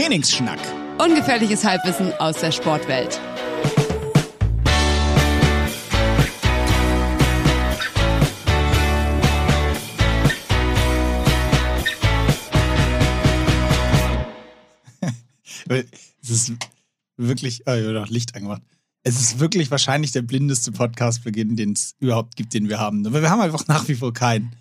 Trainingsschnack. 0.00 0.58
Ungefährliches 0.98 1.62
Halbwissen 1.62 2.14
aus 2.14 2.38
der 2.38 2.52
Sportwelt. 2.52 3.20
Es 16.22 16.30
ist 16.30 16.52
wirklich, 17.18 17.64
oh, 17.66 17.72
ich 17.72 17.86
habe 17.86 18.06
Licht 18.08 18.34
angemacht. 18.34 18.62
Es 19.02 19.20
ist 19.20 19.38
wirklich 19.38 19.70
wahrscheinlich 19.70 20.12
der 20.12 20.22
blindeste 20.22 20.72
Podcastbeginn, 20.72 21.56
den 21.56 21.72
es 21.72 21.94
überhaupt 22.00 22.36
gibt, 22.36 22.54
den 22.54 22.70
wir 22.70 22.78
haben. 22.78 23.06
Aber 23.06 23.20
wir 23.20 23.28
haben 23.28 23.42
einfach 23.42 23.68
nach 23.68 23.86
wie 23.86 23.96
vor 23.96 24.14
keinen. 24.14 24.56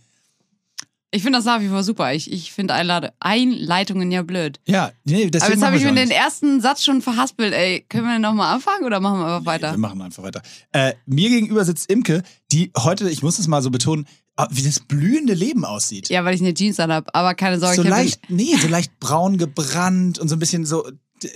Ich 1.12 1.24
finde 1.24 1.40
das 1.40 1.46
nach 1.46 1.60
wie 1.60 1.68
vor 1.70 1.84
super. 1.84 2.14
Ich, 2.14 2.32
ich 2.32 2.52
finde 2.52 2.76
Einlade 2.76 3.14
Einleitungen 3.20 4.12
ja 4.12 4.22
blöd. 4.22 4.60
Ja, 4.66 4.92
nee, 5.06 5.30
deswegen 5.30 5.44
Aber 5.44 5.54
jetzt 5.54 5.64
habe 5.66 5.78
ich 5.78 5.84
mir 5.84 5.94
den 5.94 6.12
ersten 6.12 6.62
Satz 6.62 6.84
schon 6.84 7.02
verhaspelt. 7.02 7.54
Ey, 7.54 7.84
können 7.90 8.06
wir 8.06 8.20
nochmal 8.20 8.54
anfangen 8.54 8.86
oder 8.86 9.00
machen 9.00 9.20
wir 9.20 9.26
einfach 9.26 9.46
weiter? 9.46 9.72
Wir 9.72 9.80
machen 9.80 10.02
einfach 10.02 10.22
weiter. 10.22 10.42
Äh, 10.72 10.94
mir 11.08 11.30
gegenüber 11.30 11.66
sitzt 11.66 11.90
Imke, 11.90 12.22
die 12.52 12.72
heute, 12.78 13.10
ich 13.10 13.24
muss 13.24 13.40
es 13.40 13.48
mal 13.48 13.64
so 13.64 13.72
betonen, 13.72 14.06
ah, 14.36 14.48
wie 14.52 14.62
das 14.62 14.82
blühende 14.82 15.34
Leben 15.34 15.66
aussieht. 15.66 16.10
Ja, 16.10 16.24
weil 16.26 16.36
ich 16.36 16.42
eine 16.42 16.54
Jeans 16.54 16.80
anhab. 16.80 17.10
Aber 17.14 17.34
keine 17.34 17.60
Sorge, 17.60 17.78
so 17.78 17.84
leicht, 17.84 18.30
nee, 18.30 18.56
so 18.56 18.68
leicht 18.68 19.00
braun 19.00 19.38
gebrannt 19.38 20.20
und 20.20 20.28
so 20.28 20.36
ein 20.36 20.40
bisschen 20.40 20.66
so 20.66 20.88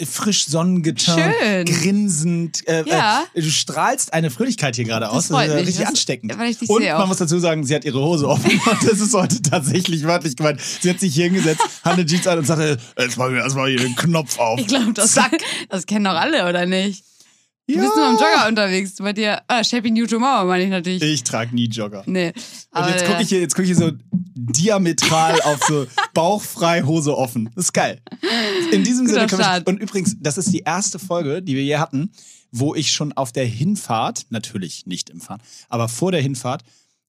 frisch 0.09 0.45
sonnengeturnt, 0.47 1.33
Schön. 1.41 1.65
grinsend. 1.65 2.67
Äh, 2.67 2.83
Ja. 2.87 3.23
äh, 3.33 3.41
du 3.41 3.49
strahlst 3.49 4.13
eine 4.13 4.29
Fröhlichkeit 4.29 4.75
hier 4.75 4.85
gerade 4.85 5.09
aus. 5.09 5.27
das 5.29 5.45
ist 5.47 5.49
äh, 5.51 5.57
richtig 5.57 5.77
Das- 5.77 5.87
ansteckend. 5.89 6.37
weil 6.37 6.51
ich 6.51 6.57
dich 6.59 6.69
und 6.69 6.83
man 6.83 6.91
auch. 6.93 7.07
muss 7.07 7.17
dazu 7.17 7.39
sagen, 7.39 7.63
sie 7.63 7.75
hat 7.75 7.85
ihre 7.85 7.99
Hose 8.01 8.27
offen. 8.27 8.51
und 8.71 8.83
das 8.89 8.99
ist 8.99 9.13
heute 9.13 9.41
tatsächlich 9.41 10.03
wörtlich 10.03 10.35
gemeint. 10.35 10.59
Sie 10.81 10.89
hat 10.89 10.99
sich 10.99 11.13
hier 11.13 11.25
hingesetzt, 11.25 11.61
hat 11.83 11.93
eine 11.93 12.05
Jeans 12.05 12.27
an 12.27 12.39
und 12.39 12.45
sagte, 12.47 12.77
jetzt 12.97 13.17
machen 13.17 13.33
wir 13.33 13.41
erstmal 13.41 13.69
hier 13.69 13.79
den 13.79 13.95
Knopf 13.95 14.37
auf. 14.39 14.59
Ich 14.59 14.67
glaube, 14.67 14.93
das, 14.93 15.13
Zack. 15.13 15.37
das 15.69 15.85
kennen 15.85 16.05
doch 16.05 16.11
alle, 16.15 16.47
oder 16.49 16.65
nicht? 16.65 17.03
Du 17.65 17.77
bist 17.77 17.95
nur 17.95 18.09
im 18.09 18.15
Jogger 18.15 18.47
unterwegs. 18.49 18.95
Bei 18.97 19.13
dir, 19.13 19.41
ah, 19.47 19.63
Shaping 19.63 19.93
New 19.93 20.05
Tomorrow 20.05 20.45
meine 20.45 20.65
ich 20.65 20.69
natürlich. 20.69 21.01
Ich 21.01 21.23
trage 21.23 21.55
nie 21.55 21.67
Jogger. 21.67 22.03
Nee. 22.05 22.33
Und 22.71 22.87
jetzt 22.89 23.05
gucke 23.05 23.21
ich 23.21 23.29
hier, 23.29 23.39
jetzt 23.39 23.55
guck 23.55 23.63
ich 23.63 23.69
hier 23.69 23.77
so 23.77 23.91
diametral 24.35 25.39
auf 25.43 25.63
so 25.65 25.87
bauchfrei, 26.13 26.81
Hose 26.83 27.17
offen. 27.17 27.49
Das 27.55 27.65
ist 27.65 27.73
geil. 27.73 28.01
In 28.71 28.83
diesem 28.83 29.05
Guter 29.05 29.27
Sinne 29.27 29.27
können 29.27 29.65
wir. 29.65 29.67
Und 29.67 29.79
übrigens, 29.79 30.17
das 30.19 30.37
ist 30.37 30.51
die 30.51 30.59
erste 30.59 30.99
Folge, 30.99 31.41
die 31.41 31.55
wir 31.55 31.63
je 31.63 31.77
hatten, 31.77 32.11
wo 32.51 32.75
ich 32.75 32.91
schon 32.91 33.13
auf 33.13 33.31
der 33.31 33.45
Hinfahrt, 33.45 34.25
natürlich 34.29 34.85
nicht 34.85 35.09
im 35.09 35.21
Fahren, 35.21 35.41
aber 35.69 35.87
vor 35.87 36.11
der 36.11 36.21
Hinfahrt, 36.21 36.63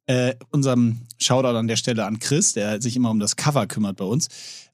äh, 0.06 0.34
unserem 0.50 1.00
Shoutout 1.18 1.56
an 1.56 1.66
der 1.66 1.76
Stelle 1.76 2.04
an 2.04 2.18
Chris, 2.20 2.52
der 2.52 2.80
sich 2.80 2.94
immer 2.94 3.10
um 3.10 3.18
das 3.18 3.36
Cover 3.36 3.66
kümmert 3.66 3.96
bei 3.96 4.04
uns, 4.04 4.28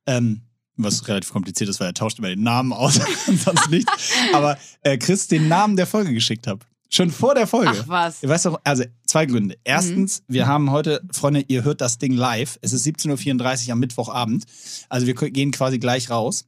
ähm, 0.06 0.42
was 0.84 1.06
relativ 1.08 1.32
kompliziert 1.32 1.70
ist, 1.70 1.80
weil 1.80 1.88
er 1.88 1.94
tauscht 1.94 2.18
immer 2.18 2.28
den 2.28 2.42
Namen 2.42 2.72
aus 2.72 3.00
und 3.26 3.40
sonst 3.40 3.70
nichts. 3.70 3.92
Aber 4.32 4.58
äh, 4.82 4.98
Chris 4.98 5.28
den 5.28 5.48
Namen 5.48 5.76
der 5.76 5.86
Folge 5.86 6.12
geschickt 6.12 6.46
hat. 6.46 6.60
Schon 6.92 7.12
vor 7.12 7.36
der 7.36 7.46
Folge. 7.46 7.72
Ach 7.82 7.88
was. 7.88 8.22
Ihr 8.22 8.28
weißt 8.28 8.46
doch, 8.46 8.60
also 8.64 8.84
zwei 9.06 9.24
Gründe. 9.26 9.56
Erstens, 9.62 10.24
wir 10.26 10.48
haben 10.48 10.72
heute, 10.72 11.00
Freunde, 11.12 11.44
ihr 11.46 11.62
hört 11.62 11.80
das 11.80 11.98
Ding 11.98 12.14
live. 12.14 12.58
Es 12.62 12.72
ist 12.72 12.84
17.34 12.84 13.66
Uhr 13.66 13.72
am 13.72 13.78
Mittwochabend. 13.78 14.44
Also 14.88 15.06
wir 15.06 15.14
gehen 15.14 15.52
quasi 15.52 15.78
gleich 15.78 16.10
raus. 16.10 16.46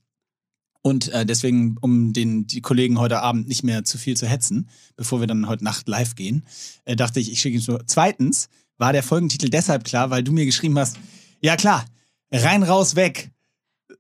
Und 0.83 1.11
äh, 1.11 1.25
deswegen, 1.25 1.77
um 1.81 2.13
den, 2.13 2.49
die 2.49 2.61
Kollegen 2.61 2.99
heute 2.99 3.21
Abend 3.21 3.47
nicht 3.47 3.63
mehr 3.63 3.85
zu 3.85 3.99
viel 3.99 4.17
zu 4.17 4.27
hetzen, 4.27 4.69
bevor 4.97 5.21
wir 5.21 5.29
dann 5.29 5.47
heute 5.47 5.63
Nacht 5.63 5.87
live 5.87 6.17
gehen, 6.17 6.45
äh, 6.85 6.97
dachte 6.97 7.21
ich, 7.21 7.31
ich 7.31 7.39
schicke 7.39 7.59
es 7.59 7.69
nur. 7.69 7.87
Zweitens 7.87 8.49
war 8.79 8.93
der 8.93 9.05
Folgentitel 9.05 9.49
deshalb 9.49 9.85
klar, 9.85 10.11
weil 10.11 10.25
du 10.25 10.33
mir 10.33 10.45
geschrieben 10.45 10.77
hast, 10.77 10.97
ja 11.41 11.57
klar, 11.57 11.85
rein, 12.33 12.65
raus, 12.65 12.97
weg. 12.97 13.31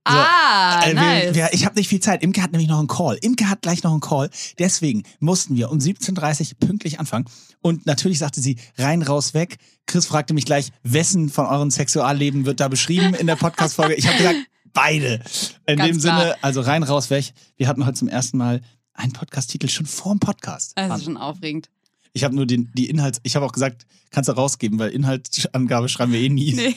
Ah, 0.05 0.83
Äh, 0.85 0.89
wir, 0.89 0.95
nice. 0.95 1.35
wir, 1.35 1.49
ich 1.53 1.65
habe 1.65 1.77
nicht 1.77 1.89
viel 1.89 2.01
Zeit. 2.01 2.23
Imke 2.23 2.43
hat 2.43 2.53
nämlich 2.53 2.69
noch 2.69 2.79
einen 2.79 2.89
Call. 2.89 3.19
Imke 3.23 3.49
hat 3.49 3.63
gleich 3.63 3.83
noch 3.83 3.93
einen 3.93 4.01
Call. 4.01 4.31
Deswegen 4.59 5.03
mussten 5.21 5.57
wir 5.57 5.71
um 5.71 5.79
17.30 5.79 6.53
Uhr 6.53 6.67
pünktlich 6.69 6.99
anfangen. 7.01 7.27
Und 7.61 7.87
natürlich 7.87 8.19
sagte 8.19 8.41
sie, 8.41 8.57
rein, 8.79 9.03
raus, 9.03 9.35
weg. 9.35 9.59
Chris 9.87 10.07
fragte 10.07 10.35
mich 10.35 10.45
gleich, 10.45 10.71
wessen 10.83 11.29
von 11.29 11.47
euren 11.47 11.71
Sexualleben 11.71 12.45
wird 12.45 12.61
da 12.61 12.69
beschrieben 12.69 13.15
in 13.15 13.27
der 13.27 13.37
Podcast-Folge? 13.37 13.95
Ich 13.95 14.07
habe 14.07 14.17
gesagt, 14.19 14.39
beide. 14.73 15.21
In 15.67 15.77
Ganz 15.79 15.91
dem 15.93 16.01
klar. 16.01 16.21
Sinne, 16.21 16.37
also 16.43 16.61
rein, 16.63 16.83
raus, 16.83 17.11
weg. 17.11 17.33
Wir 17.57 17.69
hatten 17.69 17.85
heute 17.87 17.95
zum 17.99 18.09
ersten 18.09 18.39
Mal 18.39 18.61
einen 18.95 19.13
Podcast-Titel 19.13 19.69
schon 19.69 19.87
vor 19.87 20.13
dem 20.15 20.21
Podcast. 20.21 20.73
das 20.77 20.99
ist 20.99 21.05
schon 21.05 21.17
aufregend. 21.17 21.69
Ich 22.13 22.25
habe 22.25 22.35
nur 22.35 22.45
den, 22.47 22.71
die 22.75 22.91
Inhalts... 22.91 23.21
Ich 23.23 23.37
habe 23.37 23.47
auch 23.47 23.53
gesagt, 23.53 23.87
kannst 24.11 24.29
du 24.29 24.33
rausgeben, 24.35 24.79
weil 24.79 24.91
Inhaltsangabe 24.91 25.89
schreiben 25.89 26.13
wir 26.13 26.21
eh 26.21 26.29
nie. 26.29 26.53
Nee. 26.53 26.75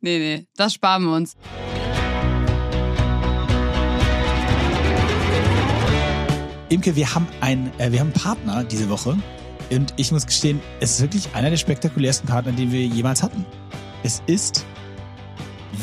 Nee, 0.00 0.18
nee, 0.18 0.46
das 0.56 0.74
sparen 0.74 1.04
wir 1.04 1.14
uns. 1.14 1.36
Imke, 6.72 6.96
wir 6.96 7.14
haben, 7.14 7.28
ein, 7.42 7.70
äh, 7.78 7.92
wir 7.92 8.00
haben 8.00 8.06
einen 8.06 8.14
Partner 8.14 8.64
diese 8.64 8.88
Woche. 8.88 9.18
Und 9.70 9.92
ich 9.98 10.10
muss 10.10 10.24
gestehen, 10.24 10.58
es 10.80 10.92
ist 10.92 11.02
wirklich 11.02 11.34
einer 11.34 11.50
der 11.50 11.58
spektakulärsten 11.58 12.26
Partner, 12.26 12.52
den 12.52 12.72
wir 12.72 12.86
jemals 12.86 13.22
hatten. 13.22 13.44
Es 14.02 14.22
ist 14.26 14.64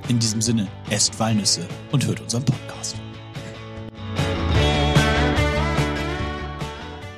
In 0.08 0.19
diesem 0.19 0.43
Sinne, 0.43 0.69
esst 0.90 1.19
Walnüsse 1.19 1.67
und 1.90 2.06
hört 2.06 2.20
unseren 2.20 2.44
Podcast. 2.44 2.97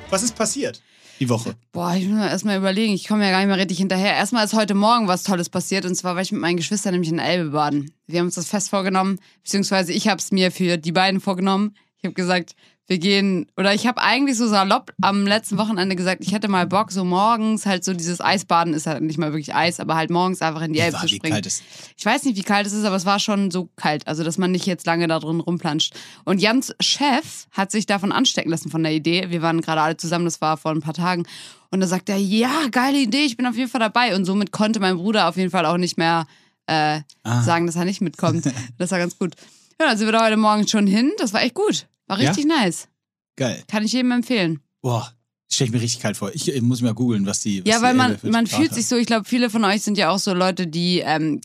Was 0.09 0.23
ist 0.23 0.35
passiert 0.35 0.81
die 1.19 1.29
Woche? 1.29 1.55
Boah, 1.71 1.95
ich 1.95 2.07
muss 2.07 2.19
erstmal 2.19 2.57
überlegen, 2.57 2.93
ich 2.93 3.07
komme 3.07 3.23
ja 3.23 3.31
gar 3.31 3.39
nicht 3.39 3.47
mehr 3.47 3.57
richtig 3.57 3.77
hinterher. 3.77 4.13
Erstmal 4.13 4.45
ist 4.45 4.53
heute 4.53 4.73
Morgen 4.73 5.07
was 5.07 5.23
Tolles 5.23 5.49
passiert 5.49 5.85
und 5.85 5.95
zwar 5.95 6.15
war 6.15 6.21
ich 6.21 6.31
mit 6.31 6.41
meinen 6.41 6.57
Geschwistern 6.57 6.93
nämlich 6.93 7.11
in 7.11 7.17
der 7.17 7.27
Elbe 7.27 7.51
baden. 7.51 7.91
Wir 8.07 8.19
haben 8.19 8.27
uns 8.27 8.35
das 8.35 8.47
fest 8.47 8.69
vorgenommen, 8.69 9.19
beziehungsweise 9.43 9.93
ich 9.93 10.07
habe 10.07 10.19
es 10.19 10.31
mir 10.31 10.51
für 10.51 10.77
die 10.77 10.91
beiden 10.91 11.19
vorgenommen. 11.19 11.75
Ich 11.97 12.05
habe 12.05 12.13
gesagt, 12.13 12.55
wir 12.89 12.99
gehen, 12.99 13.47
oder 13.57 13.73
ich 13.73 13.85
habe 13.85 14.01
eigentlich 14.01 14.37
so 14.37 14.47
salopp 14.47 14.93
am 15.01 15.27
letzten 15.27 15.57
Wochenende 15.57 15.95
gesagt, 15.97 16.23
ich 16.23 16.31
hätte 16.31 16.47
mal 16.47 16.65
Bock, 16.65 16.91
so 16.91 17.03
morgens 17.03 17.65
halt 17.65 17.83
so 17.83 17.93
dieses 17.93 18.21
Eisbaden, 18.21 18.73
ist 18.73 18.87
halt 18.87 19.01
nicht 19.03 19.17
mal 19.17 19.33
wirklich 19.33 19.53
Eis, 19.53 19.81
aber 19.81 19.95
halt 19.95 20.09
morgens 20.09 20.41
einfach 20.41 20.61
in 20.61 20.71
die 20.71 20.79
Elbe 20.79 20.97
zu 20.97 21.03
wie 21.03 21.15
springen. 21.15 21.33
kalt 21.33 21.45
ist- 21.45 21.63
Ich 21.97 22.05
weiß 22.05 22.23
nicht, 22.23 22.37
wie 22.37 22.43
kalt 22.43 22.65
es 22.65 22.71
ist, 22.71 22.85
aber 22.85 22.95
es 22.95 23.05
war 23.05 23.19
schon 23.19 23.51
so 23.51 23.69
kalt, 23.75 24.07
also 24.07 24.23
dass 24.23 24.37
man 24.37 24.51
nicht 24.51 24.65
jetzt 24.65 24.85
lange 24.85 25.07
da 25.07 25.19
drin 25.19 25.41
rumplanscht. 25.41 25.93
Und 26.23 26.41
Jans 26.41 26.73
Chef 26.79 27.47
hat 27.51 27.71
sich 27.71 27.87
davon 27.87 28.11
anstecken 28.13 28.49
lassen 28.51 28.69
von 28.71 28.81
der 28.83 28.93
Idee. 28.93 29.29
Wir 29.31 29.41
waren 29.41 29.59
gerade 29.59 29.81
alle 29.81 29.97
zusammen, 29.97 30.23
das 30.25 30.39
war 30.39 30.55
vor 30.55 30.71
ein 30.71 30.81
paar 30.81 30.93
Tagen. 30.93 31.25
Und 31.71 31.81
da 31.81 31.87
sagt 31.87 32.07
er, 32.07 32.15
ja, 32.17 32.67
geile 32.71 32.97
Idee, 32.99 33.25
ich 33.25 33.35
bin 33.35 33.45
auf 33.47 33.57
jeden 33.57 33.69
Fall 33.69 33.81
dabei. 33.81 34.15
Und 34.15 34.23
somit 34.23 34.53
konnte 34.53 34.79
mein 34.79 34.95
Bruder 34.95 35.27
auf 35.27 35.35
jeden 35.35 35.51
Fall 35.51 35.65
auch 35.65 35.77
nicht 35.77 35.97
mehr 35.97 36.25
äh, 36.67 37.01
Ah. 37.23 37.41
sagen, 37.43 37.65
dass 37.65 37.75
er 37.75 37.83
nicht 37.83 37.99
mitkommt. 37.99 38.45
das 38.77 38.91
war 38.91 38.99
ganz 38.99 39.17
gut. 39.19 39.35
Ja, 39.79 39.87
dann 39.87 39.97
sind 39.97 40.07
wir 40.07 40.13
da 40.13 40.23
heute 40.25 40.37
Morgen 40.37 40.65
schon 40.69 40.87
hin. 40.87 41.11
Das 41.17 41.33
war 41.33 41.41
echt 41.41 41.53
gut. 41.53 41.87
War 42.07 42.19
Ja? 42.19 42.29
richtig 42.29 42.45
nice. 42.45 42.87
Geil. 43.35 43.63
Kann 43.67 43.83
ich 43.83 43.91
jedem 43.93 44.11
empfehlen. 44.11 44.61
Boah, 44.81 45.11
stell 45.49 45.67
ich 45.67 45.73
mir 45.73 45.81
richtig 45.81 46.01
kalt 46.01 46.17
vor. 46.17 46.31
Ich, 46.33 46.47
ich 46.47 46.61
muss 46.61 46.81
mal 46.81 46.93
googeln, 46.93 47.25
was 47.25 47.39
die. 47.41 47.61
Was 47.61 47.69
Ja, 47.69 47.77
die 47.77 47.83
weil 47.83 47.93
man, 47.93 48.17
für 48.17 48.29
man 48.29 48.45
Grad 48.45 48.59
fühlt 48.59 48.73
sich 48.73 48.87
so, 48.87 48.95
ich 48.95 49.05
glaube, 49.07 49.25
viele 49.25 49.49
von 49.49 49.63
euch 49.65 49.81
sind 49.83 49.97
ja 49.97 50.09
auch 50.09 50.19
so 50.19 50.33
Leute, 50.33 50.65
die 50.67 50.99
ähm, 50.99 51.41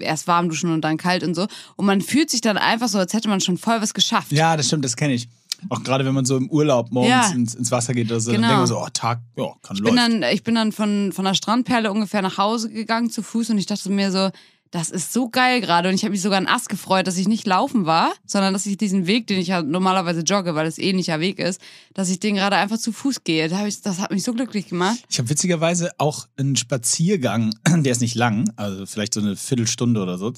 erst 0.00 0.26
warm 0.26 0.48
duschen 0.48 0.72
und 0.72 0.82
dann 0.82 0.96
kalt 0.98 1.22
und 1.22 1.34
so. 1.34 1.46
Und 1.76 1.86
man 1.86 2.00
fühlt 2.02 2.30
sich 2.30 2.40
dann 2.40 2.58
einfach 2.58 2.88
so, 2.88 2.98
als 2.98 3.12
hätte 3.14 3.28
man 3.28 3.40
schon 3.40 3.56
voll 3.58 3.80
was 3.80 3.94
geschafft. 3.94 4.32
Ja, 4.32 4.56
das 4.56 4.66
stimmt, 4.66 4.84
das 4.84 4.96
kenne 4.96 5.14
ich. 5.14 5.28
Auch 5.68 5.82
gerade 5.84 6.04
wenn 6.04 6.12
man 6.12 6.24
so 6.24 6.36
im 6.36 6.50
Urlaub 6.50 6.90
morgens 6.90 7.08
Ja. 7.10 7.30
ins, 7.30 7.54
ins 7.54 7.70
Wasser 7.70 7.94
geht 7.94 8.10
oder 8.10 8.18
so, 8.20 8.32
Genau. 8.32 8.42
dann 8.42 8.48
denkt 8.50 8.58
man 8.62 8.66
so, 8.66 8.80
oh, 8.80 8.88
Tag, 8.92 9.20
ja, 9.36 9.44
kann 9.62 9.76
Ich 9.76 9.82
bin 9.84 9.94
laufen. 9.94 10.20
dann, 10.20 10.30
ich 10.32 10.42
bin 10.42 10.54
dann 10.56 10.72
von, 10.72 11.12
von 11.12 11.24
der 11.24 11.34
Strandperle 11.34 11.92
ungefähr 11.92 12.20
nach 12.20 12.36
Hause 12.36 12.68
gegangen 12.68 13.10
zu 13.10 13.22
Fuß 13.22 13.50
und 13.50 13.58
ich 13.58 13.66
dachte 13.66 13.88
mir 13.90 14.10
so, 14.10 14.30
das 14.72 14.88
ist 14.88 15.12
so 15.12 15.28
geil 15.28 15.60
gerade 15.60 15.90
und 15.90 15.94
ich 15.94 16.02
habe 16.02 16.12
mich 16.12 16.22
sogar 16.22 16.40
ein 16.40 16.48
Ast 16.48 16.70
gefreut, 16.70 17.06
dass 17.06 17.18
ich 17.18 17.28
nicht 17.28 17.46
laufen 17.46 17.84
war, 17.84 18.14
sondern 18.24 18.54
dass 18.54 18.64
ich 18.64 18.78
diesen 18.78 19.06
Weg, 19.06 19.26
den 19.26 19.38
ich 19.38 19.48
ja 19.48 19.62
normalerweise 19.62 20.22
jogge, 20.22 20.54
weil 20.54 20.66
es 20.66 20.78
ähnlicher 20.78 21.20
Weg 21.20 21.38
ist, 21.38 21.60
dass 21.92 22.08
ich 22.08 22.20
den 22.20 22.36
gerade 22.36 22.56
einfach 22.56 22.78
zu 22.78 22.90
Fuß 22.90 23.22
gehe. 23.22 23.50
Das 23.50 23.98
hat 24.00 24.10
mich 24.10 24.22
so 24.24 24.32
glücklich 24.32 24.68
gemacht. 24.68 24.98
Ich 25.10 25.18
habe 25.18 25.28
witzigerweise 25.28 25.90
auch 25.98 26.26
einen 26.36 26.56
Spaziergang, 26.56 27.54
der 27.68 27.92
ist 27.92 28.00
nicht 28.00 28.14
lang, 28.14 28.50
also 28.56 28.86
vielleicht 28.86 29.12
so 29.12 29.20
eine 29.20 29.36
Viertelstunde 29.36 30.00
oder 30.00 30.16
so, 30.16 30.32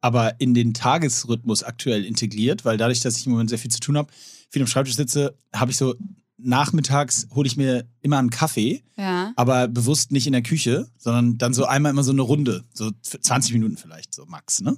aber 0.00 0.40
in 0.40 0.54
den 0.54 0.74
Tagesrhythmus 0.74 1.62
aktuell 1.62 2.04
integriert, 2.04 2.64
weil 2.64 2.78
dadurch, 2.78 3.00
dass 3.00 3.16
ich 3.16 3.26
im 3.26 3.32
Moment 3.32 3.48
sehr 3.48 3.60
viel 3.60 3.70
zu 3.70 3.80
tun 3.80 3.96
habe, 3.96 4.12
viel 4.50 4.62
am 4.62 4.68
Schreibtisch 4.68 4.96
sitze, 4.96 5.36
habe 5.54 5.70
ich 5.70 5.76
so 5.76 5.94
nachmittags 6.38 7.26
hole 7.34 7.46
ich 7.46 7.56
mir 7.56 7.86
immer 8.00 8.18
einen 8.18 8.30
Kaffee, 8.30 8.82
Ja. 8.96 9.32
aber 9.36 9.68
bewusst 9.68 10.12
nicht 10.12 10.26
in 10.26 10.32
der 10.32 10.42
Küche, 10.42 10.88
sondern 10.96 11.36
dann 11.38 11.52
so 11.52 11.64
einmal 11.66 11.90
immer 11.90 12.04
so 12.04 12.12
eine 12.12 12.22
Runde, 12.22 12.64
so 12.72 12.90
20 13.02 13.52
Minuten 13.52 13.76
vielleicht, 13.76 14.14
so 14.14 14.24
max, 14.26 14.60
ne? 14.60 14.76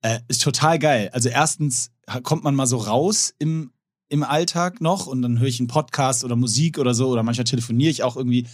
Äh, 0.00 0.20
ist 0.28 0.42
total 0.42 0.78
geil. 0.78 1.10
Also 1.12 1.28
erstens 1.28 1.90
kommt 2.22 2.44
man 2.44 2.54
mal 2.54 2.66
so 2.66 2.76
raus 2.76 3.34
im, 3.38 3.72
im 4.08 4.22
Alltag 4.22 4.80
noch 4.80 5.06
und 5.08 5.22
dann 5.22 5.40
höre 5.40 5.48
ich 5.48 5.58
einen 5.58 5.66
Podcast 5.66 6.22
oder 6.24 6.36
Musik 6.36 6.78
oder 6.78 6.94
so 6.94 7.08
oder 7.08 7.22
manchmal 7.24 7.44
telefoniere 7.44 7.90
ich 7.90 8.04
auch 8.04 8.16
irgendwie, 8.16 8.46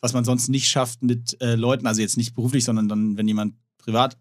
was 0.00 0.12
man 0.12 0.24
sonst 0.24 0.48
nicht 0.48 0.68
schafft 0.68 1.02
mit 1.02 1.40
äh, 1.40 1.56
Leuten, 1.56 1.86
also 1.86 2.00
jetzt 2.00 2.16
nicht 2.16 2.34
beruflich, 2.34 2.64
sondern 2.64 2.88
dann, 2.88 3.16
wenn 3.16 3.26
jemand 3.26 3.54
privat. 3.78 4.16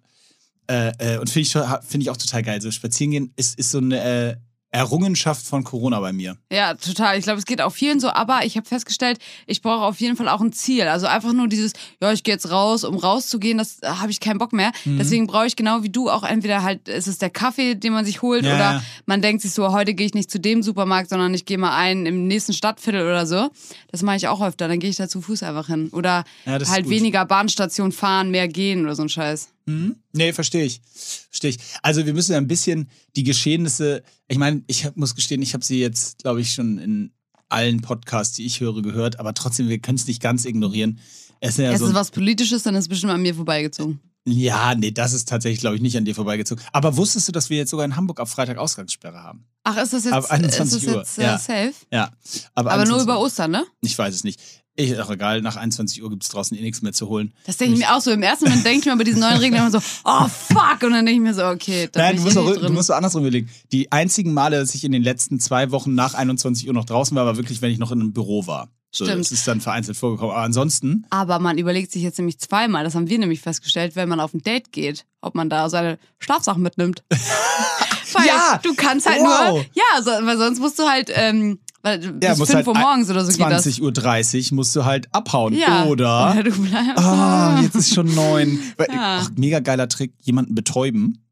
Äh, 0.67 0.91
äh, 0.97 1.17
und 1.19 1.29
finde 1.29 1.41
ich, 1.47 1.51
find 1.87 2.03
ich 2.03 2.09
auch 2.09 2.17
total 2.17 2.41
geil. 2.41 2.61
So 2.61 2.71
spazieren 2.71 3.11
gehen 3.11 3.33
ist, 3.35 3.59
ist 3.59 3.71
so 3.71 3.77
eine 3.77 4.01
äh, 4.03 4.35
Errungenschaft 4.71 5.45
von 5.45 5.63
Corona 5.65 5.99
bei 5.99 6.13
mir. 6.13 6.37
Ja, 6.51 6.73
total. 6.75 7.17
Ich 7.17 7.23
glaube, 7.25 7.39
es 7.39 7.45
geht 7.45 7.61
auch 7.61 7.73
vielen 7.73 7.99
so, 7.99 8.09
aber 8.09 8.45
ich 8.45 8.55
habe 8.55 8.65
festgestellt, 8.65 9.19
ich 9.45 9.61
brauche 9.61 9.83
auf 9.83 9.99
jeden 9.99 10.15
Fall 10.15 10.29
auch 10.29 10.39
ein 10.39 10.53
Ziel. 10.53 10.87
Also 10.87 11.07
einfach 11.07 11.33
nur 11.33 11.49
dieses, 11.49 11.73
ja, 12.01 12.11
ich 12.13 12.23
gehe 12.23 12.33
jetzt 12.33 12.49
raus, 12.51 12.85
um 12.85 12.97
rauszugehen, 12.97 13.57
das 13.57 13.79
äh, 13.81 13.87
habe 13.87 14.11
ich 14.11 14.21
keinen 14.21 14.37
Bock 14.37 14.53
mehr. 14.53 14.71
Mhm. 14.85 14.97
Deswegen 14.97 15.27
brauche 15.27 15.45
ich 15.45 15.57
genau 15.57 15.83
wie 15.83 15.89
du 15.89 16.09
auch 16.09 16.23
entweder 16.23 16.63
halt, 16.63 16.87
ist 16.87 17.07
es 17.07 17.17
der 17.17 17.29
Kaffee, 17.29 17.75
den 17.75 17.91
man 17.91 18.05
sich 18.05 18.21
holt, 18.21 18.45
Ja, 18.45 18.55
oder 18.55 18.71
ja. 18.75 18.83
man 19.05 19.21
denkt 19.21 19.41
sich 19.41 19.51
so, 19.51 19.73
heute 19.73 19.93
gehe 19.93 20.05
ich 20.05 20.13
nicht 20.13 20.31
zu 20.31 20.39
dem 20.39 20.63
Supermarkt, 20.63 21.09
sondern 21.09 21.33
ich 21.33 21.45
gehe 21.45 21.57
mal 21.57 21.75
ein 21.75 22.05
im 22.05 22.27
nächsten 22.27 22.53
Stadtviertel 22.53 23.01
oder 23.01 23.25
so. 23.25 23.49
Das 23.91 24.03
mache 24.03 24.15
ich 24.15 24.29
auch 24.29 24.41
öfter. 24.41 24.69
Dann 24.69 24.79
gehe 24.79 24.89
ich 24.89 24.95
da 24.95 25.09
zu 25.09 25.21
Fuß 25.21 25.43
einfach 25.43 25.67
hin. 25.67 25.89
Oder 25.91 26.23
Ja, 26.45 26.59
halt 26.69 26.89
weniger 26.89 27.25
Bahnstation 27.25 27.91
fahren, 27.91 28.31
mehr 28.31 28.47
gehen 28.47 28.85
oder 28.85 28.95
so 28.95 29.01
ein 29.03 29.09
Scheiß. 29.09 29.49
Mhm. 29.65 29.95
Nee, 30.13 30.33
verstehe 30.33 30.63
ich. 30.65 30.81
Verstehe 31.29 31.51
ich. 31.51 31.57
Also 31.81 32.05
wir 32.05 32.13
müssen 32.13 32.31
ja 32.31 32.37
ein 32.37 32.47
bisschen 32.47 32.89
die 33.15 33.23
Geschehnisse, 33.23 34.03
ich 34.27 34.37
meine, 34.37 34.63
ich 34.67 34.85
hab, 34.85 34.97
muss 34.97 35.15
gestehen, 35.15 35.41
ich 35.41 35.53
habe 35.53 35.63
sie 35.63 35.79
jetzt, 35.79 36.19
glaube 36.19 36.41
ich, 36.41 36.53
schon 36.53 36.77
in 36.77 37.11
allen 37.49 37.81
Podcasts, 37.81 38.35
die 38.35 38.45
ich 38.45 38.59
höre, 38.59 38.81
gehört, 38.81 39.19
aber 39.19 39.33
trotzdem, 39.33 39.69
wir 39.69 39.79
können 39.79 39.97
es 39.97 40.07
nicht 40.07 40.21
ganz 40.21 40.45
ignorieren. 40.45 40.99
Es 41.41 41.55
sind 41.55 41.65
ja 41.65 41.77
so 41.77 41.87
ist 41.87 41.93
was 41.93 42.11
Politisches, 42.11 42.63
dann 42.63 42.75
ist 42.75 42.85
es 42.85 42.87
bestimmt 42.87 43.11
an 43.11 43.21
mir 43.21 43.35
vorbeigezogen. 43.35 43.99
ja, 44.25 44.75
nee, 44.75 44.91
das 44.91 45.13
ist 45.13 45.27
tatsächlich, 45.27 45.59
glaube 45.59 45.75
ich, 45.75 45.81
nicht 45.81 45.97
an 45.97 46.05
dir 46.05 46.15
vorbeigezogen. 46.15 46.63
Aber 46.71 46.95
wusstest 46.97 47.27
du, 47.27 47.31
dass 47.31 47.49
wir 47.49 47.57
jetzt 47.57 47.71
sogar 47.71 47.85
in 47.85 47.95
Hamburg 47.95 48.19
ab 48.19 48.29
Freitag 48.29 48.57
Ausgangssperre 48.57 49.21
haben? 49.21 49.45
Ach, 49.63 49.77
ist 49.77 49.93
das 49.93 50.05
jetzt, 50.05 50.13
Ab 50.13 50.25
21 50.29 50.77
ist 50.77 50.87
das 50.87 50.93
Uhr, 50.93 50.99
jetzt 50.99 51.17
äh, 51.19 51.23
ja. 51.23 51.37
safe? 51.37 51.73
Ja. 51.91 52.11
Aber 52.53 52.69
nur 52.71 52.97
21 52.97 53.03
über. 53.03 53.19
Ostern, 53.19 53.51
ne? 53.51 53.65
Ich 53.81 53.97
weiß 53.97 54.13
es 54.13 54.23
nicht. 54.23 54.39
Ich, 54.75 54.97
auch 54.99 55.09
egal, 55.11 55.41
nach 55.41 55.57
21 55.57 56.01
Uhr 56.01 56.09
gibt 56.09 56.23
es 56.23 56.29
draußen 56.29 56.57
eh 56.57 56.61
nichts 56.61 56.81
mehr 56.81 56.93
zu 56.93 57.09
holen. 57.09 57.33
Das 57.45 57.57
denke 57.57 57.73
ich 57.73 57.79
mir 57.81 57.93
auch 57.93 57.99
so. 57.99 58.09
Im 58.11 58.23
ersten 58.23 58.45
Moment 58.45 58.65
denke 58.65 58.79
ich 58.79 58.85
mir 58.85 58.95
bei 58.97 59.03
diesen 59.03 59.19
neuen 59.19 59.37
Regeln 59.37 59.61
immer 59.61 59.69
so, 59.71 59.79
oh 60.05 60.27
fuck. 60.27 60.83
Und 60.83 60.91
dann 60.93 61.05
denke 61.05 61.11
ich 61.11 61.19
mir 61.19 61.33
so, 61.33 61.45
okay, 61.45 61.89
da 61.91 61.99
Nein, 62.03 62.15
bin 62.15 62.23
du 62.23 62.29
ich 62.29 62.35
musst, 62.35 62.47
eh 62.57 62.59
auch, 62.61 62.67
du 62.67 62.73
musst 62.73 62.87
so 62.87 62.93
andersrum 62.93 63.21
überlegen. 63.23 63.49
Die 63.73 63.91
einzigen 63.91 64.33
Male, 64.33 64.59
dass 64.59 64.73
ich 64.73 64.83
in 64.85 64.93
den 64.93 65.03
letzten 65.03 65.39
zwei 65.41 65.71
Wochen 65.71 65.93
nach 65.93 66.13
21 66.13 66.67
Uhr 66.67 66.73
noch 66.73 66.85
draußen 66.85 67.15
war, 67.17 67.25
war 67.25 67.35
wirklich, 67.37 67.61
wenn 67.61 67.71
ich 67.71 67.79
noch 67.79 67.91
in 67.91 67.99
einem 67.99 68.13
Büro 68.13 68.47
war. 68.47 68.69
So, 68.93 69.05
Stimmt. 69.05 69.21
Das 69.21 69.31
ist 69.31 69.47
dann 69.47 69.61
vereinzelt 69.61 69.97
vorgekommen. 69.97 70.31
Aber 70.33 70.43
ansonsten, 70.43 71.05
Aber 71.09 71.39
man 71.39 71.57
überlegt 71.57 71.91
sich 71.91 72.01
jetzt 72.03 72.17
nämlich 72.17 72.39
zweimal, 72.39 72.83
das 72.85 72.95
haben 72.95 73.09
wir 73.09 73.19
nämlich 73.19 73.41
festgestellt, 73.41 73.95
wenn 73.95 74.07
man 74.09 74.19
auf 74.21 74.33
ein 74.33 74.41
Date 74.41 74.71
geht, 74.71 75.05
ob 75.21 75.35
man 75.35 75.49
da 75.49 75.69
seine 75.69 75.97
Schlafsachen 76.19 76.61
mitnimmt. 76.63 77.03
Weil 78.13 78.25
Ja! 78.27 78.59
du 78.63 78.73
kannst 78.75 79.05
halt 79.07 79.19
Wow! 79.19 79.49
nur, 79.51 79.65
ja, 79.73 80.01
so, 80.01 80.11
weil 80.25 80.37
sonst 80.37 80.59
musst 80.59 80.77
du 80.79 80.83
halt, 80.83 81.09
ähm, 81.13 81.59
weil 81.83 81.99
bis 81.99 82.37
musst 82.37 82.51
5 82.51 82.55
halt 82.55 82.67
Uhr 82.67 82.77
morgens 82.77 83.09
oder 83.09 83.25
so 83.25 83.31
geht 83.31 83.39
das. 83.51 83.65
20.30 83.67 84.51
Uhr 84.51 84.55
musst 84.55 84.75
du 84.75 84.85
halt 84.85 85.07
abhauen. 85.13 85.53
Ja. 85.57 85.85
Oder, 85.85 86.31
Oder 86.39 86.43
du 86.43 86.51
bleibst. 86.51 86.97
ah, 87.03 87.59
jetzt 87.61 87.75
ist 87.75 87.93
schon 87.93 88.13
neun. 88.13 88.59
Ja. 88.79 89.19
Ach, 89.21 89.29
mega 89.35 89.59
geiler 89.59 89.87
Trick, 89.89 90.13
jemanden 90.21 90.53
betäuben. 90.55 91.25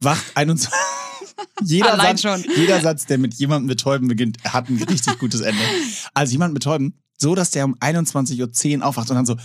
Wacht 0.00 0.24
21. 0.34 0.70
jeder, 1.62 1.92
Allein 1.92 2.16
Satz, 2.16 2.42
schon. 2.42 2.56
jeder 2.56 2.80
Satz, 2.80 3.06
der 3.06 3.18
mit 3.18 3.34
jemandem 3.34 3.68
betäuben 3.68 4.08
beginnt, 4.08 4.38
hat 4.44 4.68
ein 4.70 4.82
richtig 4.82 5.18
gutes 5.18 5.40
Ende. 5.42 5.60
Also 6.14 6.32
jemanden 6.32 6.54
betäuben, 6.54 6.94
so 7.18 7.34
dass 7.34 7.50
der 7.50 7.66
um 7.66 7.74
21.10 7.76 8.78
Uhr 8.78 8.86
aufwacht 8.86 9.10
und 9.10 9.16
dann 9.16 9.26
so, 9.26 9.36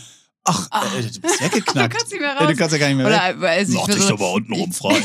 ach, 0.46 0.70
äh, 0.98 1.02
du 1.02 1.20
bist 1.20 1.42
weggeknackt. 1.42 1.94
Du 1.94 1.98
kannst 1.98 2.12
nicht 2.12 2.22
mehr 2.22 2.32
Äh, 2.32 2.38
raus. 2.38 2.48
Du 2.52 2.56
kannst 2.56 2.72
ja 2.74 2.78
gar 2.80 2.88
nicht 2.88 2.98
mehr 2.98 3.06
weg. 3.08 3.38
Oder, 3.38 3.50
also 3.50 3.72
ich 3.74 3.78
Mach 3.78 3.86
dich 3.88 3.96
würde 3.98 4.08
doch 4.10 4.20
mal 4.20 4.34
unten 4.34 4.54
rum 4.54 4.72
frei. 4.72 5.04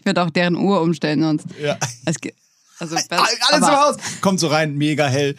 ich 0.00 0.04
würd 0.04 0.18
auch 0.18 0.30
deren 0.30 0.56
Uhr 0.56 0.80
umstellen 0.80 1.20
sonst. 1.22 1.46
ja. 1.62 1.76
Es 2.04 2.20
geht, 2.20 2.34
also, 2.78 2.96
Alles 3.10 3.38
im 3.58 3.66
Haus. 3.66 3.96
Kommt 4.20 4.40
so 4.40 4.48
rein, 4.48 4.74
mega 4.76 5.06
hell. 5.06 5.34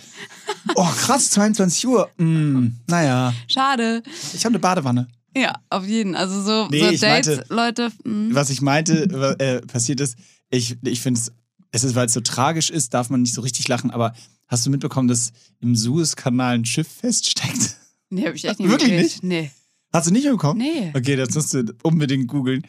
Oh, 0.75 0.85
krass, 0.85 1.29
22 1.31 1.87
Uhr. 1.87 2.09
Mm, 2.17 2.67
naja, 2.87 3.33
Schade. 3.47 4.03
ich 4.33 4.43
habe 4.45 4.53
eine 4.53 4.59
Badewanne. 4.59 5.07
Ja, 5.35 5.53
auf 5.69 5.85
jeden. 5.85 6.15
Also 6.15 6.41
so, 6.41 6.67
Nee, 6.69 6.79
so 6.81 6.89
ich 6.89 6.99
Dates, 7.01 7.37
meinte- 7.37 7.53
Leute. 7.53 7.91
mm. 8.03 8.33
Was 8.33 8.49
ich 8.49 8.61
meinte, 8.61 9.35
äh, 9.39 9.61
passiert 9.67 9.99
ist, 9.99 10.17
ich, 10.49 10.77
ich 10.83 11.01
finde 11.01 11.19
es, 11.19 11.31
es 11.71 11.83
ist, 11.83 11.95
weil 11.95 12.07
es 12.07 12.13
so 12.13 12.21
tragisch 12.21 12.69
ist, 12.69 12.93
darf 12.93 13.09
man 13.09 13.21
nicht 13.21 13.33
so 13.35 13.41
richtig 13.41 13.67
lachen, 13.67 13.91
aber 13.91 14.13
hast 14.47 14.65
du 14.65 14.69
mitbekommen, 14.69 15.07
dass 15.07 15.31
im 15.59 15.75
Suezkanal 15.75 16.55
ein 16.55 16.65
Schiff 16.65 16.87
feststeckt? 16.87 17.75
Nee, 18.09 18.25
hab 18.25 18.33
ich 18.35 18.45
echt 18.45 18.59
nicht 18.59 18.69
Wirklich 18.69 18.89
mitgekriegt. 18.91 19.23
Nee. 19.23 19.51
Hast 19.93 20.07
du 20.07 20.11
nicht 20.13 20.23
mitbekommen? 20.23 20.59
Nee. 20.59 20.91
Okay, 20.95 21.15
das 21.17 21.35
musst 21.35 21.53
du 21.53 21.65
unbedingt 21.83 22.27
googeln. 22.27 22.65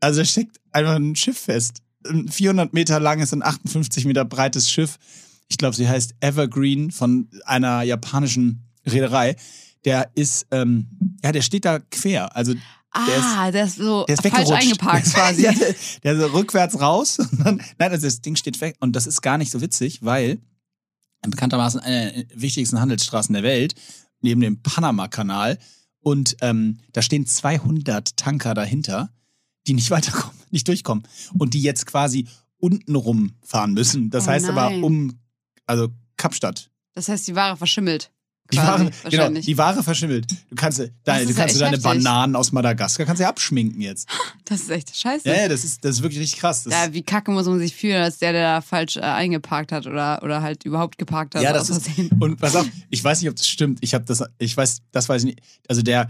Also 0.00 0.20
da 0.20 0.24
steckt 0.24 0.56
einfach 0.72 0.96
ein 0.96 1.14
Schiff 1.14 1.38
fest. 1.38 1.82
Ein 2.08 2.28
400 2.28 2.72
Meter 2.72 3.00
langes 3.00 3.32
und 3.32 3.42
58 3.42 4.04
Meter 4.04 4.24
breites 4.24 4.70
Schiff. 4.70 4.98
Ich 5.48 5.58
glaube, 5.58 5.76
sie 5.76 5.88
heißt 5.88 6.14
Evergreen 6.20 6.90
von 6.90 7.28
einer 7.44 7.82
japanischen 7.82 8.64
Reederei. 8.86 9.36
Der 9.84 10.10
ist, 10.14 10.46
ähm, 10.50 10.86
ja, 11.22 11.32
der 11.32 11.42
steht 11.42 11.64
da 11.64 11.78
quer. 11.78 12.34
Also 12.36 12.54
Ah, 12.94 13.50
der 13.50 13.64
ist, 13.64 13.76
so 13.76 14.04
der 14.04 14.14
ist 14.16 14.28
falsch 14.28 14.50
eingeparkt 14.50 15.06
quasi. 15.14 15.42
der, 15.42 15.54
der 16.02 16.12
ist 16.12 16.20
so 16.20 16.26
rückwärts 16.26 16.78
raus. 16.78 17.16
Dann, 17.42 17.62
nein, 17.78 17.90
also 17.90 18.06
das 18.06 18.20
Ding 18.20 18.36
steht 18.36 18.60
weg. 18.60 18.76
Und 18.80 18.94
das 18.94 19.06
ist 19.06 19.22
gar 19.22 19.38
nicht 19.38 19.50
so 19.50 19.62
witzig, 19.62 20.02
weil 20.02 20.38
bekanntermaßen 21.22 21.80
eine 21.80 22.12
der 22.12 22.40
wichtigsten 22.42 22.80
Handelsstraßen 22.80 23.32
der 23.32 23.42
Welt, 23.42 23.74
neben 24.20 24.40
dem 24.40 24.60
Panama-Kanal. 24.62 25.58
Und 26.00 26.36
ähm, 26.42 26.80
da 26.92 27.00
stehen 27.00 27.26
200 27.26 28.16
Tanker 28.16 28.54
dahinter, 28.54 29.10
die 29.66 29.74
nicht 29.74 29.90
weiterkommen, 29.90 30.36
nicht 30.52 30.68
durchkommen. 30.68 31.04
Und 31.38 31.54
die 31.54 31.62
jetzt 31.62 31.86
quasi 31.86 32.26
untenrum 32.58 33.32
fahren 33.42 33.72
müssen. 33.74 34.10
Das 34.10 34.26
Oh 34.26 34.30
heißt 34.30 34.46
aber 34.48 34.70
nein. 34.70 34.82
um, 34.84 35.18
also 35.66 35.88
Kapstadt. 36.16 36.70
Das 36.94 37.08
heißt, 37.08 37.26
die 37.26 37.34
Ware 37.34 37.56
verschimmelt. 37.56 38.10
Die 38.52 38.58
Ware, 38.58 38.90
genau, 39.08 39.30
die 39.30 39.56
Ware 39.56 39.82
verschimmelt. 39.82 40.30
Du 40.50 40.56
kannst, 40.56 40.78
deine, 41.04 41.26
du 41.26 41.32
kannst 41.32 41.58
deine 41.58 41.76
heftig. 41.76 41.82
Bananen 41.84 42.36
aus 42.36 42.52
Madagaskar 42.52 43.06
kannst 43.06 43.20
du 43.20 43.22
ja 43.22 43.30
abschminken 43.30 43.80
jetzt. 43.80 44.06
das 44.44 44.60
ist 44.62 44.70
echt 44.70 44.94
scheiße. 44.94 45.26
Ja, 45.26 45.34
ja, 45.34 45.48
das 45.48 45.64
ist, 45.64 45.82
das 45.82 45.96
ist 45.96 46.02
wirklich 46.02 46.20
richtig 46.20 46.40
krass. 46.40 46.64
Das, 46.64 46.72
Ja, 46.74 46.92
wie 46.92 47.02
kacke 47.02 47.30
muss 47.30 47.46
man 47.46 47.58
sich 47.60 47.74
fühlen, 47.74 48.02
als 48.02 48.18
der, 48.18 48.32
der 48.32 48.42
da 48.56 48.60
falsch 48.60 48.98
äh, 48.98 49.00
eingeparkt 49.00 49.72
hat 49.72 49.86
oder, 49.86 50.22
oder 50.22 50.42
halt 50.42 50.64
überhaupt 50.66 50.98
geparkt 50.98 51.34
hat. 51.34 51.42
Ja, 51.42 51.54
das 51.54 51.70
ist. 51.70 51.88
Und 52.20 52.36
pass 52.38 52.54
auf, 52.54 52.66
ich 52.90 53.02
weiß 53.02 53.22
nicht, 53.22 53.30
ob 53.30 53.36
das 53.36 53.48
stimmt. 53.48 53.78
Ich 53.80 53.94
habe 53.94 54.04
das, 54.04 54.22
ich 54.38 54.54
weiß, 54.54 54.82
das 54.90 55.08
weiß 55.08 55.22
ich 55.22 55.26
nicht. 55.36 55.40
Also 55.68 55.80
der, 55.80 56.08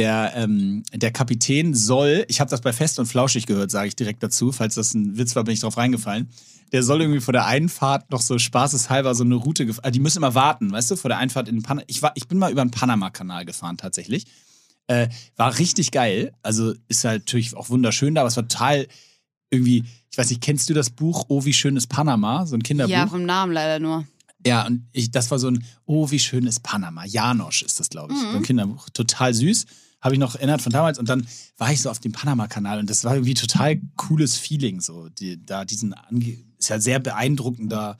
der, 0.00 0.32
ähm, 0.34 0.82
der 0.94 1.10
Kapitän 1.10 1.74
soll, 1.74 2.24
ich 2.28 2.40
habe 2.40 2.50
das 2.50 2.62
bei 2.62 2.72
Fest 2.72 2.98
und 2.98 3.04
Flauschig 3.04 3.44
gehört, 3.44 3.70
sage 3.70 3.88
ich 3.88 3.96
direkt 3.96 4.22
dazu. 4.22 4.50
Falls 4.50 4.74
das 4.74 4.94
ein 4.94 5.18
Witz 5.18 5.36
war, 5.36 5.44
bin 5.44 5.52
ich 5.52 5.60
drauf 5.60 5.76
reingefallen. 5.76 6.30
Der 6.72 6.82
soll 6.82 7.02
irgendwie 7.02 7.20
vor 7.20 7.32
der 7.32 7.44
Einfahrt 7.44 8.10
noch 8.10 8.22
so 8.22 8.38
spaßeshalber 8.38 9.14
so 9.14 9.24
eine 9.24 9.34
Route 9.34 9.66
gefahren. 9.66 9.84
Also 9.84 9.92
die 9.92 10.00
müssen 10.00 10.16
immer 10.16 10.34
warten, 10.34 10.72
weißt 10.72 10.92
du, 10.92 10.96
vor 10.96 11.10
der 11.10 11.18
Einfahrt 11.18 11.48
in 11.48 11.56
den 11.56 11.62
Panama. 11.62 11.84
Ich, 11.86 12.00
war, 12.00 12.12
ich 12.14 12.28
bin 12.28 12.38
mal 12.38 12.50
über 12.50 12.64
den 12.64 12.70
Panama-Kanal 12.70 13.44
gefahren 13.44 13.76
tatsächlich. 13.76 14.24
Äh, 14.86 15.08
war 15.36 15.58
richtig 15.58 15.90
geil. 15.90 16.32
Also 16.42 16.72
ist 16.88 17.04
halt 17.04 17.26
natürlich 17.26 17.54
auch 17.54 17.68
wunderschön 17.68 18.14
da, 18.14 18.22
aber 18.22 18.28
es 18.28 18.36
war 18.36 18.48
total 18.48 18.86
irgendwie, 19.50 19.84
ich 20.10 20.16
weiß 20.16 20.30
nicht, 20.30 20.40
kennst 20.40 20.70
du 20.70 20.72
das 20.72 20.88
Buch 20.88 21.26
Oh, 21.28 21.44
wie 21.44 21.52
schön 21.52 21.76
ist 21.76 21.88
Panama? 21.88 22.46
So 22.46 22.56
ein 22.56 22.62
Kinderbuch. 22.62 22.90
Ja, 22.90 23.06
vom 23.06 23.26
Namen 23.26 23.52
leider 23.52 23.80
nur. 23.80 24.06
Ja, 24.46 24.66
und 24.66 24.88
ich, 24.92 25.10
das 25.10 25.30
war 25.30 25.38
so 25.38 25.48
ein, 25.48 25.62
oh, 25.84 26.10
wie 26.10 26.18
schön 26.18 26.46
ist 26.46 26.62
Panama. 26.62 27.04
Janosch 27.04 27.62
ist 27.62 27.80
das, 27.80 27.90
glaube 27.90 28.14
ich. 28.14 28.18
Mhm. 28.18 28.30
So 28.30 28.36
ein 28.38 28.42
Kinderbuch. 28.42 28.88
Total 28.88 29.34
süß. 29.34 29.66
Habe 30.00 30.14
ich 30.14 30.18
noch 30.18 30.34
erinnert 30.34 30.62
von 30.62 30.72
damals. 30.72 30.98
Und 30.98 31.08
dann 31.08 31.26
war 31.58 31.72
ich 31.72 31.82
so 31.82 31.90
auf 31.90 31.98
dem 31.98 32.12
Panama-Kanal 32.12 32.78
und 32.78 32.88
das 32.88 33.04
war 33.04 33.14
irgendwie 33.14 33.34
total 33.34 33.80
cooles 33.96 34.36
Feeling. 34.36 34.80
So, 34.80 35.08
die, 35.08 35.44
da 35.44 35.64
diesen, 35.64 35.94
ange 35.94 36.38
ist 36.58 36.68
ja 36.68 36.80
sehr 36.80 36.98
beeindruckender, 37.00 37.98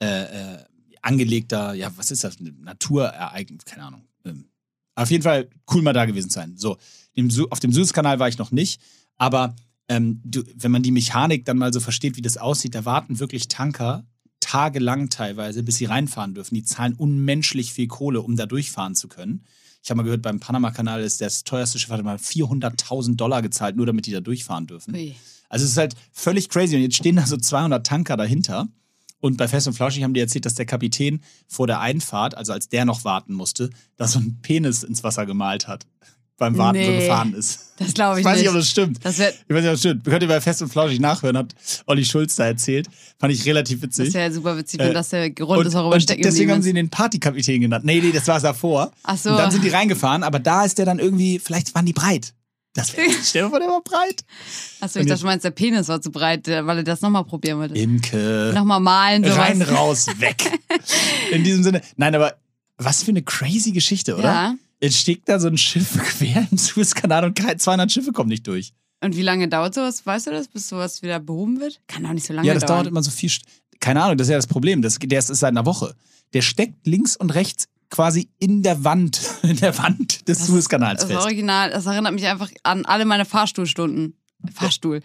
äh, 0.00 0.54
äh, 0.54 0.64
angelegter, 1.02 1.74
ja, 1.74 1.90
was 1.96 2.10
ist 2.10 2.24
das? 2.24 2.38
Naturereignis, 2.40 3.64
keine 3.64 3.84
Ahnung. 3.84 4.02
Ähm, 4.24 4.48
auf 4.94 5.10
jeden 5.10 5.22
Fall 5.22 5.48
cool 5.72 5.82
mal 5.82 5.92
da 5.92 6.04
gewesen 6.04 6.30
sein. 6.30 6.56
So, 6.56 6.78
dem, 7.16 7.30
auf 7.50 7.60
dem 7.60 7.72
Suezkanal 7.72 8.18
war 8.18 8.28
ich 8.28 8.38
noch 8.38 8.50
nicht, 8.50 8.80
aber 9.16 9.54
ähm, 9.88 10.20
du, 10.24 10.42
wenn 10.54 10.72
man 10.72 10.82
die 10.82 10.90
Mechanik 10.90 11.44
dann 11.44 11.58
mal 11.58 11.72
so 11.72 11.80
versteht, 11.80 12.16
wie 12.16 12.22
das 12.22 12.38
aussieht, 12.38 12.74
da 12.74 12.84
warten 12.84 13.20
wirklich 13.20 13.48
Tanker 13.48 14.04
tagelang 14.40 15.08
teilweise, 15.08 15.62
bis 15.62 15.76
sie 15.76 15.86
reinfahren 15.86 16.34
dürfen. 16.34 16.54
Die 16.54 16.64
zahlen 16.64 16.94
unmenschlich 16.94 17.72
viel 17.72 17.88
Kohle, 17.88 18.22
um 18.22 18.36
da 18.36 18.46
durchfahren 18.46 18.94
zu 18.94 19.08
können. 19.08 19.44
Ich 19.86 19.90
habe 19.90 19.98
mal 19.98 20.02
gehört, 20.02 20.22
beim 20.22 20.40
Panama-Kanal 20.40 21.00
ist 21.00 21.20
das 21.20 21.44
teuerste 21.44 21.78
Schiff, 21.78 21.90
hat 21.90 22.02
mal 22.02 22.16
400.000 22.16 23.14
Dollar 23.14 23.40
gezahlt, 23.40 23.76
nur 23.76 23.86
damit 23.86 24.06
die 24.06 24.10
da 24.10 24.18
durchfahren 24.18 24.66
dürfen. 24.66 24.92
Ui. 24.92 25.14
Also 25.48 25.64
es 25.64 25.70
ist 25.70 25.76
halt 25.76 25.94
völlig 26.10 26.48
crazy. 26.48 26.74
Und 26.74 26.82
jetzt 26.82 26.96
stehen 26.96 27.14
da 27.14 27.24
so 27.24 27.36
200 27.36 27.86
Tanker 27.86 28.16
dahinter. 28.16 28.66
Und 29.20 29.36
bei 29.36 29.46
Fest 29.46 29.68
und 29.68 29.74
Flauschig 29.74 30.02
haben 30.02 30.12
die 30.12 30.18
erzählt, 30.18 30.44
dass 30.44 30.56
der 30.56 30.66
Kapitän 30.66 31.20
vor 31.46 31.68
der 31.68 31.78
Einfahrt, 31.78 32.36
also 32.36 32.52
als 32.52 32.68
der 32.68 32.84
noch 32.84 33.04
warten 33.04 33.32
musste, 33.32 33.70
da 33.96 34.08
so 34.08 34.18
einen 34.18 34.40
Penis 34.42 34.82
ins 34.82 35.04
Wasser 35.04 35.24
gemalt 35.24 35.68
hat. 35.68 35.86
Beim 36.38 36.58
Warten 36.58 36.84
so 36.84 36.90
Nee. 36.90 36.98
gefahren 37.00 37.32
ist. 37.34 37.60
Das 37.78 37.94
glaube 37.94 38.16
ich, 38.20 38.20
Ich 38.20 38.30
weiß 38.30 38.38
nicht, 38.40 38.48
ob 38.50 38.54
das 38.56 38.68
stimmt. 38.68 38.98
Das 39.02 39.14
Ich 39.18 39.24
weiß 39.24 39.34
nicht, 39.48 39.56
ob 39.56 39.62
das 39.72 39.80
stimmt. 39.80 40.04
Könnt 40.04 40.22
ihr 40.22 40.28
bei 40.28 40.40
Fest 40.40 40.60
und 40.60 40.68
Flauschig 40.68 41.00
nachhören, 41.00 41.36
hat 41.38 41.54
Olli 41.86 42.04
Schulz 42.04 42.36
da 42.36 42.46
erzählt. 42.46 42.88
Fand 43.18 43.32
ich 43.32 43.44
relativ 43.46 43.80
witzig. 43.80 44.06
das 44.06 44.14
wär 44.14 44.32
super 44.32 44.56
witzig, 44.58 44.80
wenn 44.80 44.90
Äh, 44.90 44.94
das 44.94 45.08
der 45.10 45.30
Grund 45.30 45.60
und, 45.60 45.66
ist, 45.66 45.72
warum 45.74 45.92
er 45.92 45.94
und 45.94 46.00
stecken 46.02 46.22
deswegen 46.22 46.50
haben 46.52 46.60
sie 46.62 46.68
ist. 46.68 46.72
ihn 46.72 46.76
den 46.76 46.90
Partykapitän 46.90 47.60
genannt. 47.62 47.84
Nee, 47.86 48.00
nee, 48.02 48.12
das 48.12 48.26
war 48.28 48.36
es 48.36 48.42
davor. 48.42 48.92
Ach 49.02 49.16
so. 49.16 49.30
Und 49.30 49.38
dann 49.38 49.50
sind 49.50 49.64
die 49.64 49.70
reingefahren, 49.70 50.22
aber 50.22 50.38
da 50.38 50.64
ist 50.64 50.76
der 50.78 50.84
dann 50.84 50.98
irgendwie, 50.98 51.38
vielleicht 51.38 51.74
waren 51.74 51.86
die 51.86 51.92
breit. 51.94 52.34
Das 52.74 52.94
wär, 52.94 53.04
stell 53.24 53.44
dir 53.44 53.48
vor, 53.50 53.58
der 53.58 53.68
war 53.68 53.80
breit. 53.82 54.22
Achso, 54.80 54.98
ich 55.00 55.06
dachte, 55.06 55.20
du 55.20 55.26
meinst, 55.26 55.44
der 55.46 55.50
Penis 55.52 55.88
war 55.88 56.02
zu 56.02 56.10
breit, 56.10 56.46
weil 56.48 56.76
er 56.78 56.84
das 56.84 57.00
nochmal 57.00 57.24
probieren 57.24 57.58
wollte. 57.60 57.74
Imke. 57.74 58.52
Nochmal 58.54 58.80
malen, 58.80 59.24
sowas. 59.24 59.38
Rein, 59.38 59.62
raus, 59.62 60.06
weg. 60.18 60.50
In 61.32 61.42
diesem 61.44 61.62
Sinne. 61.62 61.80
Nein, 61.96 62.14
aber 62.14 62.34
was 62.76 63.02
für 63.02 63.10
eine 63.10 63.22
crazy 63.22 63.72
Geschichte, 63.72 64.14
oder? 64.16 64.24
Ja. 64.24 64.54
Jetzt 64.80 64.96
steckt 64.98 65.28
da 65.28 65.38
so 65.38 65.48
ein 65.48 65.56
Schiff 65.58 65.92
quer 66.18 66.46
im 66.50 66.58
Suezkanal 66.58 67.24
und 67.24 67.38
kein- 67.38 67.58
200 67.58 67.90
Schiffe 67.90 68.12
kommen 68.12 68.28
nicht 68.28 68.46
durch. 68.46 68.72
Und 69.02 69.16
wie 69.16 69.22
lange 69.22 69.48
dauert 69.48 69.74
sowas? 69.74 70.04
Weißt 70.06 70.26
du 70.26 70.30
das, 70.30 70.48
bis 70.48 70.68
sowas 70.68 71.02
wieder 71.02 71.20
behoben 71.20 71.60
wird? 71.60 71.80
Kann 71.86 72.04
auch 72.06 72.12
nicht 72.12 72.26
so 72.26 72.32
lange 72.32 72.46
Ja, 72.48 72.54
das 72.54 72.62
dauern. 72.64 72.78
dauert 72.78 72.86
immer 72.88 73.02
so 73.02 73.10
viel. 73.10 73.30
Keine 73.80 74.02
Ahnung, 74.02 74.16
das 74.16 74.26
ist 74.28 74.30
ja 74.32 74.38
das 74.38 74.46
Problem. 74.46 74.80
Das, 74.82 74.98
der 74.98 75.18
ist 75.18 75.26
seit 75.28 75.50
einer 75.50 75.66
Woche. 75.66 75.94
Der 76.32 76.42
steckt 76.42 76.86
links 76.86 77.16
und 77.16 77.30
rechts 77.34 77.66
quasi 77.90 78.28
in 78.38 78.62
der 78.62 78.84
Wand, 78.84 79.20
in 79.42 79.56
der 79.56 79.76
Wand 79.78 80.26
des 80.28 80.38
Das 80.38 80.46
Suezkanals 80.48 81.02
Das 81.02 81.10
ist 81.10 81.14
fest. 81.16 81.24
original. 81.26 81.70
Das 81.70 81.86
erinnert 81.86 82.14
mich 82.14 82.26
einfach 82.26 82.50
an 82.62 82.84
alle 82.86 83.04
meine 83.04 83.24
Fahrstuhlstunden. 83.26 84.16
Fahrstuhl. 84.52 85.02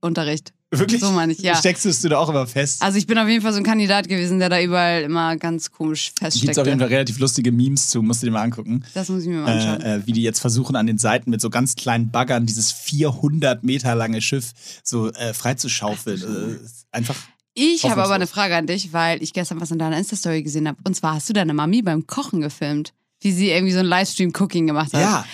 Fahrunterricht. 0.00 0.52
Wirklich? 0.78 1.00
So 1.00 1.10
meine 1.10 1.32
ich, 1.32 1.38
ja. 1.38 1.54
Steckst 1.56 1.84
du 1.84 2.08
da 2.08 2.18
auch 2.18 2.28
immer 2.28 2.46
fest? 2.46 2.82
Also 2.82 2.98
ich 2.98 3.06
bin 3.06 3.18
auf 3.18 3.28
jeden 3.28 3.42
Fall 3.42 3.52
so 3.52 3.58
ein 3.58 3.64
Kandidat 3.64 4.08
gewesen, 4.08 4.38
der 4.38 4.48
da 4.48 4.60
überall 4.60 5.02
immer 5.02 5.36
ganz 5.36 5.70
komisch 5.70 6.12
Gibt 6.14 6.34
es 6.48 6.58
auf 6.58 6.66
jeden. 6.66 6.78
Fall 6.78 6.88
relativ 6.88 7.18
lustige 7.18 7.52
Memes 7.52 7.88
zu, 7.88 8.02
musst 8.02 8.22
du 8.22 8.26
dir 8.26 8.32
mal 8.32 8.42
angucken. 8.42 8.84
Das 8.94 9.08
muss 9.08 9.22
ich 9.22 9.28
mir 9.28 9.40
mal 9.40 9.52
anschauen. 9.52 9.80
Äh, 9.80 9.96
äh, 9.96 10.06
wie 10.06 10.12
die 10.12 10.22
jetzt 10.22 10.40
versuchen, 10.40 10.76
an 10.76 10.86
den 10.86 10.98
Seiten 10.98 11.30
mit 11.30 11.40
so 11.40 11.50
ganz 11.50 11.76
kleinen 11.76 12.10
Baggern 12.10 12.46
dieses 12.46 12.72
400 12.72 13.64
Meter 13.64 13.94
lange 13.94 14.20
Schiff 14.20 14.52
so 14.82 15.10
äh, 15.12 15.34
freizuschaufeln. 15.34 16.22
Äh, 16.22 16.96
einfach. 16.96 17.16
Ich 17.54 17.84
habe 17.84 18.02
aber 18.02 18.14
eine 18.14 18.26
Frage 18.26 18.56
an 18.56 18.66
dich, 18.66 18.92
weil 18.92 19.22
ich 19.22 19.32
gestern 19.32 19.60
was 19.60 19.70
in 19.70 19.78
deiner 19.78 19.96
Insta-Story 19.96 20.42
gesehen 20.42 20.66
habe. 20.66 20.78
Und 20.84 20.96
zwar 20.96 21.14
hast 21.14 21.28
du 21.28 21.32
deine 21.32 21.54
Mami 21.54 21.82
beim 21.82 22.06
Kochen 22.06 22.40
gefilmt, 22.40 22.92
wie 23.20 23.30
sie 23.30 23.50
irgendwie 23.50 23.72
so 23.72 23.78
ein 23.78 23.86
Livestream-Cooking 23.86 24.66
gemacht 24.66 24.92
hat. 24.92 25.00
Ja, 25.00 25.24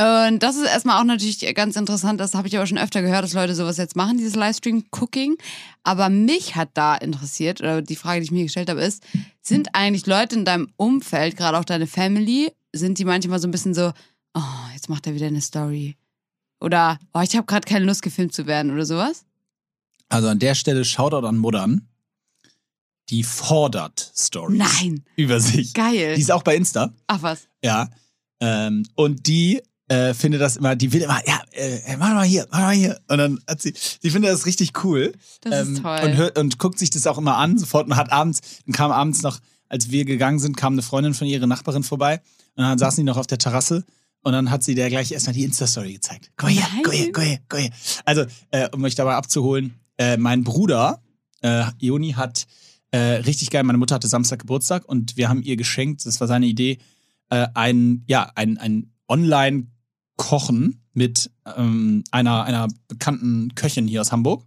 Und 0.00 0.42
das 0.42 0.56
ist 0.56 0.66
erstmal 0.66 1.00
auch 1.00 1.04
natürlich 1.04 1.54
ganz 1.54 1.76
interessant, 1.76 2.20
das 2.20 2.34
habe 2.34 2.48
ich 2.48 2.56
aber 2.56 2.66
schon 2.66 2.78
öfter 2.78 3.02
gehört, 3.02 3.24
dass 3.24 3.32
Leute 3.32 3.54
sowas 3.54 3.76
jetzt 3.76 3.96
machen, 3.96 4.18
dieses 4.18 4.34
Livestream-Cooking. 4.34 5.36
Aber 5.82 6.08
mich 6.08 6.56
hat 6.56 6.70
da 6.74 6.94
interessiert, 6.96 7.60
oder 7.60 7.82
die 7.82 7.96
Frage, 7.96 8.20
die 8.20 8.24
ich 8.24 8.30
mir 8.30 8.44
gestellt 8.44 8.70
habe, 8.70 8.80
ist, 8.80 9.02
sind 9.42 9.74
eigentlich 9.74 10.06
Leute 10.06 10.36
in 10.36 10.44
deinem 10.44 10.70
Umfeld, 10.76 11.36
gerade 11.36 11.58
auch 11.58 11.64
deine 11.64 11.86
Family, 11.86 12.52
sind 12.72 12.98
die 12.98 13.04
manchmal 13.04 13.40
so 13.40 13.48
ein 13.48 13.50
bisschen 13.50 13.74
so, 13.74 13.92
oh, 14.34 14.40
jetzt 14.74 14.88
macht 14.88 15.06
er 15.06 15.14
wieder 15.14 15.26
eine 15.26 15.40
Story. 15.40 15.96
Oder, 16.60 16.98
oh, 17.14 17.20
ich 17.20 17.36
habe 17.36 17.46
gerade 17.46 17.66
keine 17.66 17.84
Lust, 17.84 18.02
gefilmt 18.02 18.32
zu 18.32 18.46
werden 18.46 18.70
oder 18.70 18.86
sowas? 18.86 19.24
also 20.10 20.28
an 20.28 20.38
der 20.38 20.54
Stelle 20.54 20.84
Shoutout 20.84 21.26
an 21.26 21.38
Muttern. 21.38 21.86
Die 23.08 23.24
fordert 23.24 24.12
Stories 24.16 24.58
Nein, 24.58 25.04
über 25.16 25.40
sich. 25.40 25.72
geil. 25.74 26.14
Die 26.14 26.20
ist 26.20 26.30
auch 26.30 26.42
bei 26.42 26.54
Insta. 26.56 26.92
Ach 27.06 27.22
was. 27.22 27.48
Ja. 27.64 27.88
Ähm, 28.40 28.86
und 28.94 29.26
die 29.26 29.62
äh, 29.90 30.14
findet 30.14 30.40
das 30.40 30.56
immer, 30.56 30.76
die 30.76 30.92
will 30.92 31.02
immer, 31.02 31.20
ja, 31.26 31.40
äh, 31.50 31.96
mach 31.98 32.14
mal 32.14 32.24
hier, 32.24 32.46
mach 32.52 32.60
mal 32.60 32.74
hier. 32.74 33.00
Und 33.08 33.18
dann 33.18 33.40
hat 33.48 33.60
sie, 33.60 33.74
die 34.04 34.10
findet 34.10 34.30
das 34.30 34.46
richtig 34.46 34.84
cool. 34.84 35.12
Das 35.40 35.66
Ähm, 35.66 35.74
ist 35.74 35.82
toll. 35.82 36.00
Und, 36.04 36.16
hört, 36.16 36.38
und 36.38 36.58
guckt 36.58 36.78
sich 36.78 36.90
das 36.90 37.08
auch 37.08 37.18
immer 37.18 37.36
an, 37.36 37.58
sofort 37.58 37.88
und 37.88 37.96
hat 37.96 38.12
abends, 38.12 38.40
dann 38.66 38.72
kam 38.72 38.92
abends 38.92 39.22
noch, 39.22 39.40
als 39.68 39.90
wir 39.90 40.04
gegangen 40.04 40.38
sind, 40.38 40.56
kam 40.56 40.74
eine 40.74 40.82
Freundin 40.82 41.12
von 41.12 41.26
ihrer 41.26 41.48
Nachbarin 41.48 41.82
vorbei 41.82 42.20
und 42.54 42.62
dann 42.62 42.78
saßen 42.78 43.02
die 43.02 43.06
noch 43.06 43.16
auf 43.16 43.26
der 43.26 43.38
Terrasse 43.38 43.84
und 44.22 44.32
dann 44.32 44.50
hat 44.52 44.62
sie 44.62 44.76
der 44.76 44.90
gleich 44.90 45.10
erstmal 45.10 45.34
die 45.34 45.42
Insta-Story 45.42 45.94
gezeigt. 45.94 46.30
Komm 46.36 46.50
her, 46.50 46.68
Nein. 46.72 46.82
komm 46.84 46.92
her, 46.94 47.08
komm 47.12 47.24
her, 47.24 47.38
komm 47.48 47.60
her. 47.60 47.70
Also, 48.04 48.24
äh, 48.52 48.68
um 48.72 48.84
euch 48.84 48.94
dabei 48.94 49.14
abzuholen, 49.16 49.74
äh, 49.98 50.16
mein 50.16 50.44
Bruder, 50.44 51.02
äh, 51.42 51.64
Joni, 51.80 52.12
hat 52.12 52.46
äh, 52.92 52.98
richtig 52.98 53.50
geil, 53.50 53.64
meine 53.64 53.78
Mutter 53.78 53.96
hatte 53.96 54.06
Samstag 54.08 54.38
Geburtstag 54.40 54.84
und 54.84 55.16
wir 55.16 55.28
haben 55.28 55.42
ihr 55.42 55.56
geschenkt, 55.56 56.06
das 56.06 56.20
war 56.20 56.28
seine 56.28 56.46
Idee, 56.46 56.78
äh, 57.30 57.48
ein, 57.54 58.04
ja, 58.06 58.30
ein, 58.36 58.56
ein 58.58 58.92
Online-Kochen 60.20 60.82
mit 60.92 61.30
ähm, 61.56 62.04
einer, 62.10 62.44
einer 62.44 62.68
bekannten 62.88 63.54
Köchin 63.54 63.86
hier 63.86 64.00
aus 64.00 64.12
Hamburg. 64.12 64.44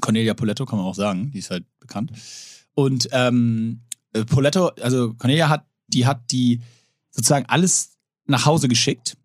Cornelia 0.00 0.34
Poletto, 0.34 0.66
kann 0.66 0.78
man 0.78 0.86
auch 0.86 0.94
sagen, 0.94 1.30
die 1.30 1.38
ist 1.38 1.50
halt 1.50 1.64
bekannt. 1.78 2.12
Und 2.74 3.08
ähm, 3.12 3.82
äh, 4.12 4.24
Poletto, 4.24 4.68
also 4.80 5.14
Cornelia 5.14 5.48
hat, 5.48 5.66
die 5.86 6.06
hat 6.06 6.30
die 6.30 6.60
sozusagen 7.10 7.46
alles 7.46 7.96
nach 8.26 8.46
Hause 8.46 8.68
geschickt. 8.68 9.16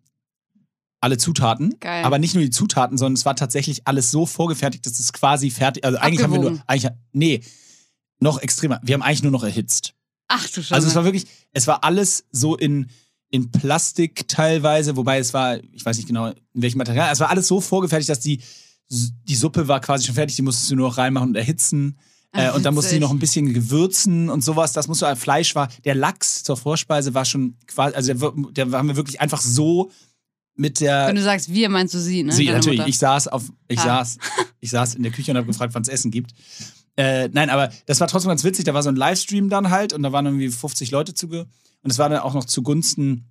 Alle 1.00 1.16
Zutaten. 1.16 1.78
Geil. 1.78 2.04
Aber 2.04 2.18
nicht 2.18 2.34
nur 2.34 2.42
die 2.42 2.50
Zutaten, 2.50 2.98
sondern 2.98 3.14
es 3.14 3.24
war 3.24 3.36
tatsächlich 3.36 3.86
alles 3.86 4.10
so 4.10 4.26
vorgefertigt, 4.26 4.84
dass 4.84 4.98
es 4.98 5.12
quasi 5.12 5.50
fertig. 5.50 5.84
Also 5.84 5.98
eigentlich 5.98 6.22
haben 6.22 6.32
wir 6.32 6.40
nur. 6.40 6.50
Abgewogen. 6.50 6.64
Eigentlich, 6.66 6.92
nee, 7.12 7.40
noch 8.18 8.40
extremer. 8.40 8.80
Wir 8.82 8.94
haben 8.94 9.02
eigentlich 9.02 9.22
nur 9.22 9.30
noch 9.30 9.44
erhitzt. 9.44 9.94
Ach 10.26 10.44
du 10.48 10.60
Scheiße. 10.60 10.74
Also 10.74 10.88
es 10.88 10.94
war 10.96 11.04
wirklich, 11.04 11.26
es 11.52 11.68
war 11.68 11.84
alles 11.84 12.26
so 12.32 12.56
in, 12.56 12.90
in 13.30 13.50
Plastik 13.50 14.26
teilweise, 14.28 14.96
wobei 14.96 15.18
es 15.18 15.34
war, 15.34 15.62
ich 15.72 15.84
weiß 15.84 15.96
nicht 15.98 16.06
genau, 16.08 16.28
in 16.28 16.34
welchem 16.54 16.78
Material, 16.78 17.12
es 17.12 17.20
war 17.20 17.30
alles 17.30 17.46
so 17.46 17.60
vorgefertigt, 17.60 18.08
dass 18.08 18.20
die, 18.20 18.40
die 18.88 19.34
Suppe 19.34 19.68
war 19.68 19.80
quasi 19.80 20.06
schon 20.06 20.14
fertig, 20.14 20.36
die 20.36 20.42
musstest 20.42 20.70
du 20.70 20.76
nur 20.76 20.88
noch 20.88 20.98
reinmachen 20.98 21.28
und 21.30 21.34
erhitzen. 21.36 21.98
Äh, 22.32 22.48
Ach, 22.48 22.56
und 22.56 22.64
dann 22.64 22.74
musst 22.74 22.90
du 22.90 22.94
die 22.94 23.00
noch 23.00 23.10
ein 23.10 23.18
bisschen 23.18 23.52
gewürzen 23.54 24.28
und 24.30 24.42
sowas. 24.42 24.72
Das 24.72 24.88
musst 24.88 25.02
du, 25.02 25.16
Fleisch 25.16 25.54
war, 25.54 25.68
der 25.84 25.94
Lachs 25.94 26.42
zur 26.42 26.56
Vorspeise 26.56 27.14
war 27.14 27.24
schon 27.24 27.56
quasi, 27.66 27.94
also 27.94 28.12
der, 28.14 28.66
der 28.66 28.78
haben 28.78 28.88
wir 28.88 28.96
wirklich 28.96 29.20
einfach 29.20 29.40
so 29.40 29.90
mit 30.54 30.80
der. 30.80 31.06
Wenn 31.08 31.16
du 31.16 31.22
sagst, 31.22 31.52
wir, 31.52 31.68
meinst 31.68 31.94
du 31.94 31.98
sie, 31.98 32.22
ne? 32.22 32.32
Sie, 32.32 32.46
natürlich. 32.46 32.78
Mutter. 32.78 32.88
Ich 32.88 32.98
saß 32.98 33.28
auf, 33.28 33.44
ich 33.68 33.78
Ah. 33.80 34.04
saß, 34.04 34.18
ich 34.60 34.70
saß 34.70 34.94
in 34.96 35.02
der 35.02 35.12
Küche 35.12 35.30
und 35.30 35.36
habe 35.36 35.46
gefragt, 35.46 35.74
wann 35.74 35.82
es 35.82 35.88
Essen 35.88 36.10
gibt. 36.10 36.32
Äh, 36.96 37.28
nein, 37.32 37.48
aber 37.48 37.70
das 37.86 38.00
war 38.00 38.08
trotzdem 38.08 38.28
ganz 38.28 38.42
witzig. 38.44 38.64
Da 38.64 38.74
war 38.74 38.82
so 38.82 38.88
ein 38.88 38.96
Livestream 38.96 39.48
dann 39.48 39.70
halt 39.70 39.92
und 39.92 40.02
da 40.02 40.12
waren 40.12 40.26
irgendwie 40.26 40.48
50 40.48 40.90
Leute 40.90 41.14
zuge. 41.14 41.46
Und 41.88 41.92
es 41.92 41.98
war 41.98 42.10
dann 42.10 42.18
auch 42.18 42.34
noch 42.34 42.44
zugunsten 42.44 43.24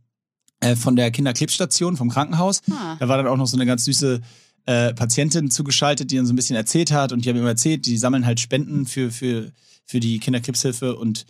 äh, 0.61 0.75
von 0.75 0.95
der 0.95 1.11
Kinderkrebsstation 1.11 1.95
vom 1.95 2.09
Krankenhaus. 2.09 2.63
Ah. 2.71 2.95
Da 2.99 3.07
war 3.07 3.17
dann 3.17 3.27
auch 3.27 3.37
noch 3.37 3.45
so 3.45 3.55
eine 3.55 3.67
ganz 3.67 3.85
süße 3.85 4.19
äh, 4.65 4.95
Patientin 4.95 5.51
zugeschaltet, 5.51 6.09
die 6.09 6.15
dann 6.15 6.25
so 6.25 6.33
ein 6.33 6.35
bisschen 6.35 6.55
erzählt 6.55 6.91
hat. 6.91 7.11
Und 7.11 7.23
die 7.23 7.29
haben 7.29 7.37
immer 7.37 7.49
erzählt, 7.49 7.85
die 7.85 7.99
sammeln 7.99 8.25
halt 8.25 8.39
Spenden 8.39 8.87
für, 8.87 9.11
für, 9.11 9.51
für 9.85 9.99
die 9.99 10.17
Kinderkrebshilfe. 10.17 10.95
Und 10.95 11.27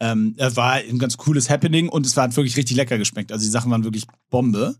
ähm, 0.00 0.36
es 0.38 0.56
war 0.56 0.72
ein 0.72 0.98
ganz 0.98 1.18
cooles 1.18 1.50
Happening 1.50 1.90
und 1.90 2.06
es 2.06 2.16
war 2.16 2.22
halt 2.22 2.36
wirklich 2.38 2.56
richtig 2.56 2.78
lecker 2.78 2.96
geschmeckt. 2.96 3.30
Also 3.30 3.44
die 3.44 3.50
Sachen 3.50 3.70
waren 3.70 3.84
wirklich 3.84 4.06
Bombe. 4.30 4.76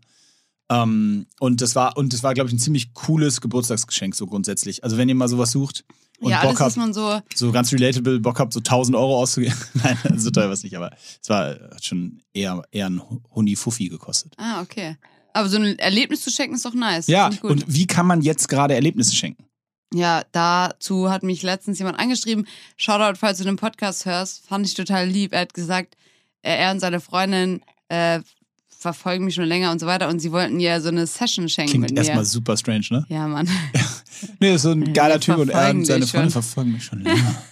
Ähm, 0.71 1.27
und 1.39 1.61
das 1.61 1.75
war, 1.75 1.97
und 1.97 2.13
das 2.13 2.23
war, 2.23 2.33
glaube 2.33 2.47
ich, 2.47 2.55
ein 2.55 2.57
ziemlich 2.57 2.95
cooles 2.95 3.41
Geburtstagsgeschenk, 3.41 4.15
so 4.15 4.25
grundsätzlich. 4.25 4.83
Also 4.83 4.97
wenn 4.97 5.07
ihr 5.07 5.13
mal 5.13 5.27
sowas 5.27 5.51
sucht 5.51 5.85
und 6.21 6.29
ja, 6.29 6.39
alles, 6.39 6.51
Bock 6.51 6.59
was 6.59 6.77
habt, 6.77 6.77
man 6.77 6.93
so. 6.93 7.19
so 7.33 7.51
ganz 7.51 7.73
relatable 7.73 8.19
Bock 8.19 8.39
habt, 8.39 8.53
so 8.53 8.59
1000 8.59 8.95
Euro 8.95 9.19
auszugeben. 9.19 9.55
Nein, 9.73 9.97
so 10.17 10.29
teuer 10.29 10.45
war 10.45 10.53
es 10.53 10.63
nicht, 10.63 10.77
aber 10.77 10.91
es 11.21 11.29
war 11.29 11.55
hat 11.73 11.83
schon 11.83 12.21
eher, 12.33 12.61
eher 12.71 12.89
ein 12.89 13.01
Huni-Fuffi 13.33 13.89
gekostet. 13.89 14.33
Ah, 14.37 14.61
okay. 14.61 14.97
Aber 15.33 15.49
so 15.49 15.57
ein 15.57 15.79
Erlebnis 15.79 16.21
zu 16.21 16.29
schenken 16.29 16.55
ist 16.55 16.65
doch 16.65 16.73
nice. 16.73 17.07
Ja, 17.07 17.31
und 17.41 17.65
wie 17.67 17.87
kann 17.87 18.05
man 18.05 18.21
jetzt 18.21 18.47
gerade 18.49 18.75
Erlebnisse 18.75 19.15
schenken? 19.15 19.45
Ja, 19.93 20.23
dazu 20.31 21.09
hat 21.09 21.23
mich 21.23 21.41
letztens 21.41 21.79
jemand 21.79 21.99
angeschrieben. 21.99 22.47
Shoutout, 22.77 23.17
falls 23.17 23.39
du 23.39 23.43
den 23.43 23.57
Podcast 23.57 24.05
hörst, 24.05 24.45
fand 24.47 24.65
ich 24.65 24.73
total 24.73 25.07
lieb. 25.07 25.33
Er 25.33 25.41
hat 25.41 25.53
gesagt, 25.53 25.97
äh, 26.43 26.55
er 26.55 26.71
und 26.71 26.79
seine 26.79 27.01
Freundin 27.01 27.61
äh, 27.89 28.21
verfolgen 28.69 29.25
mich 29.25 29.35
schon 29.35 29.45
länger 29.45 29.71
und 29.71 29.79
so 29.79 29.87
weiter 29.87 30.07
und 30.07 30.19
sie 30.19 30.31
wollten 30.31 30.59
ihr 30.59 30.81
so 30.81 30.89
eine 30.89 31.05
Session 31.07 31.49
schenken 31.49 31.83
Klingt 31.83 31.97
erstmal 31.97 32.25
super 32.25 32.57
strange, 32.57 32.85
ne? 32.89 33.05
Ja, 33.09 33.27
Mann. 33.27 33.47
Nee, 34.39 34.55
ist 34.55 34.63
so 34.63 34.71
ein 34.71 34.93
geiler 34.93 35.19
Typ 35.19 35.37
und 35.37 35.49
er 35.49 35.69
und 35.71 35.85
seine 35.85 36.07
Freunde 36.07 36.31
verfolgen 36.31 36.73
mich 36.73 36.83
schon 36.83 37.01
länger. 37.01 37.35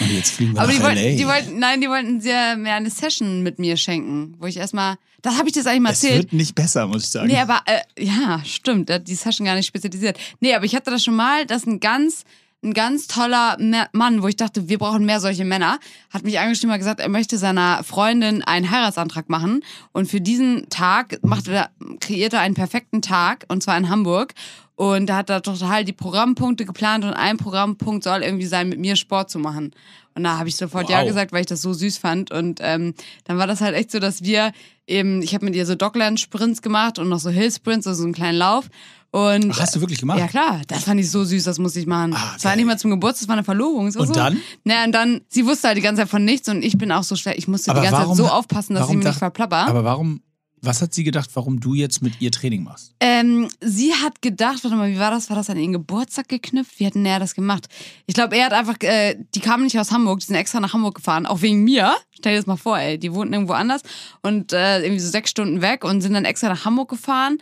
Und 0.00 0.16
jetzt 0.16 0.32
fliegen 0.32 0.54
wir 0.54 0.62
Aber 0.62 0.72
die 0.72 0.82
wollten, 0.82 1.16
die 1.18 1.26
wollten, 1.26 1.58
nein, 1.58 1.80
die 1.80 1.88
wollten 1.88 2.20
sehr 2.22 2.56
mehr 2.56 2.74
eine 2.74 2.88
Session 2.88 3.42
mit 3.42 3.58
mir 3.58 3.76
schenken, 3.76 4.34
wo 4.38 4.46
ich 4.46 4.56
erstmal, 4.56 4.96
das 5.20 5.36
habe 5.36 5.48
ich 5.48 5.54
das 5.54 5.66
eigentlich 5.66 5.82
mal 5.82 5.92
es 5.92 6.02
erzählt. 6.02 6.22
wird 6.24 6.32
nicht 6.32 6.54
besser, 6.54 6.86
muss 6.86 7.04
ich 7.04 7.10
sagen. 7.10 7.28
Nee, 7.28 7.38
aber 7.38 7.60
äh, 7.66 7.80
ja, 8.02 8.42
stimmt, 8.44 8.88
der 8.88 8.96
hat 8.96 9.08
die 9.08 9.14
Session 9.14 9.44
gar 9.44 9.54
nicht 9.54 9.66
spezialisiert. 9.66 10.18
Nee, 10.40 10.54
aber 10.54 10.64
ich 10.64 10.74
hatte 10.74 10.90
das 10.90 11.04
schon 11.04 11.16
mal, 11.16 11.44
dass 11.44 11.66
ein 11.66 11.80
ganz 11.80 12.24
ein 12.62 12.74
ganz 12.74 13.06
toller 13.06 13.56
Mann, 13.92 14.22
wo 14.22 14.28
ich 14.28 14.36
dachte, 14.36 14.68
wir 14.68 14.78
brauchen 14.78 15.06
mehr 15.06 15.20
solche 15.20 15.44
Männer, 15.44 15.78
hat 16.10 16.24
mich 16.24 16.38
angeschrieben 16.38 16.72
und 16.72 16.78
gesagt, 16.78 17.00
er 17.00 17.08
möchte 17.08 17.38
seiner 17.38 17.82
Freundin 17.84 18.42
einen 18.42 18.70
Heiratsantrag 18.70 19.30
machen 19.30 19.62
und 19.92 20.08
für 20.08 20.20
diesen 20.20 20.68
Tag 20.68 21.18
machte 21.22 21.52
er, 21.52 21.70
kreierte 22.00 22.36
er 22.36 22.42
einen 22.42 22.54
perfekten 22.54 23.00
Tag 23.00 23.46
und 23.48 23.62
zwar 23.62 23.78
in 23.78 23.88
Hamburg 23.88 24.34
und 24.76 25.06
da 25.08 25.16
hat 25.16 25.30
er 25.30 25.42
total 25.42 25.84
die 25.84 25.92
Programmpunkte 25.92 26.64
geplant 26.64 27.04
und 27.04 27.12
ein 27.12 27.36
Programmpunkt 27.36 28.02
soll 28.04 28.22
irgendwie 28.22 28.46
sein, 28.46 28.68
mit 28.68 28.78
mir 28.78 28.96
Sport 28.96 29.30
zu 29.30 29.38
machen. 29.38 29.72
Und 30.14 30.24
da 30.24 30.38
habe 30.38 30.48
ich 30.48 30.56
sofort 30.56 30.88
ja 30.88 31.00
Wow. 31.00 31.06
gesagt, 31.06 31.32
weil 31.32 31.42
ich 31.42 31.46
das 31.46 31.60
so 31.60 31.74
süß 31.74 31.98
fand. 31.98 32.30
Und 32.30 32.60
ähm, 32.62 32.94
dann 33.24 33.36
war 33.36 33.46
das 33.46 33.60
halt 33.60 33.76
echt 33.76 33.90
so, 33.90 33.98
dass 33.98 34.22
wir 34.22 34.52
eben, 34.86 35.20
ich 35.20 35.34
habe 35.34 35.44
mit 35.44 35.54
ihr 35.54 35.66
so 35.66 35.74
Dockland-Sprints 35.74 36.62
gemacht 36.62 36.98
und 36.98 37.10
noch 37.10 37.20
so 37.20 37.28
Hill-Sprints, 37.28 37.86
also 37.86 38.00
so 38.00 38.04
einen 38.06 38.14
kleinen 38.14 38.38
Lauf. 38.38 38.70
Und 39.12 39.50
Ach, 39.52 39.60
hast 39.60 39.74
du 39.74 39.80
wirklich 39.80 39.98
gemacht? 40.00 40.18
ja 40.20 40.28
klar, 40.28 40.60
das 40.68 40.84
fand 40.84 41.00
ich 41.00 41.10
so 41.10 41.24
süß, 41.24 41.42
das 41.44 41.58
musste 41.58 41.80
ich 41.80 41.86
machen. 41.86 42.14
Ah, 42.14 42.30
das 42.34 42.44
war 42.44 42.54
nicht 42.54 42.66
mal 42.66 42.78
zum 42.78 42.90
Geburtstag, 42.92 43.22
das 43.22 43.28
war 43.28 43.34
eine 43.36 43.44
Verlobung. 43.44 43.86
Und 43.86 43.92
so. 43.92 44.04
dann? 44.04 44.38
Na, 44.64 44.84
und 44.84 44.92
dann, 44.92 45.22
sie 45.28 45.44
wusste 45.46 45.66
halt 45.68 45.76
die 45.78 45.82
ganze 45.82 46.02
Zeit 46.02 46.08
von 46.10 46.24
nichts 46.24 46.48
und 46.48 46.62
ich 46.64 46.78
bin 46.78 46.92
auch 46.92 47.02
so 47.02 47.16
schlecht. 47.16 47.38
Ich 47.38 47.48
musste 47.48 47.72
Aber 47.72 47.80
die 47.80 47.86
ganze 47.86 48.02
warum- 48.02 48.16
Zeit 48.16 48.24
so 48.26 48.30
aufpassen, 48.32 48.74
dass 48.74 48.86
sie 48.88 48.94
mich 48.96 49.04
nicht 49.06 49.18
verplapper. 49.18 49.66
Aber 49.66 49.82
warum, 49.82 50.20
was 50.62 50.80
hat 50.80 50.94
sie 50.94 51.02
gedacht, 51.02 51.28
warum 51.34 51.58
du 51.58 51.74
jetzt 51.74 52.02
mit 52.02 52.20
ihr 52.20 52.30
Training 52.30 52.62
machst? 52.62 52.94
Ähm, 53.00 53.48
sie 53.60 53.92
hat 53.94 54.22
gedacht, 54.22 54.62
warte 54.62 54.76
mal, 54.76 54.92
wie 54.92 54.98
war 55.00 55.10
das? 55.10 55.28
War 55.28 55.34
das 55.36 55.50
an 55.50 55.56
ihren 55.56 55.72
Geburtstag 55.72 56.28
geknüpft? 56.28 56.78
Wie 56.78 56.86
hat 56.86 56.94
denn 56.94 57.04
er 57.04 57.18
das 57.18 57.34
gemacht? 57.34 57.66
Ich 58.06 58.14
glaube, 58.14 58.36
er 58.36 58.44
hat 58.46 58.52
einfach, 58.52 58.76
äh, 58.82 59.16
die 59.34 59.40
kamen 59.40 59.64
nicht 59.64 59.76
aus 59.80 59.90
Hamburg, 59.90 60.20
die 60.20 60.26
sind 60.26 60.36
extra 60.36 60.60
nach 60.60 60.72
Hamburg 60.72 60.94
gefahren, 60.94 61.26
auch 61.26 61.42
wegen 61.42 61.64
mir. 61.64 61.92
Stell 62.12 62.34
dir 62.34 62.38
das 62.38 62.46
mal 62.46 62.56
vor, 62.56 62.78
ey, 62.78 62.96
die 62.96 63.12
wohnten 63.12 63.32
irgendwo 63.32 63.54
anders 63.54 63.80
und 64.22 64.52
äh, 64.52 64.82
irgendwie 64.82 65.00
so 65.00 65.10
sechs 65.10 65.30
Stunden 65.30 65.62
weg 65.62 65.82
und 65.84 66.00
sind 66.00 66.12
dann 66.14 66.24
extra 66.26 66.48
nach 66.48 66.64
Hamburg 66.64 66.90
gefahren. 66.90 67.38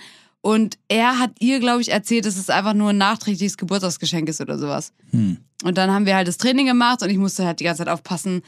Und 0.49 0.79
er 0.89 1.19
hat 1.19 1.33
ihr, 1.41 1.61
glaube 1.61 1.83
ich, 1.83 1.93
erzählt, 1.93 2.25
dass 2.25 2.39
es 2.39 2.49
einfach 2.49 2.73
nur 2.73 2.89
ein 2.89 2.97
nachträgliches 2.97 3.59
Geburtstagsgeschenk 3.59 4.31
ist 4.31 4.41
oder 4.41 4.57
sowas. 4.57 4.95
Hm. 5.11 5.37
Und 5.63 5.77
dann 5.77 5.91
haben 5.91 6.07
wir 6.07 6.17
halt 6.17 6.27
das 6.27 6.39
Training 6.39 6.65
gemacht 6.65 7.03
und 7.03 7.11
ich 7.11 7.19
musste 7.19 7.45
halt 7.45 7.61
die 7.61 7.65
ganze 7.65 7.85
Zeit 7.85 7.93
aufpassen, 7.93 8.41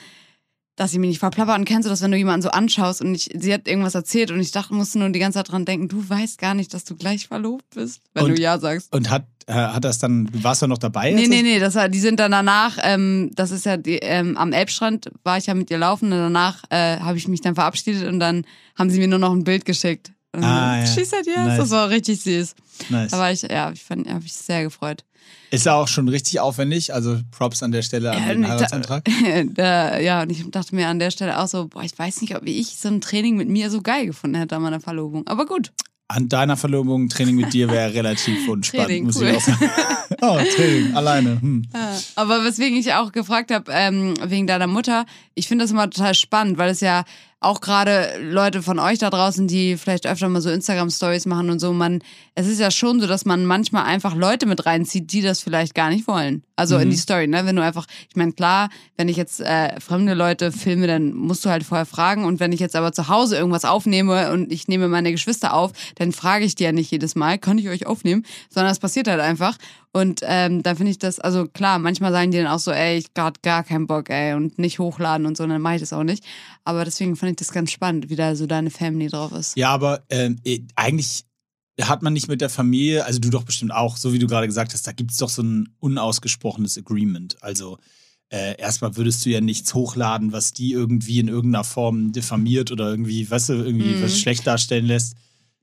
dass 0.76 0.92
sie 0.92 0.99
mich 0.99 1.09
nicht 1.11 1.19
verplappert. 1.19 1.59
Und 1.59 1.66
kennst 1.66 1.85
du 1.85 1.90
das, 1.90 2.00
wenn 2.00 2.11
du 2.11 2.16
jemanden 2.16 2.40
so 2.40 2.49
anschaust 2.52 3.02
und 3.02 3.14
ich, 3.14 3.28
sie 3.38 3.52
hat 3.52 3.69
irgendwas 3.69 3.95
erzählt 3.95 4.30
und 4.30 4.40
ich 4.40 4.50
dachte, 4.50 4.73
musste 4.73 4.99
nur 4.99 5.11
die 5.11 5.19
ganze 5.19 5.40
Zeit 5.40 5.52
dran 5.52 5.66
denken, 5.66 5.88
du 5.88 6.09
weißt 6.09 6.38
gar 6.38 6.54
nicht, 6.54 6.73
dass 6.73 6.85
du 6.85 6.97
gleich 6.97 7.28
verlobt 7.28 7.66
bist, 7.75 8.00
wenn 8.14 8.25
Und- 8.25 8.38
du 8.38 8.40
Ja 8.40 8.59
sagst. 8.59 8.90
Und 8.95 9.11
hat, 9.11 9.26
äh, 9.47 9.52
hat 9.52 9.85
das 9.85 9.99
dann, 9.99 10.26
warst 10.42 10.62
du 10.62 10.69
noch 10.69 10.78
dabei? 10.78 11.12
Nee, 11.12 11.28
nee, 11.28 11.42
nee, 11.42 11.59
das 11.59 11.75
war, 11.75 11.90
die 11.90 12.00
sind 12.00 12.19
dann 12.19 12.30
danach, 12.30 12.78
ähm, 12.83 13.30
das 13.35 13.50
ist 13.50 13.66
ja 13.66 13.76
die, 13.76 13.97
ähm, 13.99 14.38
am 14.38 14.54
Elbstrand 14.54 15.11
war 15.23 15.37
ich 15.37 15.45
ja 15.45 15.52
mit 15.54 15.71
ihr 15.71 15.76
laufen 15.76 16.07
und 16.07 16.19
danach 16.19 16.62
äh, 16.71 16.99
habe 16.99 17.19
ich 17.19 17.28
mich 17.28 17.42
dann 17.42 17.57
verabschiedet 17.57 18.09
und 18.09 18.21
dann 18.21 18.47
haben 18.75 18.88
sie 18.88 19.00
mir 19.00 19.09
nur 19.09 19.19
noch 19.19 19.33
ein 19.35 19.45
Bild 19.45 19.66
geschickt. 19.66 20.12
Und 20.33 20.45
Ah, 20.45 20.81
ja. 20.81 20.87
She 20.87 21.05
said 21.05 21.27
yes. 21.27 21.37
Nice. 21.37 21.59
Das 21.59 21.71
war 21.71 21.91
richtig 21.91 22.21
süß. 22.23 22.55
Nice. 22.91 23.11
Da 23.11 23.19
war 23.19 23.33
ich, 23.33 23.43
ja, 23.43 23.71
ich 23.73 23.83
fand, 23.83 24.09
habe 24.09 24.25
ich 24.25 24.33
sehr 24.33 24.63
gefreut. 24.63 25.05
Ist 25.51 25.67
ja 25.67 25.75
auch 25.75 25.89
schon 25.89 26.09
richtig 26.09 26.39
aufwendig, 26.41 26.95
also 26.95 27.19
Props 27.33 27.63
an 27.63 27.73
der 27.73 27.83
Stelle 27.83 28.13
an 28.13 28.23
Ja, 28.23 28.33
den 28.35 28.49
Heiratsantrag. 28.49 29.05
da, 29.55 29.99
ja, 29.99 30.23
und 30.23 30.31
ich 30.31 30.49
dachte 30.51 30.75
mir 30.75 30.87
an 30.89 31.01
der 31.01 31.11
Stelle 31.11 31.39
auch 31.39 31.49
so, 31.49 31.67
boah, 31.67 31.83
ich 31.83 31.99
weiß 31.99 32.21
nicht, 32.21 32.37
ob 32.37 32.47
ich 32.47 32.77
so 32.77 32.89
ein 32.89 33.01
Training 33.01 33.37
mit 33.37 33.49
mir 33.49 33.71
so 33.71 33.83
geil 33.83 34.07
gefunden 34.07 34.37
hätte 34.37 34.57
an 34.57 34.63
meiner 34.63 34.81
Verlobung. 34.81 35.27
Aber 35.27 35.47
gut. 35.47 35.73
An 36.07 36.29
deiner 36.29 36.57
Verlobung 36.57 37.09
Training 37.09 37.37
mit 37.37 37.53
dir 37.53 37.69
wäre 37.69 37.93
relativ 37.95 38.49
unspannend, 38.49 38.87
Training, 38.87 39.05
muss 39.07 39.17
cool. 39.17 39.29
ich 39.29 39.37
auch 39.37 39.41
sagen. 39.41 39.71
oh, 40.23 40.39
Training, 40.57 40.95
alleine. 40.95 41.41
Hm. 41.41 41.63
Aber 42.15 42.45
weswegen 42.45 42.79
ich 42.79 42.93
auch 42.95 43.11
gefragt 43.13 43.51
habe, 43.53 43.71
ähm, 43.73 44.15
wegen 44.25 44.47
deiner 44.47 44.69
Mutter, 44.69 45.05
ich 45.35 45.49
finde 45.49 45.65
das 45.65 45.73
immer 45.73 45.91
total 45.91 46.15
spannend, 46.15 46.59
weil 46.59 46.71
es 46.71 46.81
ja 46.81 47.05
auch 47.41 47.63
gerade 47.63 48.19
Leute 48.21 48.63
von 48.63 48.79
euch 48.79 48.99
da 48.99 49.09
draußen, 49.09 49.49
die 49.49 49.79
vielleicht 49.79 50.07
öfter 50.07 50.29
mal 50.29 50.43
so 50.43 50.51
Instagram-Stories 50.51 51.25
machen 51.25 51.49
und 51.49 51.59
so, 51.59 51.73
man, 51.73 52.03
es 52.35 52.47
ist 52.47 52.61
ja 52.61 52.71
schon 52.71 53.01
so, 53.01 53.07
dass 53.07 53.25
man 53.25 53.47
manchmal 53.47 53.85
einfach 53.85 54.15
Leute 54.15 54.45
mit 54.45 54.67
reinzieht, 54.67 55.11
die 55.11 55.23
das 55.23 55.41
vielleicht 55.41 55.75
gar 55.75 55.89
nicht 55.89 56.07
wollen. 56.07 56.43
Also 56.57 56.76
in 56.76 56.91
die 56.91 56.97
Story, 56.97 57.26
ne? 57.26 57.47
Wenn 57.47 57.57
du 57.57 57.63
einfach, 57.63 57.87
ich 58.11 58.17
meine, 58.17 58.33
klar, 58.33 58.69
wenn 58.99 59.09
ich 59.09 59.17
jetzt 59.17 59.41
äh, 59.41 59.81
fremde 59.81 60.13
Leute 60.13 60.53
filme, 60.53 60.87
dann 60.87 61.15
musst 61.15 61.43
du 61.43 61.49
halt 61.49 61.65
vorher 61.65 61.87
fragen. 61.87 62.26
Und 62.26 62.39
wenn 62.39 62.53
ich 62.53 62.61
jetzt 62.61 62.76
aber 62.76 62.93
zu 62.93 63.09
Hause 63.09 63.39
irgendwas 63.39 63.65
aufnehme 63.65 64.31
und 64.31 64.53
ich 64.53 64.69
nehme 64.69 64.89
meine 64.89 65.11
Geschwister 65.11 65.55
auf, 65.55 65.73
dann 65.95 66.13
frage 66.13 66.45
ich 66.45 66.57
die 66.57 66.65
ja 66.65 66.73
nicht 66.73 66.91
jedes 66.91 67.15
Mal, 67.15 67.39
kann 67.39 67.57
ich 67.57 67.71
euch 67.71 67.87
aufnehmen? 67.87 68.26
Sondern 68.50 68.73
es 68.73 68.79
passiert 68.79 69.09
halt 69.09 69.21
einfach. 69.21 69.57
Und 69.93 70.21
ähm, 70.23 70.63
da 70.63 70.76
finde 70.76 70.93
ich 70.93 70.99
das, 70.99 71.19
also 71.19 71.47
klar, 71.47 71.81
manchmal 71.81 72.13
sagen 72.13 72.31
die 72.31 72.39
dann 72.39 72.47
auch 72.47 72.61
so, 72.61 72.71
ey, 72.71 72.99
ich 72.99 73.13
grad 73.13 73.43
gar 73.43 73.65
keinen 73.65 73.89
Bock, 73.89 74.09
ey, 74.09 74.35
und 74.35 74.57
nicht 74.59 74.79
hochladen 74.79 75.26
und 75.26 75.37
so, 75.37 75.45
dann 75.47 75.61
mache 75.61 75.75
ich 75.76 75.81
das 75.81 75.93
auch 75.93 76.05
nicht. 76.05 76.25
Aber 76.65 76.85
deswegen 76.85 77.17
fand 77.17 77.31
ich 77.33 77.37
das 77.39 77.53
ganz 77.53 77.73
spannend, 77.73 78.09
wie 78.09 78.15
da 78.17 78.37
so 78.37 78.47
deine 78.47 78.71
Family 78.71 79.09
drauf 79.09 79.33
ist. 79.33 79.57
Ja, 79.57 79.71
aber 79.71 80.05
ähm, 80.09 80.39
eh, 80.45 80.61
eigentlich 80.76 81.25
hat 81.81 82.03
man 82.03 82.13
nicht 82.13 82.29
mit 82.29 82.41
der 82.41 82.50
Familie, 82.50 83.05
also 83.05 83.19
du 83.19 83.31
doch 83.31 83.43
bestimmt 83.43 83.73
auch, 83.73 83.97
so 83.97 84.13
wie 84.13 84.19
du 84.21 84.26
gerade 84.29 84.47
gesagt 84.47 84.75
hast, 84.75 84.87
da 84.87 84.93
gibt 84.93 85.11
es 85.11 85.17
doch 85.17 85.29
so 85.31 85.43
ein 85.43 85.75
unausgesprochenes 85.81 86.79
Agreement. 86.79 87.43
Also 87.43 87.79
äh, 88.29 88.57
erstmal 88.61 88.97
würdest 88.97 89.26
du 89.26 89.31
ja 89.31 89.41
nichts 89.41 89.75
hochladen, 89.75 90.31
was 90.31 90.53
die 90.53 90.73
irgendwie 90.73 91.19
in 91.19 91.26
irgendeiner 91.26 91.65
Form 91.65 92.13
diffamiert 92.13 92.71
oder 92.71 92.91
irgendwie, 92.91 93.29
weißt 93.29 93.49
du, 93.49 93.53
irgendwie 93.55 93.95
Mhm. 93.97 94.03
was 94.03 94.19
schlecht 94.19 94.47
darstellen 94.47 94.87
lässt. 94.87 95.15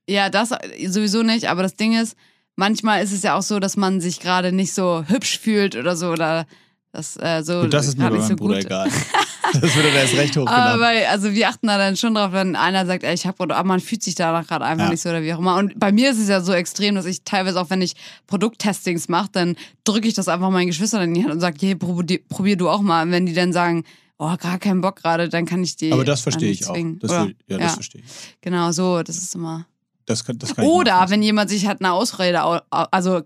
Ja, 0.10 0.30
das 0.30 0.50
sowieso 0.88 1.24
nicht, 1.24 1.50
aber 1.50 1.64
das 1.64 1.76
Ding 1.76 1.98
ist, 1.98 2.16
manchmal 2.58 3.02
ist 3.02 3.14
es 3.14 3.24
ja 3.24 3.38
auch 3.38 3.42
so, 3.42 3.60
dass 3.60 3.78
man 3.78 4.02
sich 4.02 4.20
gerade 4.20 4.52
nicht 4.52 4.74
so 4.74 5.04
hübsch 5.08 5.40
fühlt 5.40 5.76
oder 5.78 5.96
so 5.96 6.10
oder 6.10 6.46
das 6.92 7.16
äh, 7.18 7.44
so 7.44 7.60
Und 7.62 7.74
das 7.74 7.88
ist 7.88 7.98
mir 7.98 8.06
bei 8.10 8.18
meinem 8.18 8.28
so 8.28 8.36
Bruder 8.36 8.56
gut. 8.58 8.66
egal. 8.66 8.90
Das 9.54 9.76
wird 9.76 9.86
dann 9.86 9.94
erst 9.94 10.14
recht 10.16 10.38
Aber 10.38 10.50
hochgeladen. 10.50 10.80
bei, 10.82 11.08
also 11.10 11.32
wir 11.34 11.48
achten 11.48 11.68
da 11.68 11.78
dann 11.78 11.96
schon 11.96 12.16
drauf, 12.16 12.32
wenn 12.34 12.56
einer 12.56 12.86
sagt, 12.86 13.04
ey, 13.04 13.14
ich 13.14 13.26
hab 13.28 13.40
oder 13.40 13.64
man 13.64 13.80
fühlt 13.80 14.04
sich 14.04 14.16
danach 14.16 14.46
gerade 14.48 14.66
einfach 14.66 14.86
Ja. 14.86 14.92
nicht 14.92 15.02
so 15.02 15.10
oder 15.10 15.22
wie 15.22 15.34
auch 15.34 15.40
immer. 15.40 15.56
Und 15.58 15.80
bei 15.80 15.92
mir 15.92 16.12
ist 16.12 16.20
es 16.20 16.28
ja 16.28 16.42
so 16.42 16.54
extrem, 16.54 16.96
dass 16.96 17.06
ich 17.06 17.24
teilweise 17.24 17.62
auch, 17.62 17.70
wenn 17.70 17.82
ich 17.82 17.96
Produkttestings 18.26 19.08
mache, 19.10 19.30
dann 19.32 19.56
drücke 19.84 20.08
ich 20.08 20.14
das 20.16 20.28
einfach 20.28 20.50
meinen 20.50 20.68
Geschwistern 20.68 21.02
in 21.04 21.14
die 21.14 21.24
Hand 21.24 21.32
und 21.34 21.40
sage, 21.40 21.58
hey, 21.62 21.76
probier, 21.76 22.20
probier 22.30 22.58
du 22.58 22.70
auch 22.70 22.82
mal. 22.82 23.04
Und 23.04 23.12
wenn 23.12 23.26
die 23.26 23.34
dann 23.34 23.54
sagen, 23.54 23.84
oh, 24.18 24.36
gar 24.38 24.58
keinen 24.60 24.82
Bock 24.82 24.98
gerade, 24.98 25.30
dann 25.30 25.46
kann 25.46 25.64
ich 25.64 25.76
die. 25.76 25.92
Aber 25.94 26.04
das 26.06 26.22
verstehe 26.22 26.52
ich 26.52 26.68
auch. 26.68 26.76
Das 27.00 27.12
will, 27.12 27.36
ja, 27.48 27.58
das 27.58 27.76
verstehe 27.76 28.02
ich. 28.02 28.38
Genau, 28.42 28.72
so, 28.72 29.02
das 29.04 29.18
ist 29.18 29.36
immer. 29.36 29.66
Das 30.08 30.24
kann, 30.26 30.40
das 30.40 30.56
kann 30.56 30.66
Oder 30.66 31.10
wenn 31.10 31.22
jemand 31.22 31.50
sich 31.52 31.68
halt 31.68 31.82
eine 31.82 31.92
Ausrede, 31.92 32.44
au- 32.44 32.62
au- 32.72 32.88
also 32.92 33.22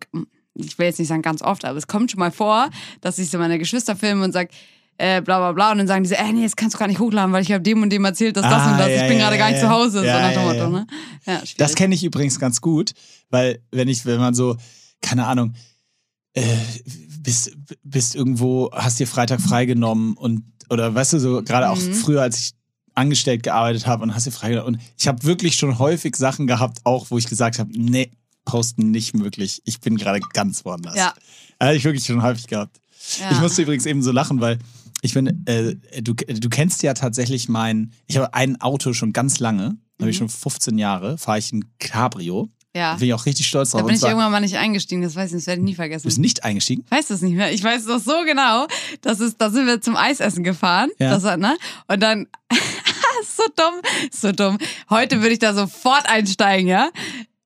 ich 0.56 0.78
will 0.78 0.88
jetzt 0.88 1.00
nicht 1.00 1.08
sagen 1.08 1.22
ganz 1.22 1.42
oft, 1.42 1.64
aber 1.64 1.78
es 1.78 1.88
kommt 1.88 2.12
schon 2.12 2.20
mal 2.20 2.32
vor, 2.32 2.70
dass 3.00 3.18
ich 3.20 3.30
so 3.30 3.38
meine 3.38 3.58
Geschwister 3.58 3.96
filme 3.96 4.26
und 4.26 4.34
sage, 4.34 4.50
äh, 4.98 5.22
bla 5.22 5.38
bla 5.40 5.52
bla 5.54 5.72
und 5.72 5.78
dann 5.78 5.88
sagen 5.88 6.04
die 6.04 6.10
so, 6.10 6.16
äh, 6.16 6.32
nee, 6.34 6.44
das 6.44 6.56
kannst 6.58 6.76
du 6.76 6.80
gar 6.80 6.88
nicht 6.88 7.00
hochladen, 7.00 7.32
weil 7.34 7.42
ich 7.44 7.52
habe 7.52 7.62
dem 7.64 7.82
und 7.82 7.90
dem 7.90 8.04
erzählt, 8.04 8.36
dass 8.36 8.44
das 8.44 8.64
Ah, 8.64 8.72
und 8.74 8.78
das, 8.80 8.90
ja, 8.90 8.96
ich 9.02 9.08
bin 9.08 9.18
ja, 9.18 9.26
gerade 9.26 9.38
gar 9.38 9.48
ja, 9.50 9.54
nicht 9.54 9.64
ja. 9.64 9.70
zu 9.70 9.74
Hause, 9.74 10.06
Ja, 10.06 10.16
so 10.16 10.20
nach 10.20 10.34
dem 10.34 10.44
Motto, 10.44 10.70
ne? 10.70 10.88
Das 11.58 11.76
kenne 11.76 11.96
ich 11.96 12.04
übrigens 12.04 12.38
ganz 12.40 12.60
gut, 12.62 12.92
weil 13.30 13.62
wenn 13.72 13.88
ich, 13.88 14.06
wenn 14.06 14.20
man 14.20 14.34
so, 14.34 14.58
keine 15.02 15.26
Ahnung, 15.28 15.54
äh, 16.34 16.44
bist, 17.20 17.52
bist 17.84 18.16
irgendwo, 18.16 18.70
hast 18.74 19.00
dir 19.00 19.08
Freitag 19.08 19.40
freigenommen 19.42 20.16
und, 20.18 20.44
oder 20.70 20.94
weißt 20.94 21.14
du, 21.14 21.20
so 21.20 21.42
gerade 21.44 21.70
auch 21.70 21.80
Mhm. 21.80 21.94
früher, 21.94 22.22
als 22.22 22.40
ich 22.40 22.52
angestellt 23.02 23.44
gearbeitet 23.44 23.86
habe 23.88 24.04
und 24.04 24.16
hast 24.16 24.26
dir 24.26 24.32
freigenommen. 24.32 24.76
Und 24.76 24.82
ich 24.98 25.08
habe 25.08 25.24
wirklich 25.24 25.56
schon 25.56 25.78
häufig 25.80 26.16
Sachen 26.16 26.48
gehabt, 26.48 26.80
auch 26.86 27.12
wo 27.12 27.18
ich 27.18 27.28
gesagt 27.28 27.60
habe, 27.60 27.70
nee, 27.74 28.12
posten 28.46 28.92
nicht 28.92 29.14
möglich. 29.14 29.62
Ich 29.66 29.80
bin 29.82 29.98
gerade 29.98 30.20
ganz 30.34 30.64
woanders. 30.66 30.96
Ja. 30.96 31.14
Habe 31.60 31.76
ich 31.76 31.84
wirklich 31.84 32.06
schon 32.06 32.22
häufig 32.24 32.48
gehabt. 32.48 32.80
Ja. 33.20 33.32
Ich 33.32 33.40
musste 33.40 33.62
übrigens 33.64 33.86
eben 33.86 34.02
so 34.02 34.12
lachen, 34.12 34.40
weil 34.42 34.58
ich 35.02 35.14
bin, 35.14 35.44
äh, 35.48 35.76
du, 36.02 36.14
du 36.14 36.50
kennst 36.50 36.84
ja 36.84 36.94
tatsächlich 36.94 37.50
mein, 37.50 37.92
ich 38.08 38.18
habe 38.18 38.34
ein 38.34 38.62
Auto 38.62 38.94
schon 38.94 39.14
ganz 39.14 39.40
lange, 39.40 39.78
habe 40.00 40.10
ich 40.12 40.16
Mhm. 40.18 40.30
schon 40.30 40.30
15 40.30 40.78
Jahre, 40.78 41.18
fahre 41.18 41.40
ich 41.40 41.52
ein 41.52 41.66
Cabrio. 41.80 42.50
ja. 42.76 42.94
Da 42.94 42.98
bin 43.00 43.08
ich 43.10 43.14
auch 43.14 43.26
richtig 43.26 43.48
stolz 43.48 43.72
Da 43.72 43.80
drauf. 43.80 43.88
bin 43.88 43.96
Und 43.96 44.02
ich 44.02 44.08
irgendwann 44.08 44.32
mal 44.32 44.40
nicht 44.40 44.58
eingestiegen, 44.58 45.02
das 45.02 45.16
weiß 45.16 45.32
ich, 45.32 45.38
das 45.38 45.48
werde 45.48 45.62
ich 45.62 45.66
nie 45.66 45.76
vergessen. 45.76 46.04
du 46.04 46.08
bist 46.08 46.20
nicht 46.20 46.44
eingestiegen? 46.44 46.84
Ich 46.86 46.92
weiß 46.92 47.08
das 47.08 47.22
nicht 47.22 47.36
mehr. 47.36 47.52
Ich 47.52 47.64
weiß 47.64 47.86
doch 47.86 48.00
so 48.00 48.24
genau. 48.26 48.66
Das 49.02 49.20
ist, 49.20 49.42
da 49.42 49.50
sind 49.50 49.66
wir 49.68 49.82
zum 49.82 49.96
Eisessen 49.98 50.44
gefahren. 50.44 50.90
Ja. 51.00 51.18
Das, 51.18 51.24
ne? 51.38 51.58
Und 51.88 52.00
dann, 52.02 52.28
so 53.26 53.44
dumm, 53.56 53.82
so 54.12 54.32
dumm. 54.32 54.58
Heute 54.90 55.22
würde 55.22 55.34
ich 55.34 55.40
da 55.40 55.54
sofort 55.54 56.10
einsteigen, 56.10 56.68
ja? 56.68 56.90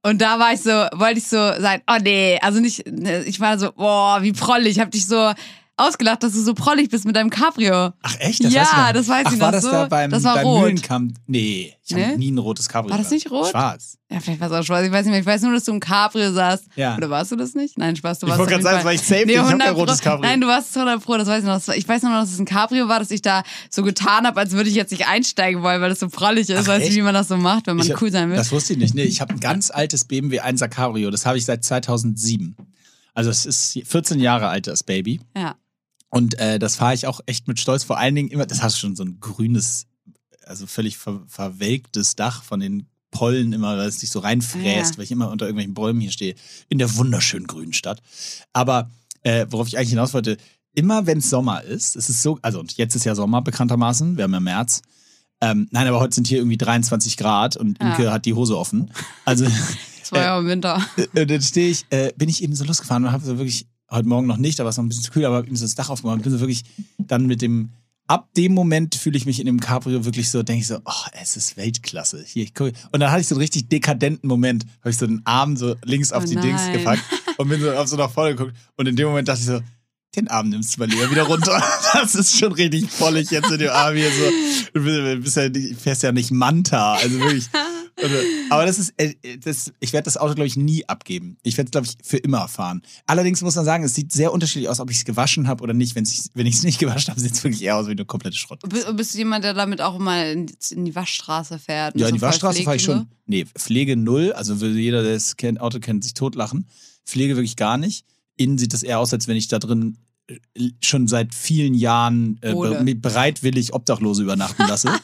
Und 0.04 0.22
da 0.22 0.40
war 0.40 0.54
ich 0.54 0.62
so, 0.62 0.70
wollte 0.70 1.18
ich 1.18 1.28
so 1.28 1.38
sein, 1.38 1.82
oh 1.90 1.98
nee, 2.02 2.38
also 2.42 2.60
nicht, 2.60 2.86
ne, 2.88 3.24
ich 3.24 3.40
war 3.40 3.58
so, 3.58 3.72
boah, 3.72 4.20
wie 4.22 4.34
prollig. 4.34 4.74
Ich 4.74 4.80
hab 4.80 4.92
dich 4.92 5.08
so 5.08 5.34
ausgelacht, 5.78 6.24
dass 6.24 6.34
du 6.34 6.42
so 6.42 6.54
prollig 6.54 6.90
bist 6.90 7.06
mit 7.06 7.16
deinem 7.16 7.30
Cabrio. 7.30 7.92
Ach 8.02 8.16
echt? 8.20 8.42
Ja, 8.44 8.62
weiß 8.62 8.68
ich 8.88 8.94
das 8.94 9.08
weiß 9.10 9.26
Ach, 9.28 9.34
ich 9.34 9.40
war 9.40 9.48
noch 9.48 9.52
das 9.54 9.64
so. 9.64 9.72
da 9.72 9.86
beim, 9.88 10.10
Das 10.10 10.24
war 10.24 10.36
beim 10.36 10.46
rot. 10.46 10.62
Mühlenkamp? 10.62 11.16
Nee, 11.28 11.74
ich 11.86 11.94
habe 11.94 12.06
Nee? 12.12 12.18
nie 12.18 12.32
ein 12.32 12.38
rotes 12.38 12.70
Cabrio. 12.70 12.92
War 12.92 12.98
das 12.98 13.12
nicht 13.12 13.30
rot? 13.30 13.50
Schwarz. 13.50 13.98
Ja, 14.10 14.20
vielleicht 14.20 14.40
war 14.40 14.50
es 14.52 14.58
auch 14.58 14.64
schwarz. 14.64 14.86
Ich 14.86 14.92
weiß 14.92 15.06
nicht 15.06 15.12
mehr. 15.12 15.20
Ich 15.20 15.26
weiß 15.26 15.42
nur, 15.42 15.52
dass 15.54 15.66
du 15.66 15.72
im 15.74 15.80
Cabrio 15.80 16.32
saßt. 16.32 16.66
Ja. 16.76 16.96
Oder 16.96 17.10
warst 17.10 17.32
du 17.32 17.36
das 17.36 17.56
nicht? 17.56 17.78
Nein, 17.78 17.96
Spaß. 17.96 18.20
Du 18.20 18.28
Ich 18.28 18.30
warst 18.30 18.40
wollte 18.40 18.56
auf 18.56 18.62
gerade 18.62 18.64
sagen, 18.64 18.76
das 18.78 18.86
war 18.86 18.94
ich 18.94 19.02
safe 19.02 19.26
nicht. 19.26 19.32
Ich 19.32 19.38
hab 19.38 19.46
kein 19.48 19.62
100 19.62 19.76
rotes. 19.76 20.00
Cabrio. 20.02 20.30
Nein, 20.30 20.42
du 20.42 20.48
warst 20.48 20.76
100 20.78 21.04
Pro. 21.04 21.18
Das 21.18 21.28
weiß 21.28 21.40
ich 21.40 21.46
noch. 21.46 21.56
Das 21.56 21.68
war- 21.68 21.76
Ich 21.76 21.88
weiß 21.88 22.04
nur 22.04 22.12
noch, 22.12 22.22
dass 22.22 22.32
es 22.32 22.40
ein 22.40 22.46
Cabrio 22.46 22.88
war, 22.88 23.00
dass 23.00 23.12
ich 23.12 23.22
da 23.22 23.44
so 23.70 23.84
getan 23.84 24.26
habe, 24.26 24.40
als 24.40 24.52
würde 24.54 24.70
ich 24.70 24.76
jetzt 24.76 24.92
nicht 24.92 25.08
einsteigen 25.08 25.62
wollen, 25.64 25.82
weil 25.82 25.90
das 25.90 26.00
so 26.00 26.08
prollig 26.08 26.50
ist. 26.50 26.58
Ach, 26.62 26.68
weißt 26.68 26.90
du, 26.90 26.96
wie 26.96 27.02
man 27.02 27.14
das 27.14 27.28
so 27.28 27.36
macht, 27.38 27.68
wenn 27.68 27.76
man 27.76 27.86
Ich 27.86 27.92
hab- 27.92 28.02
cool 28.02 28.12
sein 28.12 28.30
will? 28.30 28.38
Das 28.38 28.52
wusste 28.52 28.74
ich 28.74 28.80
nicht. 28.80 28.94
Nee, 28.94 29.04
ich 29.04 29.20
habe 29.20 29.34
ein 29.34 29.40
ganz 29.40 29.72
altes 29.72 30.06
BMW 30.06 30.40
1er 30.40 30.70
Cabrio. 30.70 31.10
Das 31.12 31.26
habe 31.26 31.38
ich 31.38 31.46
seit 31.46 31.64
2007. 31.64 32.56
Also 33.14 33.30
es 33.30 33.46
ist 33.46 33.80
14 33.86 34.20
Jahre 34.20 34.48
alt, 34.48 34.68
das 34.68 34.84
Baby. 34.84 35.20
Ja. 35.36 35.56
Und 36.10 36.40
äh, 36.40 36.60
das 36.60 36.76
fahre 36.78 36.94
ich 36.94 37.08
auch 37.08 37.20
echt 37.26 37.48
mit 37.48 37.60
Stolz. 37.60 37.84
Vor 37.84 37.98
allen 37.98 38.16
Dingen 38.16 38.30
immer, 38.30 38.46
das 38.46 38.62
hast 38.62 38.78
schon 38.80 38.96
so 38.96 39.04
ein 39.04 39.20
grünes, 39.20 39.88
also 40.46 40.66
völlig 40.68 40.98
ver 40.98 41.22
verwelktes 41.28 42.16
Dach 42.16 42.44
von 42.44 42.60
den 42.60 42.88
Pollen 43.12 43.54
immer, 43.54 43.78
weil 43.78 43.88
es 43.88 44.00
sich 44.00 44.10
so 44.12 44.20
reinfräst, 44.20 44.92
Ja. 44.94 44.98
weil 44.98 45.04
ich 45.06 45.12
immer 45.12 45.30
unter 45.32 45.46
irgendwelchen 45.46 45.74
Bäumen 45.74 46.02
hier 46.02 46.12
stehe, 46.12 46.36
in 46.70 46.78
der 46.80 46.96
wunderschönen 46.96 47.48
grünen 47.48 47.74
Stadt. 47.74 48.02
Aber 48.54 48.90
äh, 49.24 49.46
worauf 49.50 49.68
ich 49.68 49.78
eigentlich 49.78 49.90
hinaus 49.90 50.14
wollte, 50.14 50.38
immer 50.74 51.06
wenn 51.08 51.20
es 51.20 51.30
Sommer 51.30 51.64
ist, 51.64 51.96
es 51.96 52.10
ist 52.10 52.22
so, 52.22 52.38
also 52.42 52.60
und 52.60 52.76
jetzt 52.78 52.96
ist 52.96 53.06
ja 53.06 53.16
Sommer 53.16 53.42
bekanntermaßen, 53.42 54.18
wir 54.18 54.26
haben 54.26 54.34
ja 54.34 54.40
März. 54.42 54.82
Ähm, 55.42 55.68
nein, 55.72 55.88
aber 55.88 56.00
heute 56.00 56.16
sind 56.16 56.28
hier 56.28 56.38
irgendwie 56.40 56.58
23 56.58 57.18
Grad 57.18 57.56
und 57.58 57.82
Ja. 57.82 57.90
Imke 57.92 58.12
hat 58.12 58.26
die 58.26 58.34
Hose 58.34 58.58
offen. 58.58 58.92
Also 59.26 59.46
Das 59.46 60.12
war 60.12 60.22
ja 60.22 60.40
im 60.40 60.48
Winter. 60.48 60.86
und 61.16 61.30
dann 61.32 61.42
stehe 61.42 61.70
ich, 61.70 61.86
äh, 61.90 62.12
bin 62.18 62.30
ich 62.30 62.44
eben 62.44 62.56
so 62.56 62.64
losgefahren 62.66 63.06
und 63.06 63.12
habe 63.12 63.24
so 63.26 63.38
wirklich, 63.38 63.66
heute 63.96 64.08
Morgen 64.08 64.28
noch 64.28 64.38
nicht, 64.38 64.60
da 64.60 64.64
war 64.64 64.70
es 64.70 64.78
noch 64.78 64.84
ein 64.84 64.90
bisschen 64.90 65.04
zu 65.06 65.12
kühl, 65.12 65.26
aber 65.26 65.40
eben 65.46 65.56
so 65.56 65.66
das 65.66 65.76
Dach 65.76 65.90
aufgemacht 65.90 66.22
bin 66.22 66.32
so 66.32 66.40
wirklich 66.40 66.64
dann 66.98 67.26
mit 67.26 67.42
dem, 67.42 67.70
ab 68.08 68.30
dem 68.38 68.54
Moment 68.54 68.96
fühle 68.96 69.18
ich 69.18 69.26
mich 69.26 69.40
in 69.40 69.46
dem 69.48 69.60
Cabrio 69.60 70.06
wirklich 70.06 70.30
so, 70.30 70.44
denke 70.44 70.62
ich 70.62 70.68
so, 70.68 70.78
oh, 70.86 71.06
es 71.22 71.36
ist 71.38 71.58
Weltklasse. 71.58 72.24
Hier, 72.26 72.44
ich 72.44 72.54
gucke. 72.54 72.74
Und 72.92 73.00
dann 73.00 73.10
hatte 73.12 73.22
ich 73.22 73.28
so 73.28 73.36
einen 73.36 73.42
richtig 73.42 73.68
dekadenten 73.70 74.28
Moment, 74.28 74.66
habe 74.82 74.92
ich 74.92 74.98
so 74.98 75.08
den 75.08 75.22
Arm 75.26 75.58
so 75.58 75.76
links 75.84 76.12
auf 76.12 76.24
Oh 76.24 76.28
die 76.28 76.36
Dings 76.36 76.62
nein. 76.68 76.74
gepackt 76.78 77.04
und 77.38 77.50
bin 77.50 77.60
so 77.62 77.72
auf 77.72 77.88
so 77.88 77.96
nach 77.96 78.12
vorne 78.12 78.36
geguckt 78.36 78.56
und 78.78 78.88
in 78.88 78.96
dem 78.96 79.08
Moment 79.08 79.28
dachte 79.28 79.40
ich 79.40 79.48
so, 79.48 79.60
den 80.16 80.28
Arm 80.30 80.48
nimmst 80.50 80.76
du 80.76 80.80
mal 80.80 80.90
lieber 80.90 81.10
wieder 81.12 81.24
runter. 81.24 81.62
Das 81.94 82.14
ist 82.16 82.38
schon 82.38 82.52
richtig 82.52 82.90
vollig 82.92 83.32
jetzt 83.32 83.50
in 83.52 83.58
dem 83.60 83.70
Arm 83.72 83.96
hier 83.96 84.10
so. 84.12 84.80
Du 84.80 85.22
bist, 85.22 85.36
ja, 85.38 85.50
nicht- 85.50 85.80
fährst 85.80 86.04
ja 86.04 86.12
nicht 86.12 86.30
Manta, 86.32 86.94
also 86.94 87.20
wirklich. 87.20 87.50
Äh, 87.98 88.08
Aber 88.50 88.66
das 88.66 88.78
ist, 88.78 88.94
äh, 88.98 89.14
das, 89.38 89.72
ich 89.80 89.94
werde 89.94 90.06
das 90.06 90.18
Auto, 90.18 90.34
glaube 90.36 90.48
ich, 90.48 90.58
nie 90.58 90.88
abgeben. 90.88 91.38
Ich 91.44 91.58
werde 91.58 91.68
es, 91.68 91.72
glaube 91.72 91.88
ich, 91.88 91.98
für 92.06 92.18
immer 92.18 92.48
fahren. 92.48 92.82
Allerdings 93.06 93.42
muss 93.42 93.56
man 93.56 93.64
sagen, 93.64 93.84
es 93.84 93.96
sieht 93.96 94.12
sehr 94.12 94.34
unterschiedlich 94.34 94.70
aus, 94.70 94.80
ob 94.80 94.92
ich 94.92 94.98
es 94.98 95.06
gewaschen 95.06 95.48
habe 95.48 95.64
oder 95.64 95.74
nicht. 95.74 95.96
Wenn's, 95.96 96.30
wenn 96.34 96.46
ich 96.46 96.56
es 96.56 96.64
nicht 96.64 96.80
gewaschen 96.80 97.12
habe, 97.12 97.22
sieht 97.22 97.34
es 97.34 97.44
wirklich 97.44 97.64
eher 97.64 97.78
aus 97.78 97.88
wie 97.88 97.92
eine 97.92 98.06
komplette 98.06 98.36
Schrott. 98.36 98.62
Bist, 98.68 99.14
du 99.14 99.18
jemand, 99.18 99.46
der 99.46 99.54
damit 99.54 99.82
auch 99.82 99.98
mal 99.98 100.32
in, 100.32 100.86
die 100.86 100.96
Waschstraße 100.96 101.58
fährt? 101.58 101.96
Ja, 101.96 102.08
in 102.08 102.12
so 102.12 102.16
die 102.16 102.22
Waschstraße 102.22 102.64
fahre 102.64 102.76
ich 102.76 102.84
schon. 102.84 103.08
Nee, 103.28 103.46
Pflege 103.46 103.96
null. 103.96 104.34
Also 104.34 104.60
will 104.60 104.78
jeder, 104.78 105.02
der 105.02 105.14
das 105.14 105.38
kennt, 105.38 105.62
Auto 105.62 105.80
kennt, 105.80 106.04
sich 106.04 106.14
totlachen. 106.14 106.68
Pflege 107.06 107.36
wirklich 107.36 107.56
gar 107.56 107.78
nicht. 107.78 108.06
Innen 108.36 108.58
sieht 108.58 108.74
das 108.74 108.84
eher 108.84 109.00
aus, 109.00 109.14
als 109.14 109.28
wenn 109.28 109.38
ich 109.38 109.48
da 109.48 109.60
drin 109.60 109.98
äh, 110.28 110.40
schon 110.82 111.08
seit 111.08 111.34
vielen 111.34 111.74
Jahren 111.74 112.40
äh, 112.42 112.96
bereitwillig 112.96 113.74
Obdachlose 113.74 114.24
übernachten 114.24 114.68
lasse. 114.68 114.90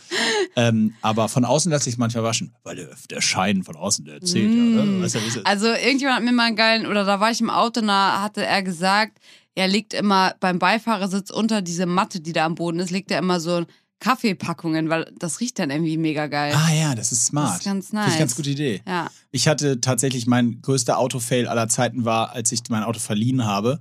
ähm, 0.56 0.94
aber 1.02 1.30
von 1.30 1.46
außen 1.46 1.72
lasse 1.72 1.90
ich 1.90 1.96
es 1.96 2.00
manchmal 2.00 2.24
waschen. 2.24 2.54
Weil 2.64 2.76
der, 2.76 2.90
der 3.10 3.22
Schein 3.22 3.64
von 3.64 3.76
außen, 3.76 4.06
der 4.06 4.22
zählt 4.22 4.52
ja. 4.52 4.62
Mm. 4.62 4.98
Ne? 4.98 5.04
Weißt 5.04 5.16
du, 5.16 5.22
wie 5.22 5.28
es 5.28 5.36
ist? 5.38 5.46
Also 5.46 5.68
irgendjemand 5.68 6.18
hat 6.18 6.24
mir 6.24 6.32
mal 6.32 6.48
einen 6.48 6.56
geilen, 6.56 6.86
oder 6.86 7.06
da 7.06 7.20
war 7.20 7.32
ich 7.32 7.42
im 7.42 7.50
Auto, 7.50 7.82
da 7.82 8.22
hatte 8.22 8.46
er 8.46 8.64
gesagt, 8.64 9.20
er 9.56 9.68
legt 9.68 9.94
immer 9.94 10.36
beim 10.40 10.60
Beifahrersitz 10.60 11.30
unter 11.30 11.62
diese 11.62 11.86
Matte, 11.86 12.22
die 12.22 12.34
da 12.34 12.46
am 12.46 12.56
Boden 12.56 12.80
ist, 12.80 12.92
legt 12.92 13.12
er 13.12 13.20
immer 13.20 13.40
so 13.40 13.66
Kaffeepackungen, 14.00 14.90
weil 14.90 15.14
das 15.20 15.40
riecht 15.40 15.60
dann 15.60 15.70
irgendwie 15.70 15.98
mega 15.98 16.28
geil. 16.28 16.54
Ah 16.56 16.74
ja, 16.74 16.96
das 16.96 17.12
ist 17.12 17.28
smart. 17.28 17.50
Das 17.50 17.58
ist 17.60 17.66
ganz 17.66 17.90
Finde 17.90 18.08
ich 18.08 18.18
ganz 18.18 18.32
nice. 18.32 18.36
gute 18.36 18.50
Idee. 18.50 18.82
Ja. 18.88 19.10
Ich 19.32 19.48
hatte 19.48 19.80
tatsächlich, 19.80 20.26
mein 20.26 20.62
größter 20.62 20.98
Autofail 20.98 21.48
aller 21.48 21.70
Zeiten 21.70 22.04
war, 22.04 22.32
als 22.32 22.52
ich 22.52 22.62
mein 22.70 22.84
Auto 22.84 23.00
verliehen 23.00 23.46
habe. 23.46 23.80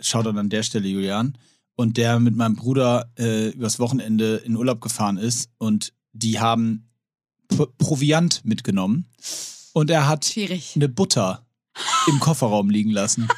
Schaut 0.00 0.26
dann 0.26 0.38
an 0.38 0.48
der 0.48 0.62
Stelle, 0.62 0.88
Julian. 0.88 1.36
Und 1.76 1.96
der 1.96 2.20
mit 2.20 2.36
meinem 2.36 2.56
Bruder 2.56 3.10
äh, 3.18 3.50
übers 3.50 3.78
Wochenende 3.78 4.36
in 4.36 4.56
Urlaub 4.56 4.80
gefahren 4.80 5.16
ist. 5.16 5.50
Und 5.58 5.92
die 6.12 6.40
haben 6.40 6.88
P 7.48 7.66
Proviant 7.78 8.44
mitgenommen. 8.44 9.06
Und 9.72 9.90
er 9.90 10.08
hat 10.08 10.24
Schwierig. 10.24 10.72
eine 10.76 10.88
Butter 10.88 11.46
im 12.08 12.18
Kofferraum 12.20 12.70
liegen 12.70 12.90
lassen. 12.90 13.28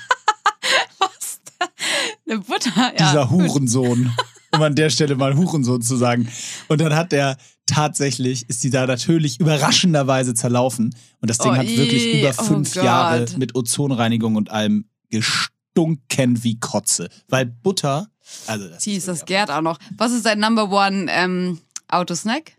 Was? 0.99 1.41
Eine 2.27 2.39
Butter, 2.41 2.71
ja. 2.77 2.91
Dieser 3.11 3.27
gut. 3.27 3.49
Hurensohn. 3.51 4.13
Um 4.55 4.63
an 4.63 4.75
der 4.75 4.91
Stelle 4.91 5.17
mal 5.17 5.35
Hurensohn 5.37 5.81
zu 5.81 5.97
sagen. 5.97 6.29
Und 6.69 6.81
dann 6.81 6.95
hat 6.95 7.13
der 7.13 7.37
tatsächlich, 7.65 8.49
ist 8.51 8.63
die 8.65 8.71
da 8.71 8.87
natürlich 8.87 9.41
überraschenderweise 9.41 10.35
zerlaufen. 10.35 10.95
Und 11.21 11.31
das 11.31 11.39
Ding 11.39 11.53
Oh, 11.53 11.57
hat 11.57 11.67
wirklich 11.67 12.05
ih, 12.05 12.21
über 12.21 12.35
oh 12.39 12.43
fünf 12.45 12.75
Gott. 12.75 12.85
Jahre 12.85 13.27
mit 13.39 13.55
Ozonreinigung 13.55 14.37
und 14.37 14.51
allem 14.51 14.85
gestunken 15.09 16.43
wie 16.45 16.59
Kotze. 16.61 17.09
Weil 17.29 17.47
Butter, 17.47 18.09
also 18.47 18.69
das 18.69 18.85
Jeez, 18.85 19.07
das 19.07 19.21
wirklich 19.21 19.27
gärt 19.27 19.51
auch 19.51 19.63
noch. 19.63 19.79
Was 19.97 20.13
ist 20.13 20.27
dein 20.27 20.39
Number 20.41 20.71
One 20.71 21.07
ähm, 21.11 21.59
Autosnack? 21.89 22.53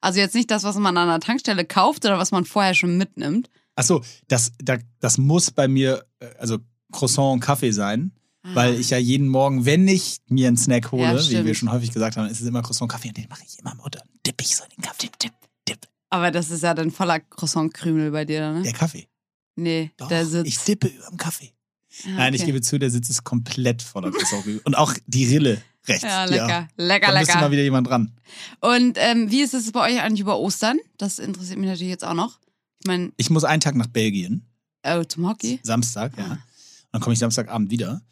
Also 0.00 0.20
jetzt 0.20 0.34
nicht 0.34 0.50
das, 0.50 0.62
was 0.64 0.76
man 0.76 0.96
an 0.96 1.08
der 1.08 1.20
Tankstelle 1.20 1.64
kauft 1.64 2.04
oder 2.04 2.18
was 2.18 2.30
man 2.30 2.44
vorher 2.44 2.74
schon 2.74 2.96
mitnimmt. 2.98 3.50
Achso, 3.74 4.02
das, 4.28 4.52
da- 4.58 4.78
das 5.00 5.18
muss 5.18 5.50
bei 5.50 5.68
mir, 5.68 6.04
äh, 6.20 6.26
also 6.38 6.58
Croissant 6.92 7.34
und 7.34 7.40
Kaffee 7.40 7.72
sein. 7.72 8.12
Weil 8.54 8.78
ich 8.78 8.90
ja 8.90 8.98
jeden 8.98 9.26
Morgen, 9.26 9.64
wenn 9.66 9.88
ich 9.88 10.18
mir 10.28 10.46
einen 10.46 10.56
Snack 10.56 10.92
hole, 10.92 11.04
Ah. 11.04 11.14
Ja, 11.16 11.40
wie 11.40 11.46
wir 11.46 11.54
schon 11.56 11.72
häufig 11.72 11.90
gesagt 11.90 12.16
haben, 12.16 12.28
ist 12.28 12.40
es 12.40 12.46
immer 12.46 12.62
Croissant 12.62 12.82
und 12.82 12.88
Kaffee 12.92 13.08
und 13.08 13.16
den 13.16 13.26
mache 13.28 13.42
ich 13.44 13.58
immer 13.58 13.74
im. 13.74 13.88
Dann 13.90 14.06
dipp 14.24 14.40
ich 14.40 14.54
so 14.56 14.62
in 14.62 14.70
den 14.76 14.82
Kaffee. 14.82 15.06
Dip, 15.06 15.18
dip, 15.18 15.32
dip. 15.68 15.78
Aber 16.10 16.30
das 16.30 16.50
ist 16.50 16.62
ja 16.62 16.72
dann 16.72 16.92
voller 16.92 17.18
Croissant-Krümel 17.18 18.12
bei 18.12 18.24
dir, 18.24 18.52
ne? 18.52 18.62
Der 18.62 18.72
Kaffee. 18.72 19.08
Nee, 19.56 19.90
Doch, 19.96 20.06
der 20.06 20.24
Sitz. 20.26 20.46
ich 20.46 20.58
dippe 20.60 20.86
über 20.86 21.08
dem 21.08 21.16
Kaffee. 21.16 21.54
Ja, 22.04 22.12
Nein, 22.12 22.34
ich 22.34 22.44
gebe 22.44 22.60
zu, 22.60 22.78
der 22.78 22.90
Sitz 22.90 23.10
ist 23.10 23.24
komplett 23.24 23.82
voller 23.82 24.12
Croissant. 24.12 24.44
und 24.64 24.76
auch 24.76 24.94
die 25.08 25.24
Rille 25.26 25.60
rechts. 25.88 26.02
Ja, 26.04 26.24
lecker. 26.24 26.68
Lecker, 26.76 27.12
Da 27.12 27.18
müsste 27.18 27.34
mal 27.34 27.40
lecker. 27.40 27.50
wieder 27.52 27.62
jemand 27.62 27.86
dran. 27.88 28.12
Und 28.60 28.96
ähm, 29.00 29.30
wie 29.30 29.40
ist 29.42 29.54
es 29.54 29.70
bei 29.72 29.80
euch 29.92 30.00
eigentlich 30.02 30.20
über 30.20 30.38
Ostern? 30.38 30.78
Das 30.98 31.18
interessiert 31.18 31.58
mich 31.58 31.68
natürlich 31.68 31.90
jetzt 31.90 32.04
auch 32.04 32.14
noch. 32.14 32.38
Ich 32.80 32.86
meine, 32.86 33.12
Ich 33.16 33.30
muss 33.30 33.44
einen 33.44 33.60
Tag 33.60 33.74
nach 33.74 33.86
Belgien. 33.86 34.46
oh, 34.86 35.02
zum 35.04 35.28
Hockey. 35.28 35.60
Samstag, 35.62 36.16
ja. 36.18 36.24
Ah. 36.24 36.32
Und 36.32 36.38
dann 36.92 37.00
komme 37.00 37.12
ich 37.14 37.18
Samstagabend 37.18 37.70
wieder. 37.70 38.02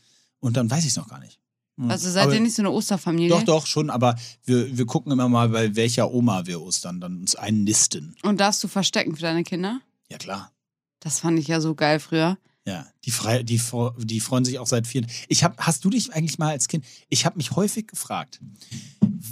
Und 0.40 0.56
dann 0.56 0.70
weiß 0.70 0.84
ich 0.84 0.90
es 0.90 0.96
noch 0.96 1.08
gar 1.08 1.20
nicht. 1.20 1.38
Hm. 1.78 1.90
Also 1.90 2.10
seid 2.10 2.24
Aber- 2.24 2.34
ihr 2.34 2.40
nicht 2.40 2.54
so 2.54 2.62
eine 2.62 2.70
Osterfamilie? 2.70 3.30
Doch, 3.30 3.42
doch, 3.42 3.66
schon, 3.66 3.90
aber 3.90 4.16
wir, 4.44 4.76
wir 4.76 4.86
gucken 4.86 5.10
immer 5.12 5.28
mal, 5.28 5.48
bei 5.48 5.74
welcher 5.76 6.10
Oma 6.12 6.46
wir 6.46 6.60
Ostern 6.60 7.00
dann 7.00 7.18
uns 7.18 7.34
einnisten. 7.34 8.14
Und 8.22 8.40
darfst 8.40 8.62
du 8.62 8.68
verstecken 8.68 9.16
für 9.16 9.22
deine 9.22 9.42
Kinder? 9.44 9.80
Ja, 10.10 10.18
klar. 10.18 10.52
Das 11.00 11.20
fand 11.20 11.38
ich 11.38 11.48
ja 11.48 11.60
so 11.60 11.74
geil 11.74 11.98
früher. 12.00 12.38
Ja, 12.66 12.86
die, 13.04 13.10
frei, 13.10 13.42
die, 13.42 13.60
die 13.98 14.20
freuen 14.20 14.44
sich 14.44 14.58
auch 14.58 14.66
seit 14.66 14.86
vielen. 14.86 15.06
Ich 15.28 15.44
hab, 15.44 15.58
hast 15.58 15.84
du 15.84 15.90
dich 15.90 16.14
eigentlich 16.14 16.38
mal 16.38 16.50
als 16.50 16.66
Kind, 16.66 16.84
ich 17.10 17.26
habe 17.26 17.36
mich 17.36 17.52
häufig 17.52 17.86
gefragt, 17.86 18.40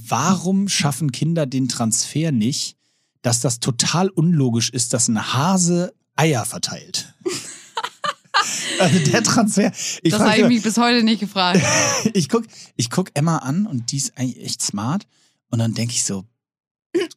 warum 0.08 0.68
schaffen 0.68 1.12
Kinder 1.12 1.46
den 1.46 1.68
Transfer 1.68 2.30
nicht, 2.30 2.76
dass 3.22 3.40
das 3.40 3.60
total 3.60 4.10
unlogisch 4.10 4.68
ist, 4.68 4.92
dass 4.92 5.08
ein 5.08 5.32
Hase 5.32 5.94
Eier 6.14 6.44
verteilt? 6.44 7.14
also 8.78 8.98
der 8.98 9.22
Transfer. 9.22 9.72
Ich 10.02 10.12
das 10.12 10.20
habe 10.20 10.40
ich 10.42 10.48
mich 10.48 10.62
bis 10.62 10.76
heute 10.76 11.02
nicht 11.02 11.20
gefragt. 11.20 11.62
ich 12.12 12.28
guck, 12.28 12.44
ich 12.76 12.90
guck 12.90 13.10
Emma 13.14 13.38
an 13.38 13.66
und 13.66 13.92
die 13.92 13.96
ist 13.96 14.18
eigentlich 14.18 14.44
echt 14.44 14.60
smart. 14.60 15.06
Und 15.48 15.58
dann 15.58 15.72
denke 15.72 15.94
ich 15.94 16.04
so, 16.04 16.24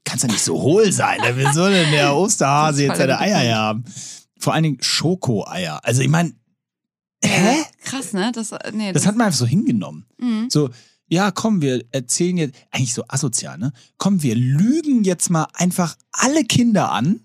kannst 0.04 0.24
ja 0.24 0.32
nicht 0.32 0.44
so 0.44 0.62
hohl 0.62 0.92
sein. 0.92 1.20
Wie 1.36 1.52
soll 1.54 1.72
denn 1.72 1.92
der 1.92 2.16
Osterhase 2.16 2.86
jetzt 2.86 2.98
seine 2.98 3.20
Eier 3.20 3.56
haben? 3.56 3.84
Vor 4.46 4.54
allen 4.54 4.62
Dingen 4.62 4.78
Schokoeier. 4.80 5.80
Also 5.84 6.04
ich 6.04 6.08
meine, 6.08 6.36
hä? 7.24 7.64
Krass, 7.84 8.14
ne? 8.14 8.32
Das, 8.32 8.54
nee, 8.74 8.94
Das 8.94 9.08
hat 9.08 9.16
man 9.16 9.26
einfach 9.26 9.40
so 9.40 9.48
hingenommen. 9.48 10.06
Mhm. 10.20 10.50
So, 10.52 10.70
ja, 11.08 11.32
komm, 11.32 11.64
wir 11.64 11.84
erzählen 11.90 12.38
jetzt, 12.38 12.56
eigentlich 12.70 12.94
so 12.94 13.04
asozial, 13.08 13.58
ne? 13.58 13.74
Komm, 13.98 14.22
wir 14.22 14.36
lügen 14.36 15.04
jetzt 15.04 15.32
mal 15.32 15.48
einfach 15.56 15.96
alle 16.12 16.44
Kinder 16.44 16.92
an 16.92 17.22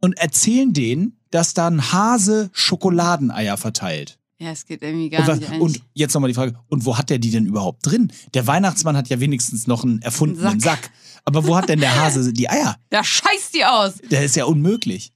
und 0.00 0.18
erzählen 0.18 0.72
denen, 0.72 1.20
dass 1.30 1.54
da 1.54 1.68
ein 1.68 1.92
Hase 1.92 2.50
Schokoladeneier 2.52 3.56
verteilt. 3.56 4.18
Ja, 4.40 4.50
es 4.50 4.66
geht 4.66 4.82
irgendwie 4.82 5.08
gar 5.08 5.20
Und, 5.20 5.28
was, 5.28 5.38
nicht 5.38 5.48
eigentlich. 5.50 5.62
und 5.62 5.82
jetzt 5.94 6.14
nochmal 6.14 6.30
die 6.30 6.34
Frage, 6.34 6.58
und 6.66 6.84
wo 6.84 6.98
hat 6.98 7.10
der 7.10 7.20
die 7.20 7.30
denn 7.30 7.46
überhaupt 7.46 7.86
drin? 7.86 8.12
Der 8.34 8.48
Weihnachtsmann 8.48 8.96
hat 8.96 9.08
ja 9.08 9.20
wenigstens 9.20 9.68
noch 9.68 9.84
einen 9.84 10.02
erfundenen 10.02 10.58
Sack. 10.58 10.82
Sack. 10.86 10.90
Aber 11.24 11.46
wo 11.46 11.56
hat 11.56 11.68
denn 11.68 11.78
der 11.78 11.94
Hase 11.96 12.32
die 12.32 12.50
Eier? 12.50 12.76
Da 12.90 13.04
scheißt 13.04 13.54
die 13.54 13.64
aus. 13.64 13.94
Der 14.10 14.24
ist 14.24 14.34
ja 14.34 14.46
unmöglich. 14.46 15.12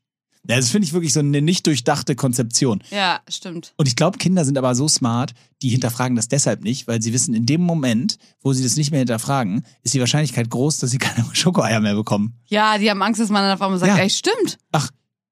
Ja, 0.48 0.56
Das 0.56 0.70
finde 0.70 0.86
ich 0.86 0.92
wirklich 0.92 1.12
so 1.12 1.20
eine 1.20 1.42
nicht 1.42 1.66
durchdachte 1.66 2.16
Konzeption. 2.16 2.82
Ja, 2.90 3.20
stimmt. 3.28 3.74
Und 3.76 3.86
ich 3.88 3.96
glaube, 3.96 4.18
Kinder 4.18 4.44
sind 4.44 4.56
aber 4.56 4.74
so 4.74 4.88
smart, 4.88 5.32
die 5.62 5.68
hinterfragen 5.68 6.16
das 6.16 6.28
deshalb 6.28 6.62
nicht, 6.62 6.88
weil 6.88 7.02
sie 7.02 7.12
wissen, 7.12 7.34
in 7.34 7.44
dem 7.46 7.60
Moment, 7.60 8.16
wo 8.42 8.52
sie 8.52 8.62
das 8.62 8.76
nicht 8.76 8.90
mehr 8.90 9.00
hinterfragen, 9.00 9.64
ist 9.82 9.92
die 9.94 10.00
Wahrscheinlichkeit 10.00 10.48
groß, 10.48 10.78
dass 10.78 10.90
sie 10.90 10.98
keine 10.98 11.26
Schokoeier 11.34 11.80
mehr 11.80 11.94
bekommen. 11.94 12.34
Ja, 12.46 12.78
die 12.78 12.90
haben 12.90 13.02
Angst, 13.02 13.20
dass 13.20 13.28
man 13.28 13.42
dann 13.42 13.52
auf 13.54 13.62
einmal 13.62 13.78
sagt, 13.78 13.96
Ja. 13.96 14.02
ey, 14.02 14.08
stimmt. 14.08 14.58
Ach, 14.72 14.88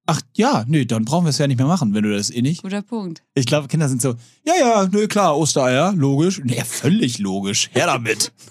ach 0.07 0.21
ja, 0.37 0.65
nö, 0.69 0.85
dann 0.85 1.05
brauchen 1.07 1.25
wir 1.25 1.31
es 1.31 1.39
ja 1.39 1.47
nicht 1.47 1.59
mehr 1.59 1.67
machen, 1.67 1.95
wenn 1.95 2.03
du 2.03 2.15
das 2.15 2.31
eh 2.31 2.43
nicht. 2.43 2.63
Guter 2.63 2.83
Punkt. 2.83 3.23
Ich 3.35 3.47
glaube, 3.47 3.69
Kinder 3.69 3.89
sind 3.89 4.03
so, 4.03 4.15
ja, 4.47 4.55
ja, 4.61 4.89
nö, 4.93 5.09
klar, 5.09 5.37
Ostereier, 5.39 5.93
logisch. 5.95 6.41
Ja, 6.45 6.65
völlig 6.65 7.19
logisch. 7.19 7.71
Her 7.73 7.87
damit. 7.87 8.33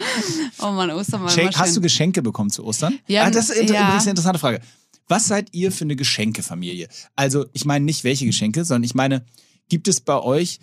Oh 0.60 0.70
Mann, 0.70 0.90
Ostern 0.90 1.22
war 1.22 1.28
Schenk, 1.28 1.56
hast 1.58 1.76
du. 1.76 1.80
Geschenke 1.80 2.22
bekommen 2.22 2.50
zu 2.50 2.64
Ostern? 2.64 2.98
Wir 3.06 3.24
ah, 3.24 3.30
das 3.30 3.50
ist 3.50 3.68
ja. 3.70 3.82
übrigens 3.82 4.02
eine 4.04 4.10
interessante 4.10 4.38
Frage. 4.38 4.60
Was 5.08 5.26
seid 5.26 5.48
ihr 5.54 5.72
für 5.72 5.84
eine 5.84 5.96
Geschenkefamilie? 5.96 6.88
Also, 7.16 7.46
ich 7.52 7.64
meine 7.64 7.84
nicht 7.84 8.04
welche 8.04 8.26
Geschenke, 8.26 8.64
sondern 8.64 8.84
ich 8.84 8.94
meine, 8.94 9.24
gibt 9.68 9.88
es 9.88 10.00
bei 10.00 10.18
euch, 10.20 10.58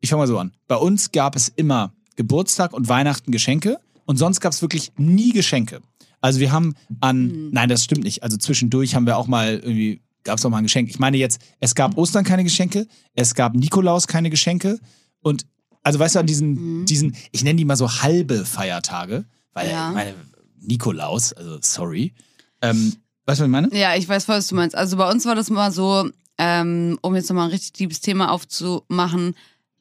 ich 0.00 0.10
fange 0.10 0.22
mal 0.22 0.26
so 0.28 0.38
an, 0.38 0.52
bei 0.68 0.76
uns 0.76 1.12
gab 1.12 1.34
es 1.36 1.48
immer 1.48 1.92
Geburtstag 2.16 2.72
und 2.72 2.88
Weihnachten 2.88 3.32
Geschenke 3.32 3.78
und 4.04 4.16
sonst 4.16 4.40
gab 4.40 4.52
es 4.52 4.62
wirklich 4.62 4.92
nie 4.96 5.32
Geschenke. 5.32 5.80
Also 6.20 6.40
wir 6.40 6.52
haben 6.52 6.74
an, 7.00 7.30
Hm. 7.30 7.50
nein, 7.52 7.68
das 7.68 7.84
stimmt 7.84 8.04
nicht. 8.04 8.22
Also 8.22 8.36
zwischendurch 8.36 8.94
haben 8.94 9.06
wir 9.06 9.16
auch 9.18 9.26
mal 9.26 9.54
irgendwie, 9.56 10.00
gab 10.22 10.38
es 10.38 10.44
auch 10.44 10.50
mal 10.50 10.58
ein 10.58 10.64
Geschenk. 10.64 10.88
Ich 10.88 10.98
meine 10.98 11.16
jetzt, 11.16 11.40
es 11.60 11.74
gab 11.74 11.96
Ostern 11.98 12.24
keine 12.24 12.44
Geschenke, 12.44 12.86
es 13.14 13.34
gab 13.34 13.54
Nikolaus 13.54 14.06
keine 14.06 14.30
Geschenke 14.30 14.78
und 15.20 15.46
Also 15.86 15.98
weißt 15.98 16.14
du, 16.14 16.20
an 16.20 16.26
diesen, 16.26 16.80
Mhm. 16.80 16.86
diesen, 16.86 17.14
ich 17.30 17.44
nenne 17.44 17.58
die 17.58 17.66
mal 17.66 17.76
so 17.76 17.90
halbe 18.00 18.46
Feiertage, 18.46 19.26
weil 19.52 19.68
Ja. 19.68 19.88
ich 19.90 19.94
meine, 19.94 20.14
Nikolaus, 20.62 21.34
also 21.34 21.58
sorry. 21.60 22.14
Ähm, 22.62 22.94
weißt 23.26 23.40
du, 23.40 23.42
was 23.42 23.46
ich 23.46 23.52
meine? 23.52 23.68
Ja, 23.72 23.94
ich 23.96 24.08
weiß 24.08 24.24
voll, 24.26 24.36
was 24.36 24.46
du 24.48 24.54
meinst. 24.54 24.76
Also 24.76 24.96
bei 24.96 25.10
uns 25.10 25.24
war 25.26 25.34
das 25.34 25.50
mal 25.50 25.70
so, 25.72 26.08
ähm, 26.38 26.98
um 27.02 27.14
jetzt 27.14 27.28
nochmal 27.28 27.46
ein 27.48 27.50
richtig 27.52 27.78
liebes 27.78 28.00
Thema 28.00 28.30
aufzumachen. 28.30 29.34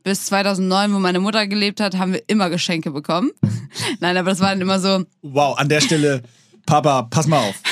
Bis 0.03 0.25
2009, 0.25 0.93
wo 0.93 0.99
meine 0.99 1.19
Mutter 1.19 1.47
gelebt 1.47 1.79
hat, 1.79 1.97
haben 1.97 2.13
wir 2.13 2.23
immer 2.27 2.49
Geschenke 2.49 2.91
bekommen. 2.91 3.31
Nein, 3.99 4.17
aber 4.17 4.31
das 4.31 4.39
war 4.41 4.49
dann 4.49 4.61
immer 4.61 4.79
so, 4.79 5.05
Wow, 5.21 5.57
an 5.57 5.69
der 5.69 5.79
Stelle, 5.81 6.23
Papa, 6.65 7.03
pass 7.03 7.27
mal 7.27 7.39
auf. 7.49 7.55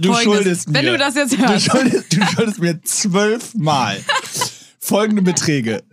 Du 0.00 0.12
Folgendes, 0.12 0.36
schuldest 0.36 0.68
mir. 0.68 0.74
wenn 0.74 0.86
du 0.86 0.98
das 0.98 1.14
jetzt 1.16 1.32
Du 1.32 1.38
hörst. 1.38 1.64
schuldest, 1.64 2.12
du 2.16 2.22
schuldest 2.24 2.60
mir 2.60 2.80
zwölfmal 2.82 3.98
folgende 4.78 5.22
Beträge. 5.22 5.82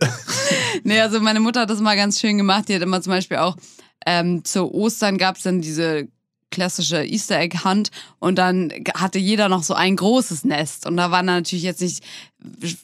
Nee, 0.84 1.00
also 1.00 1.18
meine 1.20 1.40
Mutter 1.40 1.62
hat 1.62 1.70
das 1.70 1.80
mal 1.80 1.96
ganz 1.96 2.20
schön 2.20 2.36
gemacht. 2.36 2.68
Die 2.68 2.74
hat 2.76 2.82
immer 2.82 3.00
zum 3.02 3.10
Beispiel 3.12 3.38
auch 3.38 3.56
ähm, 4.04 4.44
zu 4.44 4.72
Ostern 4.72 5.18
gab 5.18 5.36
es 5.36 5.42
dann 5.42 5.60
diese 5.60 6.06
klassische 6.50 7.04
Easter 7.04 7.38
Egg 7.38 7.58
Hunt 7.64 7.90
und 8.18 8.36
dann 8.36 8.72
hatte 8.94 9.18
jeder 9.18 9.48
noch 9.48 9.62
so 9.62 9.74
ein 9.74 9.96
großes 9.96 10.44
Nest 10.44 10.86
und 10.86 10.96
da 10.96 11.10
waren 11.10 11.26
natürlich 11.26 11.64
jetzt 11.64 11.80
nicht 11.82 12.04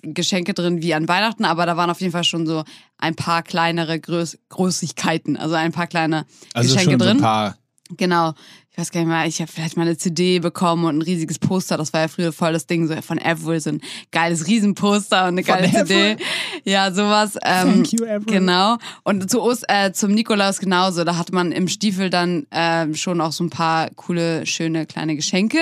Geschenke 0.03 0.55
drin 0.55 0.83
wie 0.83 0.94
an 0.94 1.09
Weihnachten, 1.09 1.44
aber 1.44 1.66
da 1.66 1.77
waren 1.77 1.90
auf 1.90 2.01
jeden 2.01 2.12
Fall 2.12 2.25
schon 2.25 2.46
so 2.46 2.64
ein 2.98 3.14
paar 3.14 3.42
kleinere 3.42 4.01
Größ 4.01 4.38
Größigkeiten, 4.48 5.37
also 5.37 5.55
ein 5.55 5.72
paar 5.72 5.87
kleine 5.87 6.27
Also 6.55 6.75
Geschenke 6.75 6.92
schon 6.92 7.01
so 7.01 7.07
drin. 7.07 7.16
ein 7.18 7.22
paar. 7.22 7.57
Genau. 7.96 8.33
Ich 8.75 8.79
weiß 8.79 8.91
gar 8.91 9.01
nicht 9.01 9.09
mehr, 9.11 9.27
ich 9.27 9.39
habe 9.43 9.53
vielleicht 9.53 9.77
mal 9.77 9.83
eine 9.83 9.99
CD 9.99 10.39
bekommen 10.39 10.87
und 10.87 10.97
ein 10.99 11.03
riesiges 11.03 11.39
Poster. 11.39 11.77
Das 11.77 11.93
war 11.93 12.01
ja 12.01 12.09
früher 12.09 12.33
voll 12.33 12.55
das 12.55 12.67
Ding, 12.67 12.87
so 12.89 13.01
von 13.03 13.19
Avril, 13.19 13.61
so 13.61 13.69
ein 13.69 13.83
geiles 14.13 14.47
Riesenposter 14.47 15.25
und 15.25 15.29
eine 15.39 15.45
Von 15.45 15.55
geile 15.57 15.71
CD. 15.71 16.13
Avril? 16.13 16.17
Ja, 16.65 16.91
sowas. 16.91 17.37
Ähm, 17.45 17.85
Thank 17.85 17.93
you, 17.93 18.07
Avril. 18.07 18.25
Genau. 18.25 18.79
Und 19.05 19.31
zu 19.31 19.43
Ost, 19.43 19.65
äh, 19.69 19.93
zum 19.93 20.13
Nikolaus 20.13 20.59
genauso. 20.59 21.05
Da 21.05 21.19
hatte 21.19 21.35
man 21.35 21.53
im 21.53 21.69
Stiefel 21.69 22.09
dann 22.09 22.47
ähm, 22.51 22.95
schon 22.95 23.21
auch 23.21 23.33
so 23.33 23.45
ein 23.45 23.51
paar 23.51 23.91
coole, 23.91 24.47
schöne 24.47 24.87
kleine 24.87 25.17
Geschenke. 25.17 25.59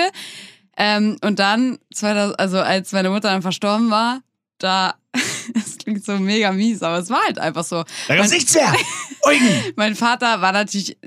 Ähm, 0.77 1.17
und 1.21 1.39
dann, 1.39 1.79
2000, 1.93 2.39
also 2.39 2.59
als 2.59 2.93
meine 2.93 3.09
Mutter 3.09 3.27
dann 3.29 3.41
verstorben 3.41 3.91
war, 3.91 4.21
da, 4.57 4.95
das 5.53 5.77
klingt 5.79 6.05
so 6.05 6.17
mega 6.17 6.53
mies, 6.53 6.81
aber 6.81 6.99
es 6.99 7.09
war 7.09 7.21
halt 7.25 7.39
einfach 7.39 7.65
so. 7.65 7.83
Da 8.07 8.15
gab's 8.15 8.29
Mein- 8.29 8.37
nichts 8.37 8.53
mehr. 8.55 8.73
Eugen. 9.23 9.73
mein 9.75 9.95
Vater 9.95 10.39
war 10.41 10.53
natürlich 10.53 10.97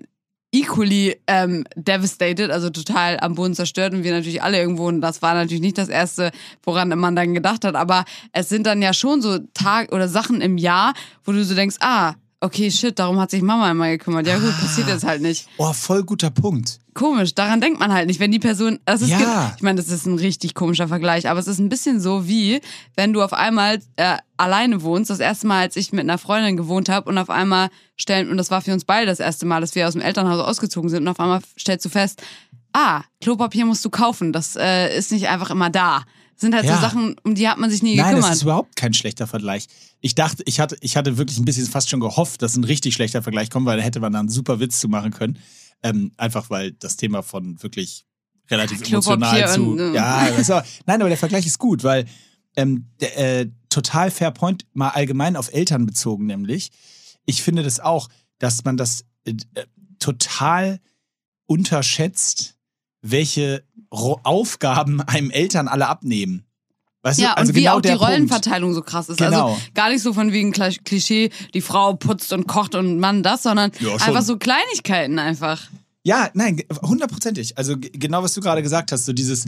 equally 0.55 1.17
ähm, 1.27 1.65
devastated, 1.75 2.51
also 2.51 2.71
total 2.71 3.19
am 3.19 3.35
Boden 3.35 3.55
zerstört 3.55 3.93
und 3.93 4.05
wir 4.05 4.13
natürlich 4.13 4.41
alle 4.41 4.59
irgendwo 4.59 4.87
und 4.87 5.01
das 5.01 5.21
war 5.21 5.35
natürlich 5.35 5.61
nicht 5.61 5.77
das 5.77 5.89
erste, 5.89 6.31
woran 6.63 6.89
man 6.97 7.17
dann 7.17 7.35
gedacht 7.35 7.65
hat, 7.65 7.75
aber 7.75 8.05
es 8.33 8.49
sind 8.49 8.65
dann 8.65 8.81
ja 8.81 8.93
schon 8.93 9.21
so 9.21 9.39
Tag 9.53 9.93
oder 9.93 10.09
Sachen 10.09 10.41
im 10.41 10.57
Jahr, 10.57 10.95
wo 11.25 11.33
du 11.33 11.45
so 11.45 11.57
denkst, 11.57 11.77
ah, 11.81 12.15
okay, 12.45 12.71
shit, 12.71 12.99
darum 12.99 13.19
hat 13.19 13.31
sich 13.31 13.43
Mama 13.43 13.71
immer 13.71 13.89
gekümmert. 13.89 14.27
Ja 14.27 14.39
gut, 14.39 14.59
passiert 14.61 14.89
jetzt 14.89 15.05
halt 15.05 15.23
nicht. 15.23 15.49
Oh, 15.57 15.73
voll 15.73 16.05
guter 16.05 16.31
Punkt. 16.31 16.81
Komisch, 16.95 17.35
daran 17.35 17.61
denkt 17.61 17.81
man 17.81 17.93
halt 17.93 18.07
nicht, 18.07 18.21
wenn 18.21 18.31
die 18.31 18.39
Person, 18.39 18.79
das 18.85 19.03
ist, 19.03 19.09
Ja. 19.11 19.53
ich 19.57 19.63
meine, 19.63 19.81
das 19.83 19.91
ist 19.91 20.07
ein 20.07 20.17
richtig 20.17 20.55
komischer 20.55 20.87
Vergleich, 20.87 21.29
aber 21.29 21.41
es 21.41 21.49
ist 21.49 21.59
ein 21.59 21.69
bisschen 21.69 22.01
so 22.01 22.29
wie, 22.29 22.61
wenn 22.95 23.13
du 23.13 23.23
auf 23.23 23.33
einmal 23.33 23.81
äh, 23.97 24.17
alleine 24.37 24.83
wohnst. 24.83 25.11
Das 25.11 25.19
erste 25.19 25.49
Mal, 25.49 25.63
als 25.63 25.75
ich 25.77 25.93
mit 25.93 26.03
einer 26.03 26.19
Freundin 26.19 26.57
gewohnt 26.57 26.89
habe 26.89 27.09
und 27.11 27.19
auf 27.19 27.31
einmal 27.31 27.69
stellen, 27.97 28.31
und 28.31 28.37
das 28.37 28.51
war 28.53 28.63
für 28.63 28.73
uns 28.73 28.85
beide 28.85 29.07
das 29.07 29.19
erste 29.19 29.45
Mal, 29.45 29.61
dass 29.61 29.75
wir 29.75 29.87
aus 29.89 29.95
dem 29.95 30.03
Elternhaus 30.03 30.41
ausgezogen 30.41 30.89
sind 30.89 31.03
und 31.03 31.09
auf 31.09 31.19
einmal 31.19 31.41
stellst 31.59 31.85
du 31.85 31.89
fest, 31.89 32.23
ah, 32.73 33.03
Klopapier 33.21 33.67
musst 33.67 33.85
du 33.85 33.91
kaufen, 33.91 34.33
das 34.33 34.55
äh, 34.57 34.97
ist 34.97 35.11
nicht 35.11 35.29
einfach 35.29 35.51
immer 35.51 35.71
da. 35.71 36.03
Das 36.35 36.41
sind 36.41 36.55
halt 36.55 36.65
Ja. 36.65 36.77
so 36.77 36.81
Sachen, 36.83 37.17
um 37.25 37.35
die 37.35 37.49
hat 37.49 37.59
man 37.59 37.71
sich 37.71 37.83
nie 37.83 37.97
Nein, 37.97 38.07
gekümmert. 38.11 38.31
das 38.31 38.37
ist 38.37 38.43
überhaupt 38.43 38.77
kein 38.77 38.93
schlechter 38.93 39.27
Vergleich. 39.27 39.67
Ich 40.01 40.15
dachte, 40.15 40.43
ich 40.47 40.61
hatte, 40.61 40.77
ich 40.81 40.97
hatte 40.97 41.17
wirklich 41.17 41.39
ein 41.39 41.45
bisschen 41.45 41.67
fast 41.67 41.89
schon 41.89 42.01
gehofft, 42.01 42.43
dass 42.43 42.57
ein 42.57 42.65
richtig 42.65 42.95
schlechter 42.95 43.23
Vergleich 43.23 43.51
kommt, 43.51 43.67
weil 43.67 43.77
da 43.79 43.83
hätte 43.83 44.01
man 44.01 44.13
dann 44.13 44.21
einen 44.21 44.29
super 44.31 44.59
Witz 44.61 44.81
zu 44.81 44.89
machen 44.89 45.13
können. 45.13 45.39
Ähm, 45.83 46.13
einfach 46.17 46.51
weil 46.51 46.73
das 46.73 46.97
Thema 46.97 47.23
von 47.23 47.63
wirklich 47.63 48.05
relativ 48.51 48.81
Ja, 48.81 48.87
emotional 48.99 49.55
zu. 49.55 49.63
und, 49.73 49.79
äh. 49.79 49.95
ja, 49.95 50.29
aber, 50.49 50.65
nein, 50.87 51.01
aber 51.01 51.09
der 51.09 51.19
Vergleich 51.19 51.47
ist 51.47 51.59
gut, 51.59 51.85
weil 51.85 52.07
ähm, 52.57 52.87
der, 53.01 53.41
äh, 53.43 53.51
total 53.69 54.11
fair 54.11 54.31
point, 54.31 54.67
mal 54.73 54.91
allgemein 54.91 55.37
auf 55.37 55.53
Eltern 55.53 55.87
bezogen, 55.87 56.27
nämlich. 56.27 56.71
Ich 57.27 57.43
finde 57.43 57.63
das 57.63 57.81
auch, 57.81 58.09
dass 58.39 58.65
man 58.65 58.77
das 58.77 59.05
äh, 59.25 59.33
äh, 59.55 59.65
total 59.99 60.81
unterschätzt, 61.47 62.57
welche 63.05 63.63
Ro 63.93 64.19
Aufgaben 64.25 65.01
einem 65.03 65.31
Eltern 65.31 65.69
alle 65.69 65.87
abnehmen. 65.89 66.45
Weißt 67.03 67.21
Ja, 67.21 67.33
du? 67.33 67.37
Also 67.37 67.51
und 67.51 67.55
wie 67.55 67.61
genau 67.61 67.77
auch 67.77 67.81
die 67.83 67.89
der 67.89 67.97
Punkt. 67.97 68.11
Rollenverteilung 68.11 68.73
so 68.73 68.81
krass 68.81 69.11
ist. 69.11 69.19
Genau. 69.19 69.51
Also 69.51 69.61
gar 69.75 69.91
nicht 69.91 70.03
so 70.03 70.15
von 70.15 70.33
wegen 70.33 70.53
Klischee, 70.53 71.31
die 71.53 71.61
Frau 71.61 71.95
putzt 71.95 72.33
und 72.33 72.47
kocht 72.47 72.75
und 72.75 72.99
Mann 72.99 73.23
das, 73.23 73.43
sondern 73.43 73.73
Ja, 73.79 73.93
einfach 73.95 74.23
so 74.23 74.39
Kleinigkeiten 74.39 75.19
einfach. 75.19 75.69
Ja, 76.03 76.31
nein, 76.35 76.63
hundertprozentig. 76.83 77.59
Also 77.59 77.77
genau, 77.79 78.23
was 78.23 78.33
du 78.33 78.41
gerade 78.41 78.63
gesagt 78.63 78.91
hast, 78.91 79.05
so 79.05 79.13
dieses, 79.13 79.45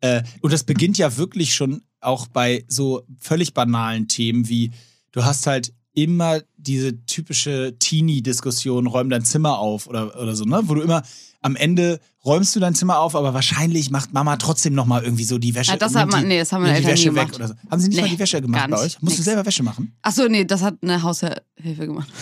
äh, 0.00 0.22
und 0.42 0.52
das 0.52 0.64
beginnt 0.64 0.98
ja 0.98 1.16
wirklich 1.16 1.54
schon 1.54 1.82
auch 2.00 2.26
bei 2.26 2.64
so 2.68 3.02
völlig 3.18 3.54
banalen 3.54 4.06
Themen 4.08 4.48
wie, 4.48 4.70
du 5.12 5.24
hast 5.24 5.46
halt 5.46 5.72
immer 5.94 6.40
diese 6.56 7.04
typische 7.06 7.74
Teenie-Diskussion, 7.78 8.86
räum 8.86 9.10
dein 9.10 9.24
Zimmer 9.24 9.58
auf 9.58 9.86
oder, 9.86 10.20
oder 10.20 10.36
so, 10.36 10.44
ne? 10.44 10.60
Wo 10.64 10.74
du 10.74 10.82
immer 10.82 11.02
am 11.40 11.56
Ende 11.56 12.00
räumst 12.28 12.54
du 12.54 12.60
dein 12.60 12.74
Zimmer 12.76 13.00
auf, 13.00 13.16
aber 13.16 13.34
wahrscheinlich 13.34 13.90
macht 13.90 14.12
Mama 14.12 14.36
trotzdem 14.36 14.74
nochmal 14.74 15.02
irgendwie 15.02 15.24
so 15.24 15.38
die 15.38 15.54
Wäsche. 15.56 15.72
Ja, 15.72 15.76
das 15.78 15.94
hat 15.96 16.08
man- 16.10 16.20
die, 16.22 16.28
nee, 16.28 16.38
das 16.38 16.52
haben 16.52 16.62
meine 16.62 16.74
die 16.74 16.84
Eltern 16.84 16.92
Wäsche 16.92 17.14
weg 17.14 17.32
gemacht. 17.32 17.34
oder 17.36 17.48
so. 17.48 17.54
Haben 17.70 17.80
sie 17.80 17.88
nicht 17.88 17.96
Nee, 17.96 18.02
mal 18.02 18.08
die 18.10 18.18
Wäsche 18.20 18.40
gemacht 18.40 18.70
bei 18.70 18.76
euch? 18.78 19.02
Musst 19.02 19.16
du 19.16 19.20
Nix. 19.20 19.24
selber 19.24 19.44
Wäsche 19.46 19.62
machen? 19.64 19.96
Ach 20.02 20.12
so, 20.12 20.28
nee, 20.28 20.44
das 20.44 20.62
hat 20.62 20.76
eine 20.82 21.02
Haushilfe 21.02 21.42
gemacht. 21.86 22.08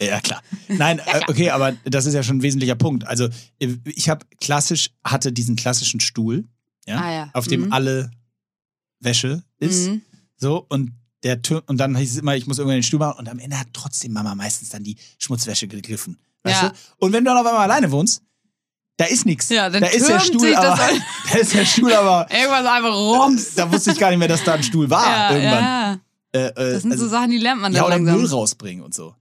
Ja, 0.00 0.20
klar. 0.20 0.40
Nein, 0.68 1.00
äh, 1.00 1.20
okay, 1.26 1.50
aber 1.50 1.72
das 1.84 2.06
ist 2.06 2.14
ja 2.14 2.22
schon 2.22 2.36
ein 2.38 2.42
wesentlicher 2.42 2.76
Punkt. 2.76 3.04
Also, 3.04 3.28
äh, 3.58 3.76
ich 3.84 4.08
habe 4.08 4.24
klassisch, 4.40 4.90
hatte 5.04 5.32
diesen 5.32 5.56
klassischen 5.56 5.98
Stuhl, 5.98 6.44
ja, 6.86 7.00
Ah, 7.00 7.12
ja. 7.12 7.30
auf 7.32 7.48
dem 7.48 7.62
Mhm. 7.62 7.72
alle 7.72 8.10
Wäsche 9.00 9.42
ist. 9.58 9.88
Mhm. 9.88 10.02
So, 10.36 10.64
und 10.68 10.92
der 11.24 11.42
Tür, 11.42 11.62
und 11.66 11.78
dann 11.78 11.96
hieß 11.96 12.12
es 12.12 12.18
immer, 12.18 12.36
ich 12.36 12.46
muss 12.46 12.58
irgendwann 12.58 12.76
den 12.78 12.82
Stuhl 12.84 12.98
machen 13.00 13.18
und 13.18 13.28
am 13.28 13.38
Ende 13.40 13.58
hat 13.58 13.68
trotzdem 13.72 14.12
Mama 14.12 14.34
meistens 14.36 14.68
dann 14.70 14.84
die 14.84 14.96
Schmutzwäsche 15.18 15.66
gegriffen. 15.68 16.16
Weißt 16.44 16.62
Ja. 16.62 16.68
du? 16.70 16.74
Und 16.98 17.12
wenn 17.12 17.24
du 17.24 17.30
dann 17.30 17.38
auf 17.38 17.46
einmal 17.46 17.62
alleine 17.64 17.90
wohnst, 17.90 18.22
da 18.98 19.04
ist 19.06 19.26
nichts. 19.26 19.48
Ja, 19.48 19.68
da 19.70 19.86
ist 19.86 20.08
der 20.08 20.20
Stuhl, 20.20 20.50
das 20.52 20.64
aber, 20.64 20.88
da 21.32 21.38
ist 21.38 21.54
der 21.54 21.64
Stuhl 21.64 21.92
aber, 21.92 22.26
Irgendwas 22.32 22.66
einfach 22.66 22.94
rums. 22.94 23.54
da 23.54 23.70
wusste 23.72 23.92
ich 23.92 23.98
gar 23.98 24.10
nicht 24.10 24.18
mehr, 24.18 24.28
dass 24.28 24.44
da 24.44 24.54
ein 24.54 24.62
Stuhl 24.62 24.88
war 24.90 25.06
ja, 25.06 25.30
irgendwann. 25.36 25.64
ja. 25.64 25.98
Äh, 26.34 26.46
äh, 26.46 26.52
Das 26.74 26.82
sind 26.82 26.92
also, 26.92 27.04
so 27.04 27.10
Sachen, 27.10 27.30
die 27.30 27.38
lernt 27.38 27.60
man 27.60 27.72
ja, 27.72 27.78
dann 27.80 27.86
oder 27.86 27.96
langsam. 27.96 28.16
Müll 28.16 28.26
rausbringen 28.26 28.82
und 28.84 28.94
so. 28.94 29.14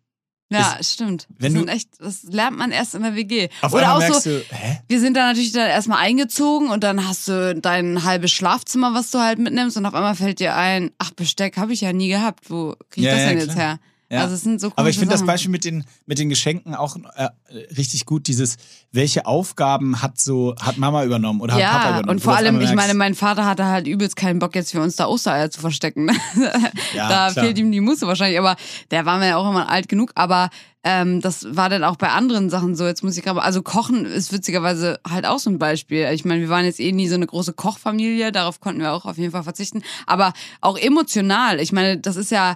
ja, 0.49 0.77
stimmt. 0.81 1.27
wenn 1.39 1.53
das 1.55 1.63
du- 1.63 1.69
echt, 1.69 1.89
das 1.99 2.23
lernt 2.23 2.57
man 2.57 2.71
erst 2.71 2.95
in 2.95 3.01
der 3.03 3.15
WG. 3.15 3.49
Auf 3.61 3.73
oder 3.73 3.83
einmal 3.83 3.95
auch 3.95 3.99
merkst 3.99 4.23
so, 4.23 4.29
du, 4.29 4.43
hä? 4.49 4.81
wir 4.87 4.99
sind 4.99 5.15
da 5.15 5.27
natürlich 5.27 5.51
dann 5.53 5.67
erstmal 5.69 5.99
eingezogen 5.99 6.69
und 6.69 6.83
dann 6.83 7.07
hast 7.07 7.27
du 7.27 7.55
dein 7.55 8.03
halbes 8.03 8.31
Schlafzimmer, 8.31 8.93
was 8.93 9.11
du 9.11 9.19
halt 9.19 9.39
mitnimmst 9.39 9.77
und 9.77 9.85
auf 9.85 9.93
einmal 9.93 10.15
fällt 10.15 10.39
dir 10.39 10.55
ein, 10.55 10.91
ach, 10.99 11.11
Besteck 11.11 11.57
habe 11.57 11.73
ich 11.73 11.81
ja 11.81 11.91
nie 11.93 12.09
gehabt. 12.09 12.49
Wo 12.49 12.75
krieg 12.89 12.97
ich 12.97 13.03
Ja, 13.05 13.11
das 13.13 13.21
ja, 13.23 13.29
denn 13.29 13.37
jetzt 13.39 13.53
klar. 13.53 13.65
her? 13.67 13.79
Ja. 14.11 14.23
Also 14.23 14.35
es 14.35 14.41
sind 14.41 14.59
so 14.59 14.71
Aber 14.75 14.89
ich 14.89 14.99
finde 14.99 15.13
das. 15.13 15.25
Beispiel 15.25 15.49
mit 15.49 15.63
den, 15.63 15.85
mit 16.05 16.19
den 16.19 16.27
Geschenken 16.27 16.75
auch 16.75 16.97
äh, 17.15 17.29
richtig 17.77 18.05
gut. 18.05 18.27
Dieses, 18.27 18.57
welche 18.91 19.25
Aufgaben 19.25 20.01
hat 20.01 20.19
so, 20.19 20.53
hat 20.61 20.77
Mama 20.77 21.05
übernommen 21.05 21.39
oder 21.39 21.53
hat 21.53 21.61
Papa 21.61 21.77
Ja, 21.83 21.89
übernommen? 21.91 22.09
und 22.09 22.19
vor 22.19 22.35
allem, 22.35 22.59
ich 22.59 22.73
meine, 22.73 22.93
mein 22.93 23.15
Vater 23.15 23.45
hatte 23.45 23.65
halt 23.65 23.87
übelst 23.87 24.17
keinen 24.17 24.39
Bock, 24.39 24.53
jetzt 24.55 24.71
für 24.71 24.81
uns 24.81 24.97
da 24.97 25.05
Ostereier 25.07 25.49
zu 25.49 25.61
verstecken. 25.61 26.09
Ja, 26.93 27.07
da 27.07 27.31
klar. 27.31 27.45
fehlt 27.45 27.57
ihm 27.57 27.71
die 27.71 27.79
Muße 27.79 28.05
wahrscheinlich, 28.05 28.37
aber 28.37 28.57
der 28.91 29.05
war 29.05 29.17
mir 29.17 29.29
ja 29.29 29.37
auch 29.37 29.49
immer 29.49 29.69
alt 29.69 29.87
genug. 29.87 30.11
Aber 30.15 30.49
ähm, 30.83 31.21
das 31.21 31.45
war 31.55 31.69
dann 31.69 31.83
auch 31.83 31.95
bei 31.95 32.09
anderen 32.09 32.49
Sachen 32.49 32.75
so. 32.75 32.85
Jetzt 32.85 33.03
muss 33.03 33.15
ich 33.15 33.23
gerade, 33.23 33.41
also 33.41 33.61
Kochen 33.61 34.05
ist 34.05 34.33
witzigerweise 34.33 34.99
halt 35.07 35.27
auch 35.27 35.37
so 35.37 35.49
ein 35.49 35.59
Beispiel. 35.59 36.09
Ich 36.11 36.25
meine, 36.25 36.41
wir 36.41 36.49
waren 36.49 36.65
jetzt 36.65 36.79
eh 36.79 36.91
nie 36.91 37.07
so 37.07 37.15
eine 37.15 37.27
große 37.27 37.53
Kochfamilie, 37.53 38.31
darauf 38.31 38.59
konnten 38.59 38.81
wir 38.81 38.93
auch 38.93 39.05
auf 39.05 39.17
jeden 39.17 39.31
Fall 39.31 39.43
verzichten. 39.43 39.83
Aber 40.07 40.33
auch 40.59 40.77
emotional. 40.77 41.59
Ich 41.59 41.71
meine, 41.71 41.99
das 41.99 42.15
ist 42.15 42.31
ja, 42.31 42.55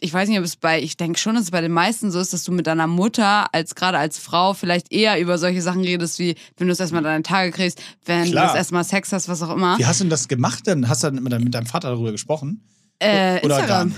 ich 0.00 0.12
weiß 0.12 0.28
nicht, 0.28 0.38
ob 0.38 0.44
es 0.44 0.56
bei, 0.56 0.82
ich 0.82 0.96
denke 0.96 1.18
schon, 1.20 1.36
dass 1.36 1.44
es 1.44 1.50
bei 1.52 1.60
den 1.60 1.72
meisten 1.72 2.10
so 2.10 2.18
ist, 2.18 2.32
dass 2.32 2.42
du 2.42 2.50
mit 2.50 2.66
deiner 2.66 2.88
Mutter 2.88 3.54
als 3.54 3.76
gerade 3.76 3.98
als 3.98 4.18
Frau 4.18 4.52
vielleicht 4.52 4.92
eher 4.92 5.20
über 5.20 5.38
solche 5.38 5.62
Sachen 5.62 5.82
redest, 5.82 6.18
wie 6.18 6.34
wenn 6.56 6.66
du 6.66 6.72
das 6.72 6.80
erstmal 6.80 7.02
deine 7.02 7.22
Tage 7.22 7.52
kriegst, 7.52 7.80
wenn 8.04 8.30
Klar. 8.30 8.46
du 8.46 8.48
das 8.48 8.56
erstmal 8.56 8.82
Sex 8.82 9.12
hast, 9.12 9.28
was 9.28 9.42
auch 9.42 9.54
immer. 9.54 9.78
Wie 9.78 9.86
hast 9.86 10.00
du 10.00 10.04
denn 10.04 10.10
das 10.10 10.26
gemacht 10.26 10.66
denn? 10.66 10.88
Hast 10.88 11.04
du 11.04 11.10
dann 11.10 11.22
mit 11.22 11.54
deinem 11.54 11.66
Vater 11.66 11.90
darüber 11.90 12.10
gesprochen? 12.10 12.64
Äh, 13.00 13.40
Oder 13.44 13.58
Instagram. 13.58 13.94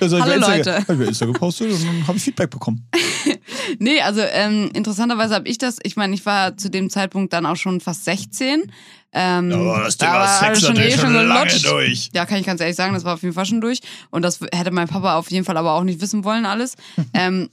Also, 0.00 0.16
ich 0.16 0.22
Hallo, 0.22 0.24
bei 0.26 0.36
Insta- 0.36 0.56
Leute. 0.56 0.74
Hab 0.76 0.90
ich 0.90 0.98
bei 0.98 1.04
Insta 1.04 1.26
gepostet 1.26 1.72
und 1.72 1.86
dann 1.86 2.06
habe 2.06 2.16
ich 2.18 2.24
Feedback 2.24 2.50
bekommen. 2.50 2.86
Nee, 3.78 4.00
also 4.00 4.20
ähm, 4.22 4.70
interessanterweise 4.72 5.34
habe 5.34 5.46
ich 5.48 5.58
das, 5.58 5.76
ich 5.82 5.94
meine, 5.96 6.14
ich 6.14 6.24
war 6.24 6.56
zu 6.56 6.70
dem 6.70 6.88
Zeitpunkt 6.88 7.32
dann 7.34 7.44
auch 7.44 7.56
schon 7.56 7.80
fast 7.80 8.04
16. 8.04 8.72
Ähm, 9.12 9.52
Aber 9.52 9.84
das 9.84 9.96
da 9.98 10.06
Thema 10.06 10.18
war 10.20 10.38
Sex 10.54 10.60
schon 10.66 10.76
eh 10.76 10.90
schon 10.96 11.12
lange 11.12 11.44
gelutscht. 11.50 11.66
durch. 11.66 12.10
Ja, 12.14 12.24
kann 12.24 12.38
ich 12.38 12.46
ganz 12.46 12.60
ehrlich 12.62 12.76
sagen, 12.76 12.94
das 12.94 13.04
war 13.04 13.14
auf 13.14 13.22
jeden 13.22 13.34
Fall 13.34 13.44
schon 13.46 13.60
durch. 13.60 13.80
Und 14.10 14.22
das 14.22 14.40
hätte 14.52 14.70
mein 14.70 14.88
Papa 14.88 15.16
auf 15.16 15.30
jeden 15.30 15.44
Fall 15.44 15.56
aber 15.58 15.72
auch 15.74 15.84
nicht 15.84 16.00
wissen 16.00 16.24
wollen, 16.24 16.46
alles. 16.46 16.76
ähm, 17.14 17.50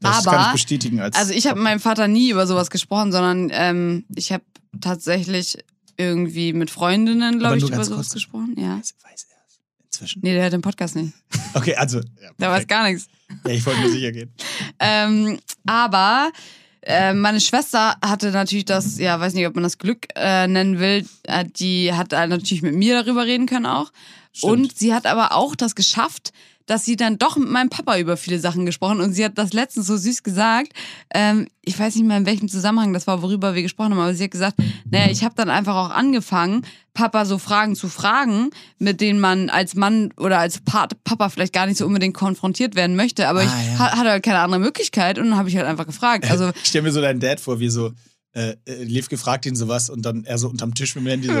Das 0.00 0.26
aber, 0.26 0.36
kann 0.36 0.46
ich 0.46 0.52
bestätigen 0.52 1.00
als. 1.00 1.16
also 1.16 1.32
ich 1.34 1.46
habe 1.46 1.56
mit 1.56 1.64
meinem 1.64 1.80
Vater 1.80 2.08
nie 2.08 2.30
über 2.30 2.46
sowas 2.46 2.70
gesprochen, 2.70 3.12
sondern 3.12 3.50
ähm, 3.52 4.04
ich 4.14 4.32
habe 4.32 4.44
tatsächlich 4.80 5.58
irgendwie 6.02 6.52
mit 6.52 6.70
Freundinnen, 6.70 7.38
glaube 7.38 7.58
ich, 7.58 7.64
über 7.64 7.84
sowas 7.84 7.96
kurz. 8.08 8.12
gesprochen. 8.14 8.54
Ja. 8.58 8.78
weiß, 8.78 8.94
weiß 9.02 9.26
erst, 9.30 9.60
wenn 9.78 9.90
zwischen? 9.90 10.20
Nee, 10.22 10.32
der 10.34 10.42
hört 10.42 10.52
den 10.52 10.62
Podcast 10.62 10.96
nicht. 10.96 11.12
Okay, 11.54 11.74
also. 11.74 11.98
Ja, 11.98 12.30
Der 12.38 12.50
weiß 12.50 12.66
gar 12.66 12.88
nichts. 12.88 13.08
ja, 13.44 13.50
ich 13.52 13.66
wollte 13.66 13.80
nur 13.82 13.90
sicher 13.90 14.10
gehen. 14.12 14.32
Ähm, 14.78 15.38
aber 15.66 16.32
äh, 16.80 17.12
meine 17.12 17.40
Schwester 17.40 17.96
hatte 18.02 18.30
natürlich 18.30 18.64
das, 18.64 18.98
ja, 18.98 19.20
weiß 19.20 19.34
nicht, 19.34 19.46
ob 19.46 19.54
man 19.54 19.62
das 19.62 19.76
Glück 19.78 20.06
äh, 20.16 20.46
nennen 20.48 20.78
will, 20.78 21.06
äh, 21.24 21.44
die 21.44 21.92
hat 21.92 22.12
halt 22.14 22.30
natürlich 22.30 22.62
mit 22.62 22.74
mir 22.74 23.02
darüber 23.02 23.26
reden 23.26 23.46
können 23.46 23.66
auch. 23.66 23.92
Stimmt. 24.32 24.52
Und 24.52 24.78
sie 24.78 24.94
hat 24.94 25.04
aber 25.06 25.32
auch 25.32 25.54
das 25.54 25.74
geschafft, 25.74 26.32
dass 26.66 26.84
sie 26.84 26.96
dann 26.96 27.18
doch 27.18 27.36
mit 27.36 27.48
meinem 27.50 27.68
Papa 27.70 27.98
über 27.98 28.16
viele 28.16 28.38
Sachen 28.38 28.66
gesprochen 28.66 29.00
und 29.00 29.12
sie 29.12 29.24
hat 29.24 29.36
das 29.38 29.52
letztens 29.52 29.86
so 29.86 29.96
süß 29.96 30.22
gesagt. 30.22 30.72
Ähm, 31.14 31.46
ich 31.62 31.78
weiß 31.78 31.94
nicht 31.96 32.06
mehr 32.06 32.16
in 32.16 32.26
welchem 32.26 32.48
Zusammenhang 32.48 32.92
das 32.92 33.06
war, 33.06 33.22
worüber 33.22 33.54
wir 33.54 33.62
gesprochen 33.62 33.92
haben, 33.92 34.00
aber 34.00 34.14
sie 34.14 34.24
hat 34.24 34.30
gesagt, 34.30 34.56
naja, 34.90 35.10
ich 35.10 35.22
habe 35.24 35.34
dann 35.36 35.50
einfach 35.50 35.74
auch 35.76 35.90
angefangen, 35.90 36.64
Papa 36.94 37.24
so 37.24 37.38
Fragen 37.38 37.74
zu 37.74 37.88
fragen, 37.88 38.50
mit 38.78 39.00
denen 39.00 39.18
man 39.20 39.48
als 39.48 39.74
Mann 39.74 40.12
oder 40.18 40.38
als 40.38 40.58
Pa- 40.60 40.88
Papa 41.04 41.28
vielleicht 41.30 41.52
gar 41.54 41.66
nicht 41.66 41.78
so 41.78 41.86
unbedingt 41.86 42.14
konfrontiert 42.14 42.74
werden 42.74 42.96
möchte, 42.96 43.28
aber 43.28 43.40
Ah, 43.40 43.44
ich 43.44 43.50
ja. 43.72 43.78
ha- 43.78 43.92
hatte 43.98 44.10
halt 44.10 44.22
keine 44.24 44.40
andere 44.40 44.60
Möglichkeit 44.60 45.18
und 45.18 45.30
dann 45.30 45.38
habe 45.38 45.48
ich 45.48 45.56
halt 45.56 45.66
einfach 45.66 45.86
gefragt. 45.86 46.30
Also 46.30 46.50
Ich 46.62 46.68
stell 46.68 46.82
mir 46.82 46.92
so 46.92 47.00
deinen 47.00 47.20
Dad 47.20 47.40
vor, 47.40 47.60
wie 47.60 47.68
so. 47.70 47.92
Äh, 48.34 48.56
äh, 48.64 48.84
Lev 48.84 49.10
gefragt 49.10 49.44
ihn 49.44 49.54
sowas 49.54 49.90
und 49.90 50.06
dann 50.06 50.24
er 50.24 50.38
so 50.38 50.48
unterm 50.48 50.72
Tisch 50.74 50.94
mit 50.94 51.04
dem 51.04 51.08
Handy 51.10 51.28
so. 51.28 51.34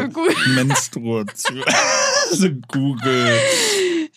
Menstruation. 0.54 1.62
so 2.30 2.48
Google. 2.68 3.38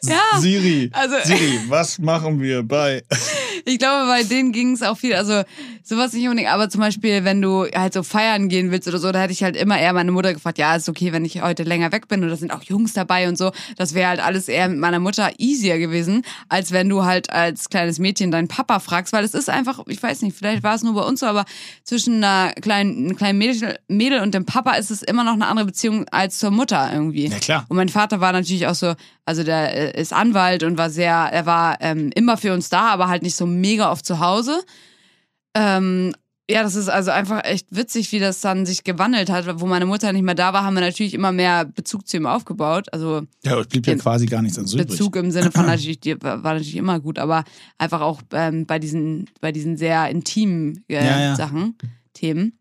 Ja, 0.09 0.39
Siri. 0.39 0.89
also- 0.93 1.15
Siri, 1.23 1.59
was 1.67 1.99
machen 1.99 2.41
wir 2.41 2.63
bei? 2.63 3.03
ich 3.65 3.79
glaube, 3.79 4.07
bei 4.07 4.23
denen 4.23 4.51
ging 4.51 4.73
es 4.73 4.81
auch 4.83 4.97
viel. 4.97 5.15
Also 5.15 5.43
sowas 5.83 6.13
nicht 6.13 6.25
unbedingt, 6.27 6.51
aber 6.51 6.69
zum 6.69 6.81
Beispiel, 6.81 7.23
wenn 7.23 7.41
du 7.41 7.65
halt 7.73 7.93
so 7.93 8.03
feiern 8.03 8.49
gehen 8.49 8.71
willst 8.71 8.87
oder 8.87 8.97
so, 8.97 9.11
da 9.11 9.21
hätte 9.21 9.33
ich 9.33 9.43
halt 9.43 9.55
immer 9.55 9.79
eher 9.79 9.93
meine 9.93 10.11
Mutter 10.11 10.33
gefragt, 10.33 10.57
ja, 10.57 10.75
ist 10.75 10.89
okay, 10.89 11.11
wenn 11.11 11.25
ich 11.25 11.41
heute 11.41 11.63
länger 11.63 11.91
weg 11.91 12.07
bin 12.07 12.23
und 12.23 12.29
da 12.29 12.35
sind 12.35 12.51
auch 12.51 12.63
Jungs 12.63 12.93
dabei 12.93 13.27
und 13.27 13.37
so. 13.37 13.51
Das 13.77 13.93
wäre 13.93 14.09
halt 14.09 14.19
alles 14.19 14.47
eher 14.47 14.67
mit 14.67 14.79
meiner 14.79 14.99
Mutter 14.99 15.31
easier 15.37 15.77
gewesen, 15.77 16.23
als 16.49 16.71
wenn 16.71 16.89
du 16.89 17.03
halt 17.03 17.29
als 17.29 17.69
kleines 17.69 17.99
Mädchen 17.99 18.31
deinen 18.31 18.47
Papa 18.47 18.79
fragst, 18.79 19.13
weil 19.13 19.23
es 19.23 19.33
ist 19.33 19.49
einfach, 19.49 19.79
ich 19.87 20.01
weiß 20.01 20.21
nicht, 20.21 20.37
vielleicht 20.37 20.63
war 20.63 20.75
es 20.75 20.83
nur 20.83 20.95
bei 20.95 21.01
uns 21.01 21.19
so, 21.19 21.25
aber 21.25 21.45
zwischen 21.83 22.23
einer 22.23 22.53
kleinen, 22.53 23.05
einem 23.05 23.15
kleinen 23.15 23.37
Mädel, 23.37 23.77
Mädel 23.87 24.21
und 24.21 24.33
dem 24.33 24.45
Papa 24.45 24.73
ist 24.73 24.91
es 24.91 25.03
immer 25.03 25.23
noch 25.23 25.33
eine 25.33 25.47
andere 25.47 25.67
Beziehung 25.67 26.07
als 26.09 26.37
zur 26.39 26.51
Mutter 26.51 26.89
irgendwie. 26.91 27.27
Ja, 27.27 27.37
klar. 27.39 27.65
Und 27.67 27.77
mein 27.77 27.89
Vater 27.89 28.19
war 28.21 28.31
natürlich 28.31 28.67
auch 28.67 28.75
so, 28.75 28.95
also 29.25 29.43
der 29.43 29.95
äh, 29.95 30.01
ist 30.01 30.13
Anwalt 30.13 30.63
und 30.63 30.77
war 30.77 30.89
sehr, 30.89 31.13
er 31.13 31.45
war 31.45 31.77
ähm, 31.81 32.11
immer 32.15 32.37
für 32.37 32.53
uns 32.53 32.69
da, 32.69 32.89
aber 32.89 33.07
halt 33.07 33.23
nicht 33.23 33.35
so 33.35 33.45
mega 33.45 33.91
oft 33.91 34.05
zu 34.05 34.19
Hause. 34.19 34.63
Ähm, 35.55 36.13
ja, 36.49 36.61
das 36.61 36.75
ist 36.75 36.89
also 36.89 37.09
einfach 37.09 37.43
echt 37.43 37.67
witzig, 37.71 38.11
wie 38.11 38.19
das 38.19 38.39
dann 38.39 38.67
sich 38.67 38.83
gewandelt 38.83 39.31
hat. 39.31 39.59
Wo 39.59 39.65
meine 39.65 39.87
Mutter 39.87 40.13
nicht 40.13 40.21
mehr 40.21 40.35
da 40.35 40.53
war, 40.53 40.63
haben 40.63 40.75
wir 40.75 40.81
natürlich 40.81 41.15
immer 41.15 41.31
mehr 41.31 41.65
Bezug 41.65 42.07
zu 42.07 42.17
ihm 42.17 42.27
aufgebaut. 42.27 42.93
Also 42.93 43.23
Ja, 43.43 43.59
es 43.59 43.67
blieb 43.67 43.87
ja 43.87 43.95
quasi 43.95 44.27
gar 44.27 44.43
nichts 44.43 44.59
an 44.59 44.67
so 44.67 44.77
übrig. 44.77 44.89
Bezug 44.89 45.15
im 45.15 45.31
Sinne 45.31 45.51
von 45.51 45.65
natürlich, 45.65 46.01
die 46.01 46.21
war 46.21 46.37
natürlich 46.37 46.75
immer 46.75 46.99
gut, 46.99 47.17
aber 47.17 47.45
einfach 47.79 48.01
auch 48.01 48.21
ähm, 48.31 48.67
bei 48.67 48.77
diesen, 48.77 49.27
bei 49.41 49.51
diesen 49.51 49.75
sehr 49.75 50.07
intimen 50.09 50.83
äh, 50.87 51.03
Ja, 51.03 51.19
ja. 51.19 51.35
Sachen, 51.35 51.77
Themen. 52.13 52.59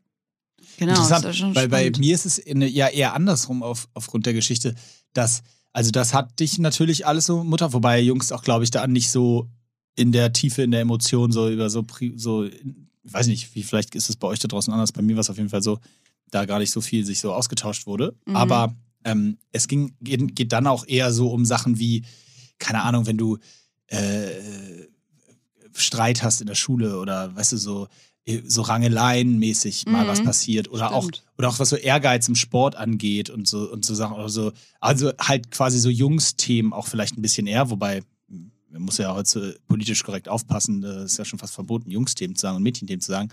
Genau, 0.78 0.92
Interessant, 0.92 1.24
das 1.26 1.32
ist 1.32 1.38
schon 1.38 1.54
weil 1.54 1.68
bei 1.68 1.92
mir 1.98 2.14
ist 2.14 2.24
es 2.24 2.38
in, 2.38 2.62
ja 2.62 2.88
eher 2.88 3.14
andersrum 3.14 3.62
auf, 3.62 3.88
aufgrund 3.92 4.24
der 4.24 4.32
Geschichte, 4.32 4.74
dass, 5.12 5.42
also 5.74 5.90
das 5.90 6.14
hat 6.14 6.40
dich 6.40 6.58
natürlich 6.58 7.06
alles 7.06 7.26
so, 7.26 7.44
Mutter, 7.44 7.72
wobei 7.74 8.00
Jungs 8.00 8.32
auch, 8.32 8.42
glaube 8.42 8.64
ich, 8.64 8.70
da 8.70 8.86
nicht 8.86 9.10
so 9.10 9.50
in 9.96 10.10
der 10.12 10.32
Tiefe, 10.32 10.62
in 10.62 10.70
der 10.70 10.80
Emotion, 10.80 11.30
so 11.32 11.50
über 11.50 11.68
so, 11.68 11.84
so, 12.16 12.44
ich 12.44 12.54
weiß 13.02 13.26
nicht, 13.26 13.54
wie 13.54 13.62
vielleicht 13.62 13.94
ist 13.94 14.08
es 14.08 14.16
bei 14.16 14.26
euch 14.28 14.38
da 14.38 14.48
draußen 14.48 14.72
anders, 14.72 14.92
bei 14.92 15.02
mir 15.02 15.16
war 15.16 15.20
es 15.20 15.30
auf 15.30 15.36
jeden 15.36 15.50
Fall 15.50 15.62
so, 15.62 15.78
da 16.30 16.46
gar 16.46 16.58
nicht 16.58 16.70
so 16.70 16.80
viel 16.80 17.04
sich 17.04 17.20
so 17.20 17.32
ausgetauscht 17.34 17.86
wurde, 17.86 18.14
Mhm. 18.24 18.36
aber 18.36 18.74
ähm, 19.04 19.36
es 19.52 19.68
ging, 19.68 19.94
geht, 20.00 20.34
geht 20.34 20.52
dann 20.52 20.66
auch 20.66 20.86
eher 20.86 21.12
so 21.12 21.30
um 21.30 21.44
Sachen 21.44 21.78
wie, 21.78 22.04
keine 22.58 22.82
Ahnung, 22.82 23.06
wenn 23.06 23.18
du 23.18 23.38
äh, 23.88 24.30
Streit 25.76 26.22
hast 26.22 26.40
in 26.40 26.46
der 26.46 26.54
Schule 26.54 26.98
oder 26.98 27.34
weißt 27.34 27.52
du, 27.52 27.56
so, 27.58 27.88
so 28.46 28.62
Rangeleien 28.62 29.38
mäßig 29.38 29.86
mal 29.86 30.04
Mhm. 30.04 30.08
was 30.08 30.22
passiert 30.24 30.70
oder 30.70 30.92
auch 30.94 31.02
Stimmt. 31.08 31.24
oder 31.38 31.48
auch 31.48 31.58
was 31.58 31.68
so 31.68 31.76
Ehrgeiz 31.76 32.26
im 32.28 32.34
Sport 32.36 32.74
angeht 32.76 33.28
und 33.30 33.46
so 33.46 33.70
und 33.70 33.84
so 33.84 33.94
Sachen 33.94 34.16
oder 34.16 34.28
so 34.30 34.52
also 34.80 35.12
halt 35.20 35.50
quasi 35.50 35.78
so 35.78 35.90
Jungsthemen 35.90 36.72
auch 36.72 36.86
vielleicht 36.86 37.18
ein 37.18 37.22
bisschen 37.22 37.46
eher 37.46 37.68
wobei 37.70 38.02
man 38.70 38.82
muss 38.82 38.96
ja 38.98 39.14
heute 39.14 39.58
politisch 39.68 40.02
korrekt 40.04 40.28
aufpassen 40.28 40.80
das 40.80 41.12
ist 41.12 41.18
ja 41.18 41.24
schon 41.26 41.38
fast 41.38 41.54
verboten 41.54 41.90
Jungsthemen 41.90 42.34
zu 42.34 42.42
sagen 42.42 42.56
und 42.56 42.62
Mädchenthemen 42.62 43.00
zu 43.02 43.12
sagen 43.12 43.28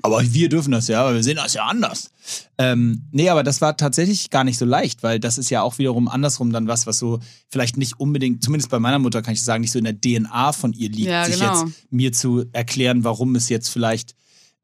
aber 0.00 0.22
wir 0.32 0.48
dürfen 0.48 0.70
das 0.72 0.88
ja, 0.88 1.04
weil 1.04 1.16
wir 1.16 1.22
sehen 1.22 1.36
das 1.36 1.52
ja 1.52 1.66
anders. 1.66 2.08
Ähm, 2.56 3.02
nee, 3.10 3.28
aber 3.28 3.42
das 3.42 3.60
war 3.60 3.76
tatsächlich 3.76 4.30
gar 4.30 4.42
nicht 4.42 4.56
so 4.58 4.64
leicht, 4.64 5.02
weil 5.02 5.20
das 5.20 5.36
ist 5.36 5.50
ja 5.50 5.60
auch 5.60 5.76
wiederum 5.76 6.08
andersrum 6.08 6.50
dann 6.50 6.66
was, 6.66 6.86
was 6.86 6.98
so 6.98 7.18
vielleicht 7.50 7.76
nicht 7.76 8.00
unbedingt, 8.00 8.42
zumindest 8.42 8.70
bei 8.70 8.78
meiner 8.78 8.98
Mutter 8.98 9.20
kann 9.20 9.34
ich 9.34 9.44
sagen, 9.44 9.60
nicht 9.60 9.70
so 9.70 9.78
in 9.78 9.84
der 9.84 10.00
DNA 10.00 10.52
von 10.52 10.72
ihr 10.72 10.88
liegt, 10.88 11.08
Ja, 11.08 11.26
sich 11.26 11.38
genau. 11.40 11.64
jetzt 11.66 11.74
mir 11.90 12.10
zu 12.14 12.46
erklären, 12.54 13.04
warum 13.04 13.34
es 13.36 13.50
jetzt 13.50 13.68
vielleicht 13.68 14.14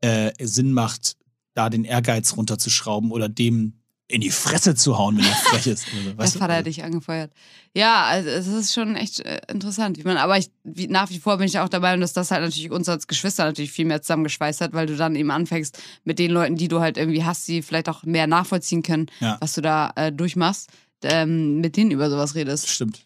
äh, 0.01 0.31
Sinn 0.41 0.73
macht, 0.73 1.17
da 1.55 1.71
den 1.71 1.85
Ehrgeiz 1.85 2.37
runterzuschrauben 2.37 3.11
oder 3.11 3.29
dem 3.29 3.75
in 4.11 4.23
die 4.23 4.31
Fresse 4.31 4.75
zu 4.75 4.97
hauen, 4.97 5.19
wenn 5.19 5.25
er 5.27 5.35
frech 5.35 5.67
ist. 5.67 5.87
Oder 5.93 5.97
so, 6.03 6.09
Der 6.09 6.19
weißt 6.19 6.35
du? 6.35 6.39
Vater 6.39 6.55
hat 6.57 6.67
dich 6.67 6.83
angefeuert. 6.83 7.31
Ja, 7.75 8.05
also 8.05 8.31
es 8.31 8.47
ist 8.47 8.73
schon 8.73 8.97
echt 8.97 9.21
äh, 9.21 9.41
interessant. 9.53 9.99
Ich 9.99 10.05
meine, 10.05 10.23
aber 10.23 10.39
ich, 10.39 10.51
wie, 10.65 10.87
nach 10.87 11.11
wie 11.11 11.19
vor 11.19 11.37
bin 11.37 11.47
ich 11.47 11.59
auch 11.59 11.69
dabei, 11.69 11.93
und 11.93 12.01
dass 12.01 12.15
das 12.15 12.31
halt 12.31 12.41
natürlich 12.43 12.71
uns 12.71 12.89
als 12.89 13.07
Geschwister 13.07 13.45
natürlich 13.45 13.71
viel 13.71 13.85
mehr 13.85 14.01
zusammengeschweißt 14.01 14.63
hat, 14.63 14.73
weil 14.73 14.87
du 14.87 14.97
dann 14.97 15.15
eben 15.15 15.31
anfängst 15.31 15.79
mit 16.05 16.19
den 16.19 16.31
Leuten, 16.31 16.57
die 16.57 16.69
du 16.69 16.81
halt 16.81 16.97
irgendwie 16.97 17.25
hast, 17.25 17.47
die 17.49 17.61
vielleicht 17.61 17.91
auch 17.91 18.03
mehr 18.05 18.27
nachvollziehen 18.27 18.83
können, 18.83 19.07
Ja. 19.21 19.37
was 19.41 19.53
du 19.53 19.61
da 19.61 19.93
äh, 19.97 20.11
durchmachst, 20.11 20.71
ähm, 21.03 21.61
mit 21.61 21.77
denen 21.77 21.91
über 21.91 22.09
sowas 22.09 22.35
redest. 22.35 22.71
Stimmt. 22.71 23.05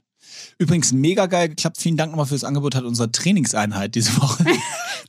Übrigens 0.59 0.93
mega 0.93 1.27
geil 1.27 1.49
geklappt. 1.49 1.79
Vielen 1.79 1.97
Dank 1.97 2.13
nochmal 2.13 2.27
fürs 2.27 2.45
Angebot 2.45 2.75
hat 2.77 2.85
unsere 2.85 3.11
Trainingseinheit 3.11 3.97
diese 3.97 4.17
Woche. 4.23 4.45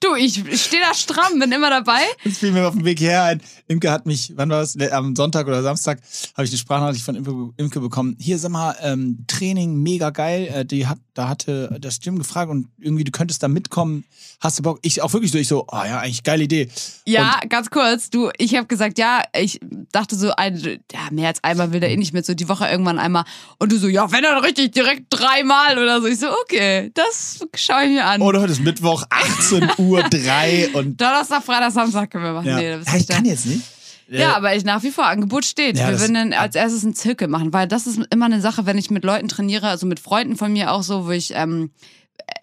Du, 0.03 0.15
ich, 0.15 0.45
ich 0.45 0.61
stehe 0.61 0.81
da 0.81 0.93
stramm, 0.93 1.39
bin 1.39 1.49
immer 1.53 1.69
dabei. 1.69 2.01
Das 2.25 2.39
fiel 2.39 2.51
mir 2.51 2.67
auf 2.67 2.73
dem 2.73 2.83
Weg 2.83 2.99
her 2.99 3.23
ein. 3.23 3.41
Imke 3.69 3.89
hat 3.89 4.05
mich, 4.05 4.33
wann 4.35 4.49
war 4.49 4.59
das? 4.59 4.77
Am 4.91 5.15
Sonntag 5.15 5.47
oder 5.47 5.63
Samstag 5.63 5.99
habe 6.35 6.43
ich 6.43 6.51
eine 6.51 6.57
Sprachnachricht 6.57 7.05
von 7.05 7.15
Imke, 7.15 7.53
Imke 7.55 7.79
bekommen. 7.79 8.17
Hier, 8.19 8.37
sag 8.37 8.51
mal, 8.51 8.75
ähm, 8.81 9.23
Training 9.27 9.81
mega 9.81 10.09
geil. 10.09 10.49
Äh, 10.53 10.65
die 10.65 10.87
hat, 10.87 10.97
da 11.13 11.29
hatte 11.29 11.77
das 11.79 12.01
Gym 12.01 12.17
gefragt 12.17 12.51
und 12.51 12.67
irgendwie 12.79 13.05
du 13.05 13.11
könntest 13.11 13.43
da 13.43 13.47
mitkommen. 13.47 14.03
Hast 14.41 14.59
du 14.59 14.63
Bock? 14.63 14.79
Ich 14.81 15.01
auch 15.01 15.13
wirklich 15.13 15.31
so, 15.31 15.37
ich 15.37 15.47
so, 15.47 15.65
oh 15.71 15.85
ja, 15.85 15.99
eigentlich 15.99 16.23
geile 16.23 16.43
Idee. 16.43 16.67
Ja, 17.05 17.39
ganz 17.47 17.69
kurz. 17.69 18.09
Du, 18.09 18.29
ich 18.37 18.55
habe 18.55 18.67
gesagt, 18.67 18.99
ja, 18.99 19.23
ich 19.33 19.61
dachte 19.93 20.17
so, 20.17 20.31
ein, 20.35 20.61
ja, 20.91 20.99
mehr 21.11 21.29
als 21.29 21.41
einmal 21.45 21.71
will 21.71 21.79
der 21.79 21.91
eh 21.91 21.97
nicht 21.97 22.13
mit, 22.13 22.25
so 22.25 22.33
die 22.33 22.49
Woche 22.49 22.67
irgendwann 22.67 22.99
einmal. 22.99 23.23
Und 23.57 23.71
du 23.71 23.77
so, 23.77 23.87
ja, 23.87 24.11
wenn 24.11 24.23
dann 24.23 24.39
richtig 24.39 24.73
direkt 24.73 25.05
dreimal 25.09 25.77
oder 25.77 26.01
so. 26.01 26.07
Ich 26.07 26.19
so, 26.19 26.27
okay, 26.43 26.91
das 26.93 27.45
schaue 27.55 27.83
ich 27.83 27.91
mir 27.91 28.05
an. 28.05 28.21
Und 28.21 28.37
heute 28.37 28.51
ist 28.51 28.61
Mittwoch, 28.61 29.05
18 29.09 29.69
Uhr 29.77 29.92
3 30.01 30.69
und 30.73 30.99
Donnerstag, 31.01 31.43
Freitag, 31.43 31.71
Samstag 31.71 32.09
können 32.09 32.23
wir 32.23 32.33
machen. 32.33 32.47
ja. 32.47 32.57
Nee, 32.57 32.69
ja, 32.71 32.77
du 32.77 32.97
ich 32.97 33.07
kann 33.07 33.25
jetzt 33.25 33.45
nicht. 33.45 33.61
Ja, 34.09 34.35
aber 34.35 34.55
ich 34.55 34.63
nach 34.63 34.83
wie 34.83 34.91
vor, 34.91 35.05
Angebot 35.05 35.45
steht. 35.45 35.77
Ja, 35.77 35.89
wir 35.89 35.99
würden 35.99 36.13
dann 36.13 36.33
als 36.33 36.55
erstes 36.55 36.83
einen 36.83 36.93
Zirkel 36.93 37.27
machen, 37.27 37.53
weil 37.53 37.67
das 37.67 37.87
ist 37.87 37.99
immer 38.11 38.25
eine 38.25 38.41
Sache, 38.41 38.65
wenn 38.65 38.77
ich 38.77 38.91
mit 38.91 39.03
Leuten 39.03 39.27
trainiere, 39.27 39.67
also 39.67 39.87
mit 39.87 39.99
Freunden 39.99 40.35
von 40.35 40.51
mir 40.51 40.71
auch 40.71 40.83
so, 40.83 41.07
wo 41.07 41.11
ich 41.11 41.33
ähm, 41.35 41.71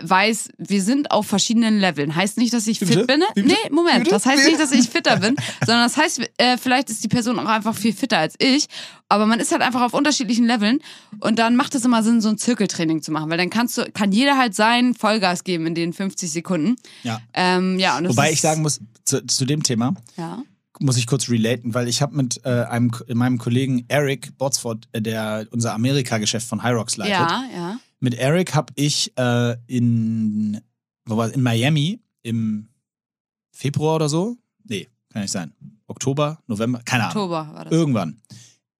weiß, 0.02 0.50
wir 0.59 0.83
sind 0.83 1.11
auf 1.11 1.26
verschiedenen 1.26 1.78
Leveln. 1.78 2.14
Heißt 2.14 2.38
nicht, 2.38 2.52
dass 2.52 2.66
ich 2.66 2.78
fit 2.78 3.06
bin. 3.06 3.22
Nee, 3.37 3.54
Moment. 3.70 4.11
Das 4.11 4.26
heißt 4.26 4.46
nicht, 4.46 4.59
dass 4.59 4.72
ich 4.72 4.88
fitter 4.88 5.18
bin, 5.18 5.37
sondern 5.66 5.85
das 5.85 5.96
heißt, 5.96 6.20
äh, 6.38 6.56
vielleicht 6.56 6.90
ist 6.90 7.04
die 7.04 7.09
Person 7.09 7.38
auch 7.38 7.46
einfach 7.46 7.74
viel 7.74 7.92
fitter 7.92 8.18
als 8.18 8.35
ich. 8.38 8.66
Aber 9.09 9.26
man 9.26 9.40
ist 9.40 9.52
halt 9.52 9.62
einfach 9.62 9.83
auf 9.83 9.92
unterschiedlichen 9.94 10.46
Leveln. 10.46 10.78
Und 11.20 11.38
dann 11.38 11.56
macht 11.56 11.74
es 11.74 11.85
immer 11.85 12.02
Sinn, 12.02 12.20
so 12.20 12.28
ein 12.28 12.38
Zirkeltraining 12.38 13.02
zu 13.02 13.12
machen, 13.12 13.30
weil 13.30 13.38
dann 13.38 13.50
kannst 13.50 13.76
du, 13.76 13.90
kann 13.92 14.12
jeder 14.12 14.38
halt 14.38 14.54
sein 14.54 14.94
Vollgas 14.94 15.44
geben 15.44 15.66
in 15.66 15.74
den 15.74 15.92
50 15.92 16.30
Sekunden. 16.30 16.76
Ja. 17.02 17.20
Ähm, 17.35 17.78
ja, 17.78 17.98
und 17.98 18.09
Wobei 18.09 18.33
ich 18.33 18.40
sagen 18.40 18.62
muss, 18.62 18.80
zu, 19.04 19.26
zu 19.26 19.44
dem 19.44 19.62
Thema, 19.62 19.94
Ja. 20.16 20.42
muss 20.78 20.96
ich 20.96 21.06
kurz 21.06 21.28
relaten, 21.28 21.74
weil 21.74 21.88
ich 21.88 22.00
habe 22.00 22.16
mit 22.16 22.40
äh, 22.44 22.64
einem, 22.64 22.90
meinem 23.12 23.38
Kollegen 23.38 23.85
Eric 23.88 24.38
Botsford, 24.38 24.88
äh, 24.92 25.02
der 25.02 25.46
unser 25.50 25.74
Amerika-Geschäft 25.74 26.46
von 26.48 26.62
Hyrox 26.62 26.96
leitet, 26.96 27.14
Ja, 27.14 27.44
ja. 27.54 27.80
Mit 28.00 28.14
Eric 28.14 28.54
habe 28.54 28.72
ich 28.76 29.16
äh, 29.16 29.56
in, 29.66 30.60
wo 31.04 31.16
war, 31.16 31.32
in 31.32 31.42
Miami 31.42 32.00
im 32.22 32.68
Februar 33.52 33.96
oder 33.96 34.08
so, 34.08 34.37
nee, 34.64 34.88
kann 35.10 35.22
nicht 35.22 35.31
sein, 35.31 35.54
Oktober, 35.87 36.42
November, 36.46 36.81
keine 36.85 37.04
Ahnung, 37.04 37.16
Oktober 37.16 37.54
war 37.54 37.64
das. 37.64 37.72
irgendwann, 37.72 38.20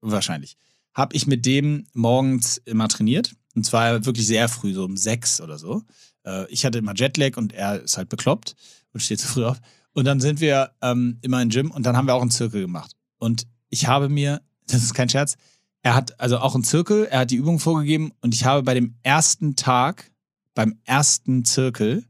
wahrscheinlich, 0.01 0.57
habe 0.95 1.15
ich 1.15 1.27
mit 1.27 1.47
dem 1.47 1.87
morgens 1.93 2.59
immer 2.65 2.89
trainiert 2.89 3.35
und 3.55 3.65
zwar 3.65 4.05
wirklich 4.05 4.27
sehr 4.27 4.49
früh, 4.49 4.73
so 4.73 4.85
um 4.85 4.97
sechs 4.97 5.41
oder 5.41 5.59
so. 5.59 5.83
Äh, 6.25 6.51
ich 6.51 6.65
hatte 6.65 6.79
immer 6.79 6.95
Jetlag 6.95 7.37
und 7.37 7.53
er 7.53 7.83
ist 7.83 7.97
halt 7.97 8.09
bekloppt 8.09 8.55
und 8.93 9.01
steht 9.01 9.21
zu 9.21 9.29
früh 9.29 9.45
auf. 9.45 9.61
Und 9.93 10.05
dann 10.05 10.21
sind 10.21 10.41
wir 10.41 10.71
ähm, 10.83 11.19
immer 11.21 11.43
im 11.43 11.49
Gym 11.49 11.71
und 11.71 11.85
dann 11.85 11.97
haben 11.97 12.07
wir 12.07 12.15
auch 12.15 12.23
einen 12.23 12.31
Zirkel 12.31 12.63
gemacht. 12.63 12.97
Und 13.19 13.47
ich 13.69 13.87
habe 13.87 14.09
mir, 14.09 14.41
das 14.67 14.83
ist 14.83 14.95
kein 14.95 15.09
Scherz, 15.09 15.37
er 15.83 15.95
hat 15.95 16.21
also 16.21 16.39
auch 16.39 16.55
einen 16.55 16.65
Zirkel, 16.65 17.07
er 17.07 17.21
hat 17.21 17.31
die 17.31 17.37
Übung 17.37 17.59
vorgegeben 17.59 18.13
und 18.21 18.35
ich 18.35 18.45
habe 18.45 18.63
bei 18.63 18.75
dem 18.75 18.95
ersten 19.03 19.57
Tag, 19.57 20.11
beim 20.55 20.79
ersten 20.85 21.45
Zirkel, 21.45 22.05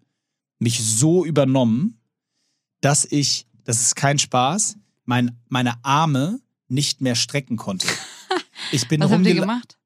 mich 0.58 0.82
so 0.82 1.24
übernommen, 1.24 2.00
dass 2.80 3.04
ich, 3.04 3.46
das 3.64 3.80
ist 3.80 3.96
kein 3.96 4.18
Spaß, 4.18 4.76
mein, 5.04 5.38
meine 5.48 5.84
Arme 5.84 6.40
nicht 6.68 7.00
mehr 7.00 7.14
strecken 7.14 7.56
konnte. 7.56 7.86
Ich 8.72 8.86
bin 8.86 9.00
Was 9.00 9.10
habt 9.10 9.26
ihr 9.26 9.34
gemacht? 9.34 9.78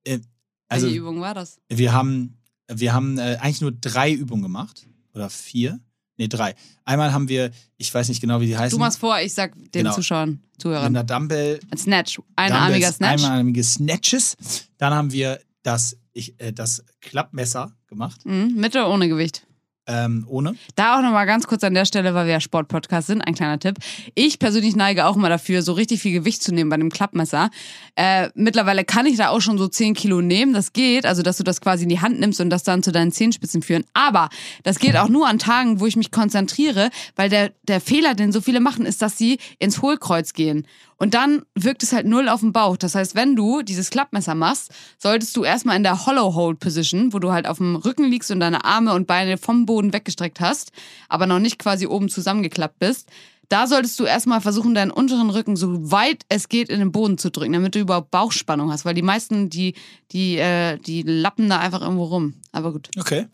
Also 0.69 0.87
Welche 0.87 0.99
Übung 0.99 1.21
war 1.21 1.33
das? 1.33 1.61
wir 1.69 1.93
haben, 1.93 2.37
wir 2.67 2.93
haben 2.93 3.19
äh, 3.19 3.39
eigentlich 3.41 3.61
nur 3.61 3.73
drei 3.73 4.13
Übungen 4.13 4.43
gemacht. 4.43 4.87
Oder 5.15 5.31
vier? 5.31 5.81
Nee, 6.17 6.29
drei. 6.29 6.55
Einmal 6.85 7.13
haben 7.13 7.29
wir, 7.29 7.51
ich 7.77 7.93
weiß 7.93 8.09
nicht 8.09 8.21
genau, 8.21 8.41
wie 8.41 8.47
die 8.47 8.57
heißen. 8.57 8.77
Du 8.79 8.83
machst 8.85 8.99
vor, 9.01 9.19
ich 9.21 9.35
sag 9.35 9.55
den 9.57 9.83
Genau. 9.85 9.95
Zuschauern, 9.95 10.31
mit 10.53 10.61
Zuhörern. 10.63 10.87
einer 10.87 11.03
Dumbbell. 11.05 11.59
Ein 11.71 11.79
Snatch. 11.79 12.21
Einarmiger 12.37 12.93
Snatch. 12.93 13.25
Einarmige 13.25 13.65
Snatches. 13.65 14.37
Dann 14.79 14.95
haben 14.95 15.11
wir 15.13 15.41
das, 15.65 15.97
ich, 16.13 16.39
äh, 16.41 16.53
das 16.53 16.85
Klappmesser 17.01 17.73
gemacht. 17.89 18.25
Mhm. 18.25 18.55
Mit 18.57 18.77
oder 18.77 18.91
ohne 18.91 19.09
Gewicht? 19.09 19.47
Ähm, 19.87 20.25
ohne. 20.29 20.55
Da 20.77 20.97
auch 20.97 21.03
nochmal 21.03 21.27
ganz 21.27 21.47
kurz 21.47 21.63
an 21.63 21.75
der 21.75 21.85
Stelle, 21.85 22.15
weil 22.15 22.25
wir 22.25 22.33
ja 22.33 22.41
Sportpodcast 22.41 23.07
sind, 23.09 23.21
ein 23.21 23.35
kleiner 23.35 23.59
Tipp. 23.59 23.77
Ich 24.15 24.39
persönlich 24.39 24.75
neige 24.77 25.05
auch 25.05 25.15
mal 25.15 25.29
dafür, 25.29 25.61
so 25.61 25.75
richtig 25.75 26.01
viel 26.01 26.13
Gewicht 26.13 26.43
zu 26.43 26.55
nehmen 26.55 26.71
bei 26.71 26.79
dem 26.79 26.89
Klappmesser. 26.89 27.51
Äh, 27.95 28.31
mittlerweile 28.35 28.85
kann 28.85 29.05
ich 29.05 29.19
da 29.19 29.29
auch 29.29 29.43
schon 29.43 29.59
so 29.59 29.69
10 29.69 29.93
Kilo 29.93 30.23
nehmen, 30.23 30.55
das 30.55 30.73
geht, 30.73 31.05
also 31.05 31.23
dass 31.23 31.37
du 31.37 31.45
das 31.45 31.61
quasi 31.61 31.83
in 31.83 31.91
die 31.91 32.01
Hand 32.01 32.19
nimmst 32.19 32.41
und 32.41 32.49
das 32.49 32.63
dann 32.63 32.83
zu 32.83 32.93
deinen 32.93 33.13
Zehenspitzen 33.13 33.61
führen. 33.61 33.85
Aber 33.93 34.31
das 34.63 34.79
geht 34.79 34.97
auch 34.97 35.09
nur 35.09 35.29
an 35.29 35.39
Tagen, 35.39 35.81
wo 35.81 35.87
ich 35.87 35.97
mich 35.97 36.11
konzentriere, 36.11 36.89
weil 37.15 37.29
der, 37.29 37.53
der 37.65 37.83
Fehler, 37.83 38.15
den 38.15 38.33
so 38.33 38.41
viele 38.41 38.61
machen, 38.61 38.87
ist, 38.87 39.03
dass 39.03 39.19
sie 39.19 39.39
ins 39.59 39.83
Hohlkreuz 39.83 40.33
gehen. 40.33 40.67
Und 40.97 41.15
dann 41.15 41.43
wirkt 41.55 41.83
es 41.83 41.93
halt 41.93 42.07
null 42.07 42.29
auf 42.29 42.41
den 42.41 42.53
Bauch. 42.53 42.77
Das 42.77 42.95
heißt, 42.95 43.15
wenn 43.15 43.37
du 43.37 43.63
dieses 43.63 43.91
Klappmesser 43.91 44.35
machst, 44.35 44.71
solltest 44.99 45.37
du 45.37 45.45
erstmal 45.45 45.77
in 45.77 45.83
der 45.83 46.07
Hollow 46.07 46.35
Hold 46.35 46.61
Position, 46.61 47.13
wo 47.13 47.19
du 47.19 47.33
halt 47.33 47.47
auf 47.47 47.59
dem 47.59 47.77
Rücken 47.77 48.05
liegst 48.05 48.31
und 48.31 48.41
deine 48.41 48.65
Arme 48.65 48.95
und 48.95 49.07
Beine 49.07 49.37
vom 49.39 49.67
Boden 49.67 49.93
weggestreckt 49.93 50.41
hast, 50.41 50.73
aber 51.09 51.27
noch 51.27 51.39
nicht 51.41 51.59
quasi 51.59 51.87
oben 51.87 52.09
zusammengeklappt 52.09 52.79
bist. 52.79 53.11
Da 53.51 53.67
solltest 53.67 54.01
du 54.01 54.05
erstmal 54.05 54.41
versuchen, 54.41 54.75
deinen 54.75 54.91
unteren 54.91 55.29
Rücken 55.31 55.57
so 55.57 55.91
weit 55.91 56.25
es 56.29 56.49
geht 56.49 56.71
in 56.71 56.79
den 56.79 56.93
Boden 56.93 57.19
zu 57.19 57.31
drücken, 57.31 57.53
damit 57.53 57.75
du 57.75 57.81
überhaupt 57.81 58.11
Bauchspannung 58.11 58.73
hast. 58.73 58.85
Weil 58.85 58.95
die 58.95 59.03
meisten, 59.03 59.51
die, 59.51 59.75
die, 60.13 60.39
äh, 60.39 60.79
die 60.79 61.03
lappen 61.03 61.49
da 61.49 61.59
einfach 61.59 61.83
irgendwo 61.83 62.05
rum. 62.05 62.35
Aber 62.53 62.73
gut, 62.73 62.89
Okay. 62.99 63.27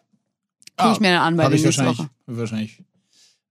guck 0.77 0.93
ich 0.93 1.01
mir 1.01 1.13
dann 1.13 1.23
an 1.23 1.37
bei 1.37 1.49
der 1.49 1.61
nächsten 1.61 1.87
Woche. 1.87 2.11
wahrscheinlich 2.27 2.83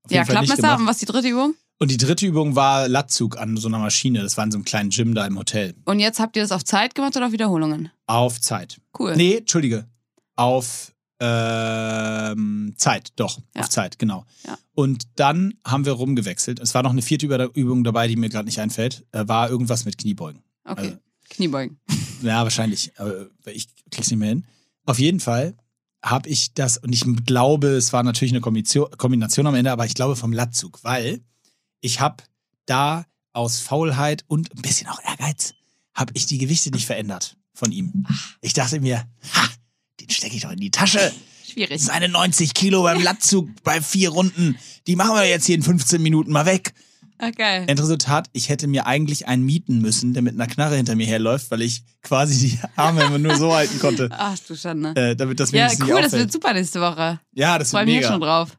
Ja, 0.09 0.25
Klappmesser. 0.25 0.77
Und 0.77 0.85
was 0.85 0.97
ist 0.97 1.03
die 1.03 1.11
dritte 1.11 1.29
Übung? 1.29 1.53
Und 1.81 1.91
die 1.91 1.97
dritte 1.97 2.25
Übung 2.27 2.55
war 2.55 2.87
Latzug 2.89 3.37
an 3.37 3.55
so 3.57 3.67
einer 3.69 3.79
Maschine. 3.79 4.21
Das 4.21 4.35
war 4.37 4.43
in 4.43 4.51
so 4.51 4.57
einem 4.57 4.65
kleinen 4.65 4.89
Gym 4.89 5.15
da 5.15 5.25
im 5.25 5.37
Hotel. 5.39 5.73
Und 5.85 5.99
jetzt 5.99 6.19
habt 6.19 6.35
ihr 6.35 6.41
das 6.41 6.51
auf 6.51 6.63
Zeit 6.65 6.93
gemacht 6.93 7.15
oder 7.15 7.27
auf 7.27 7.31
Wiederholungen? 7.31 7.89
Auf 8.05 8.41
Zeit. 8.41 8.79
Cool. 8.97 9.15
Nee, 9.15 9.37
Entschuldige. 9.37 9.87
Auf 10.35 10.93
ähm, 11.21 12.73
Zeit, 12.77 13.11
doch. 13.15 13.39
Ja. 13.55 13.61
Auf 13.61 13.69
Zeit, 13.69 13.97
genau. 13.99 14.25
Ja. 14.45 14.57
Und 14.75 15.03
dann 15.15 15.53
haben 15.65 15.85
wir 15.85 15.93
rumgewechselt. 15.93 16.59
Es 16.59 16.73
war 16.73 16.83
noch 16.83 16.91
eine 16.91 17.01
vierte 17.01 17.27
Üb- 17.27 17.55
Übung 17.55 17.83
dabei, 17.83 18.07
die 18.07 18.15
mir 18.15 18.29
gerade 18.29 18.45
nicht 18.45 18.59
einfällt. 18.59 19.05
Äh, 19.11 19.27
war 19.27 19.49
irgendwas 19.49 19.85
mit 19.85 19.97
Kniebeugen. 19.97 20.41
Okay. 20.65 20.79
Also- 20.81 20.97
Kniebeugen. 21.29 21.79
Ja, 22.21 22.43
wahrscheinlich. 22.43 22.91
Aber 22.97 23.27
ich 23.45 23.69
krieg's 23.91 24.09
nicht 24.11 24.19
mehr 24.19 24.27
hin. 24.27 24.45
Auf 24.85 24.99
jeden 24.99 25.21
Fall 25.21 25.55
habe 26.03 26.27
ich 26.27 26.53
das, 26.53 26.77
und 26.77 26.91
ich 26.91 27.05
glaube, 27.25 27.67
es 27.69 27.93
war 27.93 28.03
natürlich 28.03 28.33
eine 28.33 28.41
Kombination, 28.41 28.89
Kombination 28.97 29.47
am 29.47 29.55
Ende, 29.55 29.71
aber 29.71 29.85
ich 29.85 29.93
glaube 29.93 30.17
vom 30.17 30.33
Latzug, 30.33 30.83
weil 30.83 31.21
ich 31.81 31.99
habe 31.99 32.23
da 32.65 33.05
aus 33.33 33.59
Faulheit 33.59 34.23
und 34.27 34.53
ein 34.55 34.61
bisschen 34.61 34.87
auch 34.87 34.99
Ehrgeiz, 35.03 35.53
habe 35.93 36.11
ich 36.15 36.25
die 36.25 36.37
Gewichte 36.37 36.71
nicht 36.71 36.85
verändert 36.85 37.37
von 37.53 37.71
ihm. 37.71 38.05
Ich 38.41 38.53
dachte 38.53 38.79
mir, 38.79 39.05
ha, 39.35 39.49
den 39.99 40.09
stecke 40.09 40.35
ich 40.35 40.41
doch 40.43 40.51
in 40.51 40.59
die 40.59 40.71
Tasche. 40.71 41.11
Schwierig. 41.51 41.81
Seine 41.83 42.09
90 42.09 42.53
Kilo 42.53 42.83
beim 42.83 43.01
Latzug 43.01 43.49
bei 43.63 43.81
vier 43.81 44.09
Runden, 44.09 44.57
die 44.87 44.95
machen 44.95 45.15
wir 45.15 45.27
jetzt 45.27 45.45
hier 45.45 45.55
in 45.55 45.63
15 45.63 46.01
Minuten 46.01 46.31
mal 46.31 46.45
weg. 46.45 46.73
Okay. 47.21 47.65
Endresultat, 47.67 48.29
ich 48.31 48.47
hätte 48.47 48.67
mir 48.67 48.85
eigentlich 48.85 49.27
einen 49.27 49.43
mieten 49.43 49.79
müssen, 49.81 50.13
der 50.13 50.21
mit 50.23 50.35
einer 50.35 50.47
Knarre 50.47 50.77
hinter 50.77 50.95
mir 50.95 51.05
herläuft, 51.05 51.51
weil 51.51 51.61
ich 51.61 51.83
quasi 52.01 52.47
die 52.47 52.59
Arme 52.77 53.03
immer 53.03 53.17
nur 53.17 53.35
so 53.35 53.53
halten 53.53 53.77
konnte, 53.79 54.07
Ach 54.17 54.37
du 54.47 54.55
Schande. 54.55 54.95
äh, 54.95 55.15
damit 55.17 55.37
das 55.39 55.51
Ja, 55.51 55.67
cool, 55.81 55.95
nicht 55.95 56.05
das 56.05 56.11
wird 56.13 56.31
super 56.31 56.53
nächste 56.53 56.79
Woche. 56.79 57.19
Ja, 57.33 57.59
das 57.59 57.71
Freue 57.71 57.81
wird 57.81 57.87
mich 57.87 57.95
mega. 57.95 58.07
jetzt 58.07 58.13
schon 58.13 58.21
drauf. 58.21 58.57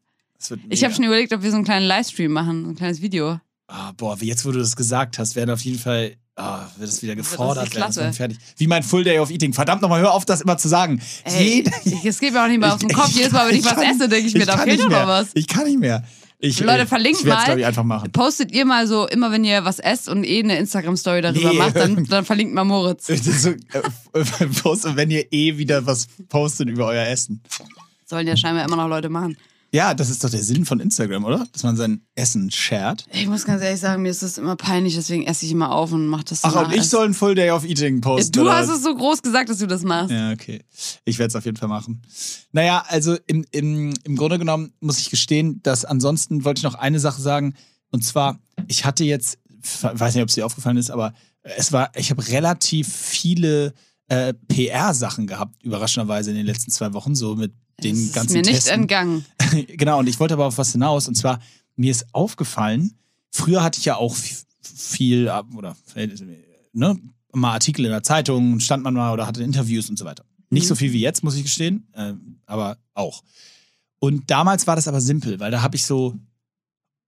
Ich 0.68 0.84
habe 0.84 0.95
schon 0.95 1.05
überlegt, 1.05 1.32
ob 1.32 1.43
wir 1.43 1.51
so 1.51 1.57
einen 1.57 1.64
kleinen 1.64 1.86
Livestream 1.86 2.32
machen, 2.32 2.64
so 2.64 2.70
ein 2.70 2.76
kleines 2.76 3.01
Video. 3.03 3.41
Ah, 3.68 3.93
boah, 3.97 4.20
wie 4.20 4.26
jetzt, 4.26 4.45
wo 4.45 4.51
du 4.53 4.59
das 4.59 4.74
gesagt 4.74 5.18
hast, 5.18 5.36
werden 5.36 5.51
auf 5.51 5.61
jeden 5.61 5.78
Fall, 5.78 6.16
ah, 6.36 6.66
wird 6.76 6.88
es 6.88 7.03
wieder 7.03 7.12
ist 7.12 7.18
gefordert, 7.18 7.72
werden, 7.74 7.86
das 7.86 7.97
wird 7.97 8.14
fertig. 8.16 8.38
Wie 8.57 8.66
mein 8.66 8.82
Full 8.82 9.05
Day 9.05 9.18
of 9.20 9.30
Eating. 9.30 9.53
Verdammt 9.53 9.80
nochmal, 9.82 10.01
hör 10.01 10.12
auf, 10.12 10.24
das 10.24 10.41
immer 10.41 10.59
zu 10.59 10.68
sagen. 10.68 11.01
Ey, 11.24 11.64
ich- 11.84 12.05
es 12.05 12.18
geht 12.18 12.32
mir 12.32 12.43
auch 12.43 12.49
nicht 12.49 12.59
mehr 12.59 12.72
auf 12.74 12.80
den 12.80 12.88
Kopf. 12.91 13.11
Jedes 13.11 13.32
Mal, 13.32 13.49
wenn 13.49 13.57
ich, 13.57 13.64
was 13.64 13.74
kann- 13.74 13.84
esse, 13.95 14.09
denke 14.09 14.26
ich 14.28 14.34
mir, 14.34 14.47
da 14.47 14.59
fehlt 14.59 14.80
doch 14.80 14.88
noch 14.88 15.07
was. 15.07 15.28
Ich 15.34 15.47
kann 15.47 15.64
nicht 15.66 15.78
mehr. 15.78 16.03
Ich, 16.43 16.59
Leute, 16.61 16.86
verlinkt 16.86 17.20
ich 17.20 17.26
mal. 17.26 17.59
ich, 17.59 17.66
einfach 17.66 17.84
machen. 17.84 18.11
Postet 18.12 18.51
ihr 18.51 18.64
mal 18.64 18.86
so, 18.86 19.07
immer 19.07 19.30
wenn 19.30 19.45
ihr 19.45 19.62
was 19.66 19.78
esst 19.78 20.09
und 20.09 20.24
eh 20.24 20.43
eine 20.43 20.57
Instagram-Story 20.57 21.20
darüber 21.20 21.51
Nee. 21.51 21.59
macht, 21.59 21.76
dann, 21.76 22.03
dann 22.09 22.24
verlinkt 22.24 22.55
mal 22.55 22.64
Moritz. 22.64 23.11
Ist 23.11 23.24
so, 23.43 23.51
äh, 23.51 24.47
poste, 24.62 24.97
wenn 24.97 25.11
ihr 25.11 25.30
eh 25.32 25.59
wieder 25.59 25.84
was 25.84 26.07
postet 26.30 26.70
über 26.70 26.86
euer 26.86 27.07
Essen. 27.07 27.43
Sollen 28.07 28.26
ja 28.26 28.36
scheinbar 28.38 28.64
immer 28.64 28.76
noch 28.76 28.88
Leute 28.88 29.11
machen. 29.11 29.36
Ja, 29.72 29.94
das 29.94 30.10
ist 30.10 30.24
doch 30.24 30.30
der 30.30 30.42
Sinn 30.42 30.64
von 30.64 30.80
Instagram, 30.80 31.24
oder? 31.24 31.46
Dass 31.52 31.62
man 31.62 31.76
sein 31.76 32.02
Essen 32.16 32.50
shared. 32.50 33.06
Ich 33.12 33.28
muss 33.28 33.44
ganz 33.44 33.62
ehrlich 33.62 33.78
sagen, 33.78 34.02
mir 34.02 34.10
ist 34.10 34.22
das 34.22 34.36
immer 34.36 34.56
peinlich, 34.56 34.96
deswegen 34.96 35.24
esse 35.26 35.46
ich 35.46 35.52
immer 35.52 35.70
auf 35.70 35.92
und 35.92 36.06
mach 36.06 36.24
das 36.24 36.42
Ach, 36.42 36.66
und 36.66 36.74
ich 36.74 36.88
soll 36.88 37.06
ein 37.06 37.14
Full 37.14 37.36
Day 37.36 37.50
of 37.50 37.64
Eating 37.64 38.00
posten. 38.00 38.32
Du 38.32 38.50
hast 38.50 38.68
es 38.68 38.82
so 38.82 38.94
groß 38.94 39.22
gesagt, 39.22 39.48
dass 39.48 39.58
du 39.58 39.66
das 39.66 39.82
machst. 39.82 40.10
Ja, 40.10 40.32
okay. 40.32 40.64
Ich 41.04 41.18
werde 41.18 41.28
es 41.28 41.36
auf 41.36 41.44
jeden 41.44 41.56
Fall 41.56 41.68
machen. 41.68 42.02
Naja, 42.50 42.84
also 42.88 43.16
im, 43.26 43.44
im, 43.52 43.94
im 44.02 44.16
Grunde 44.16 44.38
genommen 44.38 44.72
muss 44.80 44.98
ich 44.98 45.10
gestehen, 45.10 45.62
dass 45.62 45.84
ansonsten 45.84 46.44
wollte 46.44 46.58
ich 46.58 46.64
noch 46.64 46.74
eine 46.74 46.98
Sache 46.98 47.22
sagen. 47.22 47.54
Und 47.92 48.04
zwar, 48.04 48.40
ich 48.66 48.84
hatte 48.84 49.04
jetzt, 49.04 49.38
weiß 49.82 50.14
nicht, 50.14 50.22
ob 50.22 50.28
es 50.28 50.34
dir 50.34 50.46
aufgefallen 50.46 50.78
ist, 50.78 50.90
aber 50.90 51.12
es 51.42 51.72
war, 51.72 51.92
ich 51.94 52.10
habe 52.10 52.26
relativ 52.28 52.92
viele 52.92 53.72
äh, 54.08 54.34
PR-Sachen 54.48 55.28
gehabt, 55.28 55.62
überraschenderweise 55.62 56.30
in 56.30 56.36
den 56.36 56.46
letzten 56.46 56.72
zwei 56.72 56.92
Wochen, 56.92 57.14
so 57.14 57.36
mit 57.36 57.52
den 57.85 57.95
das 57.97 58.05
ist 58.05 58.14
ganzen 58.14 58.33
mir 58.35 58.43
nicht 58.43 58.55
Testen. 58.55 58.81
entgangen. 58.83 59.24
genau, 59.68 59.99
und 59.99 60.09
ich 60.09 60.18
wollte 60.20 60.35
aber 60.35 60.47
auf 60.47 60.59
was 60.59 60.72
hinaus. 60.72 61.09
Und 61.09 61.14
zwar, 61.16 61.41
mir 61.76 61.91
ist 61.91 62.07
aufgefallen, 62.14 62.95
früher 63.31 63.62
hatte 63.62 63.78
ich 63.78 63.85
ja 63.87 63.97
auch 63.97 64.14
viel, 64.62 65.26
äh, 65.28 65.43
oder 65.57 65.76
ne, 66.72 67.01
mal 67.33 67.53
Artikel 67.53 67.85
in 67.85 67.91
der 67.91 68.03
Zeitung, 68.03 68.61
stand 68.61 68.83
man 68.83 68.95
mal 68.95 69.12
oder 69.12 69.26
hatte 69.26 69.43
Interviews 69.43 69.89
und 69.91 69.99
so 69.99 70.05
weiter. 70.05 70.24
Nicht 70.51 70.64
Mhm. 70.64 70.68
so 70.68 70.74
viel 70.74 70.93
wie 70.93 71.01
jetzt, 71.01 71.22
muss 71.22 71.37
ich 71.37 71.43
gestehen, 71.45 71.87
äh, 71.93 72.14
aber 72.47 72.76
auch. 72.95 73.22
Und 73.99 74.31
damals 74.31 74.66
war 74.66 74.76
das 74.76 74.89
aber 74.89 75.01
simpel, 75.01 75.39
weil 75.41 75.51
da 75.51 75.62
habe 75.62 75.76
ich 75.76 75.85
so 75.85 76.16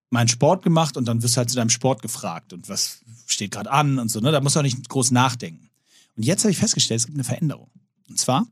meinen 0.09 0.27
Sport 0.27 0.63
gemacht 0.63 0.95
und 0.95 1.05
dann 1.07 1.23
wirst 1.23 1.35
du 1.35 1.37
halt 1.39 1.49
zu 1.49 1.55
deinem 1.55 1.69
Sport 1.71 2.01
gefragt 2.01 2.53
und 2.53 2.69
was 2.69 2.99
steht 3.25 3.51
gerade 3.51 3.71
an 3.71 3.97
und 3.99 4.09
so, 4.09 4.19
ne? 4.19 4.31
Da 4.31 4.41
musst 4.41 4.55
du 4.55 4.59
auch 4.59 4.63
nicht 4.63 4.87
groß 4.87 5.11
nachdenken. 5.11 5.69
Und 6.15 6.23
jetzt 6.23 6.43
habe 6.43 6.51
ich 6.51 6.57
festgestellt, 6.57 6.99
es 6.99 7.05
gibt 7.07 7.17
eine 7.17 7.23
Veränderung. 7.23 7.71
Und 8.07 8.19
zwar, 8.19 8.45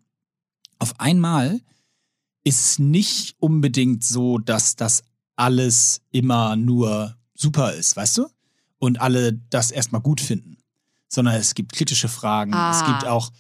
auf 0.80 1.00
einmal 1.00 1.62
ist 2.44 2.80
nicht 2.80 3.36
unbedingt 3.40 4.04
so, 4.04 4.38
dass 4.38 4.76
das 4.76 5.04
alles 5.36 6.02
immer 6.12 6.56
nur 6.56 7.16
super 7.36 7.74
ist, 7.74 7.96
weißt 7.96 8.20
du? 8.20 8.28
Und 8.80 9.00
alle 9.02 9.34
das 9.50 9.72
erstmal 9.72 10.02
gut 10.02 10.22
finden. 10.22 10.58
Sondern 11.08 11.36
es 11.36 11.54
gibt 11.56 11.74
kritische 11.74 12.08
Fragen, 12.08 12.54
Ah. 12.54 12.72
es 12.72 12.86
gibt 12.86 13.06
auch, 13.06 13.32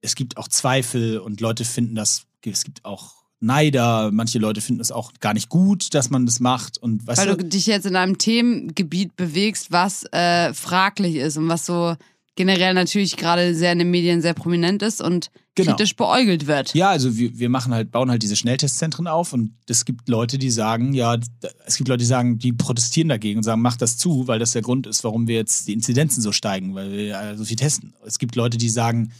es 0.00 0.14
gibt 0.14 0.36
auch 0.36 0.48
Zweifel 0.48 1.18
und 1.18 1.40
Leute 1.40 1.64
finden 1.64 1.94
das, 1.94 2.24
es 2.44 2.64
gibt 2.64 2.84
auch 2.84 3.22
Neider, 3.40 4.12
manche 4.12 4.38
Leute 4.38 4.60
finden 4.60 4.80
es 4.80 4.92
auch 4.92 5.12
gar 5.18 5.34
nicht 5.34 5.48
gut, 5.48 5.94
dass 5.94 6.10
man 6.10 6.26
das 6.26 6.38
macht. 6.38 6.78
Und 6.78 7.04
weißt 7.06 7.20
Weil 7.20 7.28
du, 7.28 7.36
du 7.38 7.44
dich 7.48 7.66
jetzt 7.66 7.86
in 7.86 7.96
einem 7.96 8.16
Themengebiet 8.16 9.16
bewegst, 9.16 9.72
was 9.72 10.04
äh, 10.12 10.54
fraglich 10.54 11.16
ist 11.16 11.36
und 11.38 11.48
was 11.48 11.66
so 11.66 11.96
generell 12.34 12.74
natürlich 12.74 13.16
gerade 13.16 13.54
sehr 13.54 13.72
in 13.72 13.78
den 13.78 13.90
Medien 13.90 14.22
sehr 14.22 14.34
prominent 14.34 14.82
ist 14.82 15.00
und 15.02 15.30
Genau. 15.54 15.72
kritisch 15.72 15.96
beäugelt 15.96 16.46
wird. 16.46 16.72
Ja, 16.72 16.88
also 16.88 17.18
wir, 17.18 17.38
wir 17.38 17.50
machen 17.50 17.74
halt, 17.74 17.90
bauen 17.90 18.10
halt 18.10 18.22
diese 18.22 18.36
Schnelltestzentren 18.36 19.06
auf 19.06 19.34
und 19.34 19.52
es 19.68 19.84
gibt 19.84 20.08
Leute, 20.08 20.38
die 20.38 20.50
sagen, 20.50 20.94
ja, 20.94 21.18
es 21.66 21.76
gibt 21.76 21.88
Leute, 21.88 21.98
die 21.98 22.06
sagen, 22.06 22.38
die 22.38 22.54
protestieren 22.54 23.10
dagegen 23.10 23.36
und 23.36 23.42
sagen, 23.42 23.60
mach 23.60 23.76
das 23.76 23.98
zu, 23.98 24.26
weil 24.28 24.38
das 24.38 24.52
der 24.52 24.62
Grund 24.62 24.86
ist, 24.86 25.04
warum 25.04 25.28
wir 25.28 25.34
jetzt 25.34 25.68
die 25.68 25.74
Inzidenzen 25.74 26.22
so 26.22 26.32
steigen, 26.32 26.74
weil 26.74 26.90
wir 26.92 27.20
äh, 27.20 27.36
so 27.36 27.44
viel 27.44 27.58
testen. 27.58 27.92
Es 28.06 28.18
gibt 28.18 28.34
Leute, 28.34 28.56
die 28.56 28.70
sagen, 28.70 29.12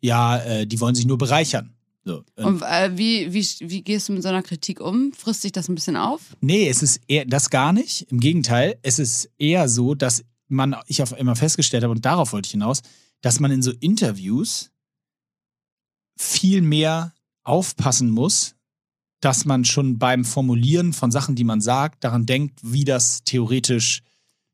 ja, 0.00 0.38
äh, 0.38 0.64
die 0.64 0.78
wollen 0.78 0.94
sich 0.94 1.06
nur 1.06 1.18
bereichern. 1.18 1.74
So. 2.04 2.22
Und 2.36 2.44
Und 2.44 2.62
äh, 2.62 2.96
wie, 2.96 3.32
wie, 3.32 3.44
wie 3.58 3.82
gehst 3.82 4.08
du 4.08 4.12
mit 4.12 4.22
so 4.22 4.28
einer 4.28 4.42
Kritik 4.44 4.80
um? 4.80 5.12
Frisst 5.12 5.42
dich 5.42 5.50
das 5.50 5.68
ein 5.68 5.74
bisschen 5.74 5.96
auf? 5.96 6.20
Nee, 6.40 6.68
es 6.68 6.84
ist 6.84 7.00
eher 7.08 7.24
das 7.24 7.50
gar 7.50 7.72
nicht. 7.72 8.02
Im 8.12 8.20
Gegenteil, 8.20 8.76
es 8.82 9.00
ist 9.00 9.28
eher 9.38 9.68
so, 9.68 9.96
dass 9.96 10.24
man, 10.50 10.76
ich 10.86 11.02
auf 11.02 11.16
immer 11.16 11.36
festgestellt 11.36 11.82
habe, 11.82 11.92
und 11.92 12.04
darauf 12.04 12.32
wollte 12.32 12.46
ich 12.46 12.52
hinaus, 12.52 12.82
dass 13.20 13.40
man 13.40 13.50
in 13.50 13.62
so 13.62 13.72
Interviews 13.72 14.70
viel 16.18 16.62
mehr 16.62 17.14
aufpassen 17.44 18.10
muss, 18.10 18.54
dass 19.20 19.44
man 19.44 19.64
schon 19.64 19.98
beim 19.98 20.24
Formulieren 20.24 20.92
von 20.92 21.10
Sachen, 21.10 21.34
die 21.34 21.44
man 21.44 21.60
sagt, 21.60 22.04
daran 22.04 22.26
denkt, 22.26 22.60
wie 22.62 22.84
das 22.84 23.22
theoretisch 23.24 24.02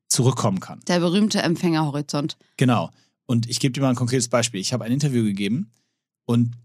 zurückkommen 0.08 0.60
kann. 0.60 0.80
Der 0.86 1.00
berühmte 1.00 1.42
Empfängerhorizont. 1.42 2.36
Genau. 2.56 2.90
Und 3.26 3.48
ich 3.48 3.58
gebe 3.58 3.72
dir 3.72 3.80
mal 3.80 3.90
ein 3.90 3.96
konkretes 3.96 4.28
Beispiel. 4.28 4.60
Ich 4.60 4.72
habe 4.72 4.84
ein 4.84 4.92
Interview 4.92 5.24
gegeben 5.24 5.72
und 6.24 6.56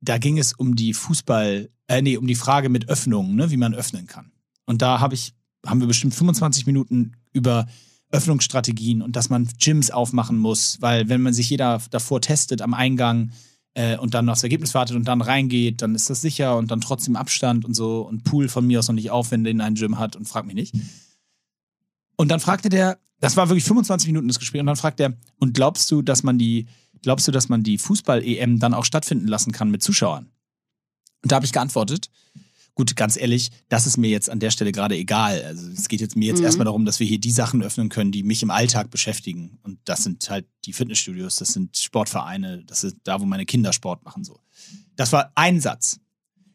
da 0.00 0.18
ging 0.18 0.38
es 0.38 0.52
um 0.52 0.74
die 0.74 0.94
Fußball, 0.94 1.70
äh, 1.86 2.02
nee, 2.02 2.16
um 2.16 2.26
die 2.26 2.34
Frage 2.34 2.68
mit 2.68 2.88
Öffnungen, 2.88 3.36
ne, 3.36 3.50
wie 3.50 3.56
man 3.56 3.74
öffnen 3.74 4.06
kann. 4.06 4.32
Und 4.66 4.82
da 4.82 5.00
habe 5.00 5.14
ich, 5.14 5.34
haben 5.66 5.80
wir 5.80 5.86
bestimmt 5.86 6.14
25 6.14 6.66
Minuten 6.66 7.12
über 7.32 7.66
Öffnungsstrategien 8.12 9.02
und 9.02 9.16
dass 9.16 9.30
man 9.30 9.48
Gyms 9.58 9.90
aufmachen 9.90 10.38
muss, 10.38 10.80
weil 10.80 11.08
wenn 11.08 11.22
man 11.22 11.32
sich 11.32 11.50
jeder 11.50 11.80
davor 11.90 12.20
testet 12.20 12.62
am 12.62 12.74
Eingang, 12.74 13.32
äh, 13.74 13.96
und 13.96 14.14
dann 14.14 14.28
aufs 14.28 14.42
Ergebnis 14.42 14.74
wartet 14.74 14.96
und 14.96 15.06
dann 15.08 15.22
reingeht, 15.22 15.82
dann 15.82 15.94
ist 15.94 16.10
das 16.10 16.20
sicher 16.20 16.56
und 16.56 16.70
dann 16.70 16.80
trotzdem 16.80 17.16
Abstand 17.16 17.64
und 17.64 17.74
so 17.74 18.02
und 18.02 18.24
Pool 18.24 18.48
von 18.48 18.66
mir 18.66 18.78
aus 18.78 18.88
noch 18.88 18.94
nicht 18.94 19.10
auf, 19.10 19.30
wenn 19.30 19.44
der 19.44 19.58
ein 19.60 19.74
Gym 19.74 19.98
hat 19.98 20.16
und 20.16 20.28
fragt 20.28 20.46
mich 20.46 20.54
nicht. 20.54 20.74
Und 22.16 22.28
dann 22.28 22.40
fragte 22.40 22.68
der, 22.68 22.98
das 23.20 23.36
war 23.36 23.48
wirklich 23.48 23.64
25 23.64 24.08
Minuten 24.08 24.28
das 24.28 24.38
Gespräch 24.38 24.60
und 24.60 24.66
dann 24.66 24.76
fragt 24.76 25.00
er, 25.00 25.14
und 25.38 25.54
glaubst 25.54 25.90
du, 25.90 26.02
dass 26.02 26.22
man 26.22 26.38
die, 26.38 26.66
glaubst 27.02 27.26
du, 27.26 27.32
dass 27.32 27.48
man 27.48 27.62
die 27.62 27.78
Fußball-EM 27.78 28.58
dann 28.58 28.74
auch 28.74 28.84
stattfinden 28.84 29.26
lassen 29.26 29.52
kann 29.52 29.70
mit 29.70 29.82
Zuschauern? 29.82 30.30
Und 31.22 31.32
da 31.32 31.36
habe 31.36 31.46
ich 31.46 31.52
geantwortet, 31.52 32.10
Gut, 32.74 32.96
ganz 32.96 33.18
ehrlich, 33.18 33.50
das 33.68 33.86
ist 33.86 33.98
mir 33.98 34.08
jetzt 34.08 34.30
an 34.30 34.40
der 34.40 34.50
Stelle 34.50 34.72
gerade 34.72 34.96
egal. 34.96 35.42
Also 35.42 35.68
es 35.68 35.88
geht 35.88 36.00
jetzt 36.00 36.16
mir 36.16 36.28
jetzt 36.28 36.38
mhm. 36.38 36.46
erstmal 36.46 36.64
darum, 36.64 36.86
dass 36.86 37.00
wir 37.00 37.06
hier 37.06 37.18
die 37.18 37.30
Sachen 37.30 37.62
öffnen 37.62 37.90
können, 37.90 38.12
die 38.12 38.22
mich 38.22 38.42
im 38.42 38.50
Alltag 38.50 38.90
beschäftigen. 38.90 39.58
Und 39.62 39.78
das 39.84 40.04
sind 40.04 40.28
halt 40.30 40.46
die 40.64 40.72
Fitnessstudios, 40.72 41.36
das 41.36 41.52
sind 41.52 41.76
Sportvereine, 41.76 42.64
das 42.64 42.82
ist 42.82 42.96
da, 43.04 43.20
wo 43.20 43.26
meine 43.26 43.44
Kinder 43.44 43.74
Sport 43.74 44.04
machen. 44.04 44.24
So. 44.24 44.40
Das 44.96 45.12
war 45.12 45.32
ein 45.34 45.60
Satz. 45.60 46.00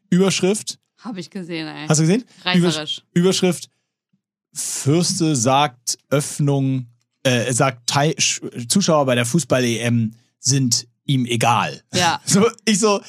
Überschrift. 0.10 0.80
Habe 0.98 1.20
ich 1.20 1.30
gesehen, 1.30 1.68
ey. 1.68 1.88
Hast 1.88 2.00
du 2.00 2.04
gesehen? 2.04 2.26
Reißerisch. 2.44 3.04
Überschrift. 3.14 3.70
Fürste 4.54 5.36
sagt 5.36 6.00
Öffnung, 6.10 6.88
äh, 7.22 7.54
sagt 7.54 7.88
Teil, 7.88 8.16
Zuschauer 8.16 9.06
bei 9.06 9.14
der 9.14 9.26
Fußball-EM 9.26 10.16
sind 10.40 10.88
ihm 11.06 11.26
egal. 11.26 11.84
Ja. 11.94 12.20
So, 12.26 12.50
ich 12.66 12.80
so, 12.80 13.02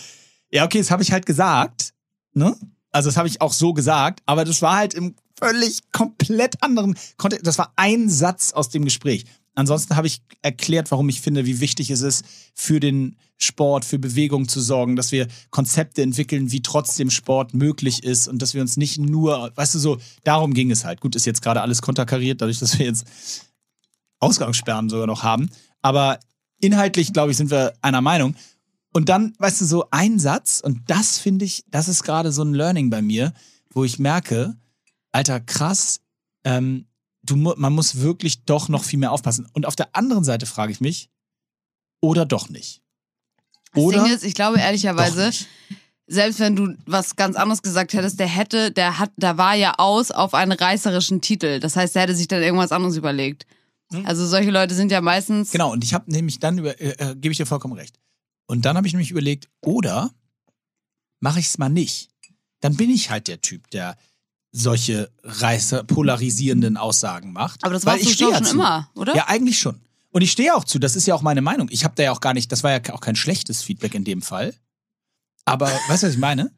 ja, 0.51 0.65
okay, 0.65 0.79
das 0.79 0.91
habe 0.91 1.03
ich 1.03 1.13
halt 1.13 1.25
gesagt, 1.25 1.95
ne? 2.35 2.55
Also 2.93 3.09
das 3.09 3.17
habe 3.17 3.29
ich 3.29 3.41
auch 3.41 3.53
so 3.53 3.73
gesagt, 3.73 4.21
aber 4.27 4.45
das 4.45 4.63
war 4.63 4.77
halt 4.77 4.95
im 4.95 5.15
völlig 5.39 5.81
komplett 5.93 6.63
anderen 6.63 6.97
Kontext. 7.17 7.47
Das 7.47 7.59
war 7.59 7.73
ein 7.77 8.09
Satz 8.09 8.53
aus 8.53 8.71
dem 8.71 8.85
Gespräch. 8.85 9.25
Ansonsten 9.55 9.97
habe 9.97 10.07
ich 10.07 10.23
erklärt, 10.43 10.91
warum 10.91 11.09
ich 11.09 11.21
finde, 11.21 11.45
wie 11.45 11.61
wichtig 11.61 11.91
es 11.91 12.01
ist, 12.01 12.25
für 12.55 12.79
den 12.79 13.17
Sport, 13.37 13.85
für 13.85 13.99
Bewegung 13.99 14.49
zu 14.49 14.61
sorgen, 14.61 14.97
dass 14.97 15.13
wir 15.13 15.27
Konzepte 15.51 16.03
entwickeln, 16.03 16.53
wie 16.53 16.63
trotzdem 16.63 17.11
Sport 17.11 17.55
möglich 17.55 18.05
ist 18.05 18.29
und 18.29 18.41
dass 18.41 18.55
wir 18.55 18.61
uns 18.61 18.77
nicht 18.77 18.99
nur, 18.99 19.53
weißt 19.55 19.75
du, 19.75 19.79
so, 19.79 19.99
darum 20.25 20.55
ging 20.55 20.71
es 20.71 20.85
halt. 20.85 21.01
Gut, 21.01 21.17
ist 21.17 21.27
jetzt 21.27 21.43
gerade 21.43 21.61
alles 21.61 21.83
konterkariert, 21.83 22.41
dadurch, 22.41 22.59
dass 22.59 22.79
wir 22.79 22.87
jetzt 22.87 23.07
Ausgangssperren 24.21 24.89
sogar 24.89 25.07
noch 25.07 25.23
haben. 25.23 25.51
Aber 25.83 26.19
inhaltlich, 26.61 27.13
glaube 27.13 27.31
ich, 27.31 27.37
sind 27.37 27.51
wir 27.51 27.75
einer 27.81 28.01
Meinung. 28.01 28.35
Und 28.99 29.09
dann, 29.09 29.33
weißt 29.39 29.61
du, 29.61 29.65
so 29.65 29.85
ein 29.93 30.19
Satz, 30.19 30.61
und 30.61 30.91
das 30.91 31.19
finde 31.19 31.45
ich, 31.45 31.65
das 31.69 31.87
ist 31.87 32.03
gerade 32.03 32.33
so 32.33 32.43
ein 32.43 32.53
Learning 32.53 32.91
bei 32.91 33.01
mir, 33.01 33.33
wo 33.71 33.85
ich 33.85 34.01
merke, 34.01 34.57
Alter, 35.13 35.39
krass, 35.39 36.01
ähm, 36.43 36.89
du, 37.23 37.37
man 37.37 37.73
muss 37.73 38.01
wirklich 38.01 38.45
doch 38.45 38.69
noch 38.69 38.83
viel 38.83 38.99
mehr 38.99 39.13
aufpassen. 39.13 39.47
Und 39.53 39.67
auf 39.67 39.77
der 39.77 39.95
anderen 39.95 40.25
Seite 40.25 40.47
frage 40.47 40.73
ich 40.73 40.81
mich, 40.81 41.11
oder 42.01 42.27
doch 42.27 42.49
nicht? 42.49 42.83
Oder 43.77 43.99
das 43.99 44.05
Ding 44.05 44.15
ist, 44.17 44.25
ich 44.25 44.35
glaube 44.35 44.59
ehrlicherweise, 44.59 45.31
selbst 46.09 46.41
wenn 46.41 46.57
du 46.57 46.75
was 46.85 47.15
ganz 47.15 47.37
anderes 47.37 47.63
gesagt 47.63 47.93
hättest, 47.93 48.19
der 48.19 48.27
hätte, 48.27 48.73
der 48.73 48.99
hat, 48.99 49.13
da 49.17 49.39
war 49.39 49.55
ja 49.55 49.75
aus 49.79 50.11
auf 50.11 50.35
einen 50.35 50.51
reißerischen 50.51 51.21
Titel. 51.21 51.61
Das 51.61 51.77
heißt, 51.77 51.95
der 51.95 52.03
hätte 52.03 52.17
sich 52.17 52.27
dann 52.27 52.43
irgendwas 52.43 52.73
anderes 52.73 52.97
überlegt. 52.97 53.47
Hm? 53.93 54.05
Also 54.07 54.27
solche 54.27 54.51
Leute 54.51 54.75
sind 54.75 54.91
ja 54.91 55.01
meistens. 55.01 55.53
Genau, 55.53 55.71
und 55.71 55.85
ich 55.85 55.95
habe 55.95 56.11
nämlich 56.11 56.41
dann 56.41 56.59
über, 56.59 56.81
äh, 56.81 56.97
äh, 56.99 57.15
gebe 57.15 57.31
ich 57.31 57.37
dir 57.39 57.47
vollkommen 57.47 57.75
recht. 57.75 57.97
Und 58.49 58.65
dann 58.65 58.77
habe 58.77 58.87
ich 58.87 58.95
nämlich 58.95 59.11
überlegt, 59.11 59.49
oder 59.61 60.11
mache 61.21 61.39
ich 61.39 61.47
es 61.47 61.59
mal 61.59 61.69
nicht? 61.69 62.11
Dann 62.61 62.77
bin 62.77 62.91
ich 62.91 63.11
halt 63.11 63.29
der 63.29 63.41
Typ, 63.41 63.71
der 63.71 63.97
solche 64.51 65.13
reißer, 65.23 65.85
polarisierenden 65.85 66.77
Aussagen 66.77 67.33
macht. 67.33 67.63
Aber 67.63 67.75
das 67.75 67.85
du 67.85 68.09
schon, 68.09 68.35
schon 68.35 68.47
immer, 68.47 68.91
oder? 68.95 69.15
Ja, 69.15 69.29
eigentlich 69.29 69.59
schon. 69.59 69.81
Und 70.11 70.23
ich 70.23 70.33
stehe 70.33 70.55
auch 70.57 70.65
zu, 70.65 70.79
das 70.79 70.97
ist 70.97 71.07
ja 71.07 71.15
auch 71.15 71.23
meine 71.23 71.43
Meinung. 71.43 71.69
Ich 71.71 71.85
habe 71.85 71.95
da 71.95 72.03
ja 72.03 72.13
auch 72.13 72.21
gar 72.21 72.33
nicht, 72.33 72.51
das 72.51 72.65
war 72.65 72.71
ja 72.71 72.95
auch 72.95 73.01
kein 73.01 73.17
schlechtes 73.17 73.63
Feedback 73.63 73.95
in 73.95 74.05
dem 74.05 74.23
Fall. 74.23 74.55
Aber 75.45 75.67
weißt 75.89 76.03
du, 76.03 76.07
was 76.07 76.15
ich 76.15 76.19
meine? 76.19 76.51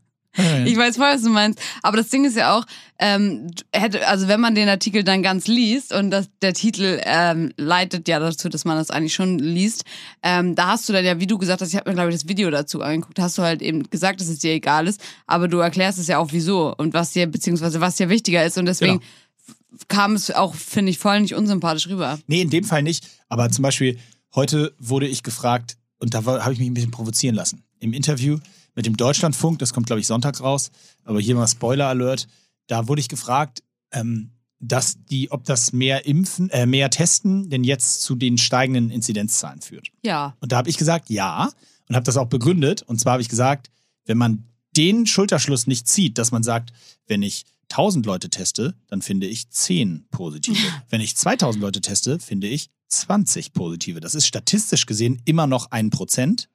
Ich 0.64 0.76
weiß 0.76 0.96
voll, 0.96 1.08
was 1.12 1.22
du 1.22 1.28
meinst. 1.28 1.60
Aber 1.82 1.96
das 1.96 2.08
Ding 2.08 2.24
ist 2.24 2.36
ja 2.36 2.56
auch, 2.56 2.64
ähm, 2.98 3.50
hätte, 3.72 4.06
also 4.06 4.28
wenn 4.28 4.40
man 4.40 4.54
den 4.54 4.68
Artikel 4.68 5.02
dann 5.02 5.22
ganz 5.22 5.48
liest 5.48 5.92
und 5.92 6.10
das, 6.10 6.28
der 6.40 6.54
Titel 6.54 7.00
ähm, 7.04 7.52
leitet 7.56 8.06
ja 8.08 8.20
dazu, 8.20 8.48
dass 8.48 8.64
man 8.64 8.76
das 8.76 8.90
eigentlich 8.90 9.14
schon 9.14 9.38
liest, 9.38 9.84
ähm, 10.22 10.54
da 10.54 10.68
hast 10.68 10.88
du 10.88 10.92
dann 10.92 11.04
ja, 11.04 11.18
wie 11.18 11.26
du 11.26 11.38
gesagt 11.38 11.62
hast, 11.62 11.70
ich 11.70 11.76
habe 11.76 11.90
mir 11.90 11.94
glaube 11.94 12.10
ich 12.10 12.14
das 12.14 12.28
Video 12.28 12.50
dazu 12.50 12.82
angeguckt, 12.82 13.18
hast 13.18 13.38
du 13.38 13.42
halt 13.42 13.62
eben 13.62 13.88
gesagt, 13.90 14.20
dass 14.20 14.28
es 14.28 14.38
dir 14.38 14.52
egal 14.52 14.86
ist, 14.86 15.00
aber 15.26 15.48
du 15.48 15.58
erklärst 15.58 15.98
es 15.98 16.06
ja 16.06 16.18
auch 16.18 16.32
wieso 16.32 16.74
und 16.76 16.94
was 16.94 17.12
dir, 17.12 17.26
beziehungsweise 17.26 17.80
was 17.80 17.96
dir 17.96 18.08
wichtiger 18.08 18.44
ist 18.44 18.56
und 18.58 18.66
deswegen 18.66 19.00
genau. 19.00 19.82
kam 19.88 20.14
es 20.14 20.30
auch, 20.30 20.54
finde 20.54 20.90
ich, 20.90 20.98
voll 20.98 21.20
nicht 21.20 21.34
unsympathisch 21.34 21.88
rüber. 21.88 22.18
Nee, 22.26 22.42
in 22.42 22.50
dem 22.50 22.64
Fall 22.64 22.82
nicht. 22.82 23.08
Aber 23.28 23.50
zum 23.50 23.62
Beispiel, 23.62 23.98
heute 24.34 24.74
wurde 24.78 25.08
ich 25.08 25.22
gefragt 25.22 25.76
und 25.98 26.14
da 26.14 26.24
habe 26.24 26.52
ich 26.52 26.58
mich 26.58 26.68
ein 26.68 26.74
bisschen 26.74 26.90
provozieren 26.90 27.34
lassen. 27.34 27.64
Im 27.80 27.92
Interview 27.92 28.38
mit 28.74 28.86
dem 28.86 28.96
Deutschlandfunk, 28.96 29.58
das 29.58 29.72
kommt, 29.72 29.86
glaube 29.86 30.00
ich, 30.00 30.06
sonntags 30.06 30.42
raus, 30.42 30.70
aber 31.04 31.20
hier 31.20 31.34
mal 31.34 31.46
Spoiler-Alert, 31.46 32.28
da 32.66 32.88
wurde 32.88 33.00
ich 33.00 33.08
gefragt, 33.08 33.62
ähm, 33.92 34.30
dass 34.60 35.04
die, 35.06 35.30
ob 35.30 35.44
das 35.44 35.72
mehr 35.72 36.06
Impfen, 36.06 36.50
äh, 36.50 36.66
mehr 36.66 36.90
Testen 36.90 37.48
denn 37.48 37.64
jetzt 37.64 38.02
zu 38.02 38.14
den 38.14 38.38
steigenden 38.38 38.90
Inzidenzzahlen 38.90 39.62
führt. 39.62 39.88
Ja. 40.04 40.36
Und 40.40 40.52
da 40.52 40.58
habe 40.58 40.68
ich 40.68 40.76
gesagt, 40.76 41.08
ja, 41.08 41.50
und 41.88 41.96
habe 41.96 42.04
das 42.04 42.16
auch 42.16 42.28
begründet. 42.28 42.82
Und 42.82 43.00
zwar 43.00 43.14
habe 43.14 43.22
ich 43.22 43.28
gesagt, 43.28 43.70
wenn 44.04 44.18
man 44.18 44.44
den 44.76 45.06
Schulterschluss 45.06 45.66
nicht 45.66 45.88
zieht, 45.88 46.18
dass 46.18 46.30
man 46.30 46.42
sagt, 46.42 46.72
wenn 47.06 47.22
ich 47.22 47.46
1000 47.70 48.04
Leute 48.06 48.30
teste, 48.30 48.74
dann 48.86 49.02
finde 49.02 49.26
ich 49.26 49.50
10 49.50 50.06
positive. 50.10 50.56
wenn 50.90 51.00
ich 51.00 51.16
2000 51.16 51.60
Leute 51.60 51.80
teste, 51.80 52.18
finde 52.18 52.46
ich 52.46 52.70
20 52.88 53.52
positive. 53.52 54.00
Das 54.00 54.14
ist 54.14 54.26
statistisch 54.26 54.86
gesehen 54.86 55.22
immer 55.24 55.46
noch 55.46 55.70
ein 55.70 55.90
Prozent, 55.90 56.48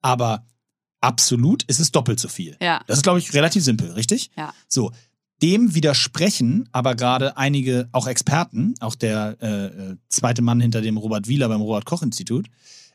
aber 0.00 0.46
absolut 1.00 1.62
ist 1.64 1.80
es 1.80 1.92
doppelt 1.92 2.20
so 2.20 2.28
viel. 2.28 2.56
Ja. 2.60 2.82
Das 2.86 2.98
ist, 2.98 3.02
glaube 3.02 3.18
ich, 3.18 3.32
relativ 3.34 3.64
simpel, 3.64 3.92
richtig? 3.92 4.30
Ja. 4.36 4.52
So. 4.68 4.92
Dem 5.42 5.74
widersprechen 5.74 6.68
aber 6.70 6.94
gerade 6.94 7.38
einige, 7.38 7.88
auch 7.92 8.06
Experten, 8.06 8.74
auch 8.80 8.94
der 8.94 9.38
äh, 9.40 9.66
äh, 9.66 9.96
zweite 10.08 10.42
Mann 10.42 10.60
hinter 10.60 10.82
dem 10.82 10.98
Robert 10.98 11.28
Wieler 11.28 11.48
beim 11.48 11.62
Robert-Koch-Institut, 11.62 12.46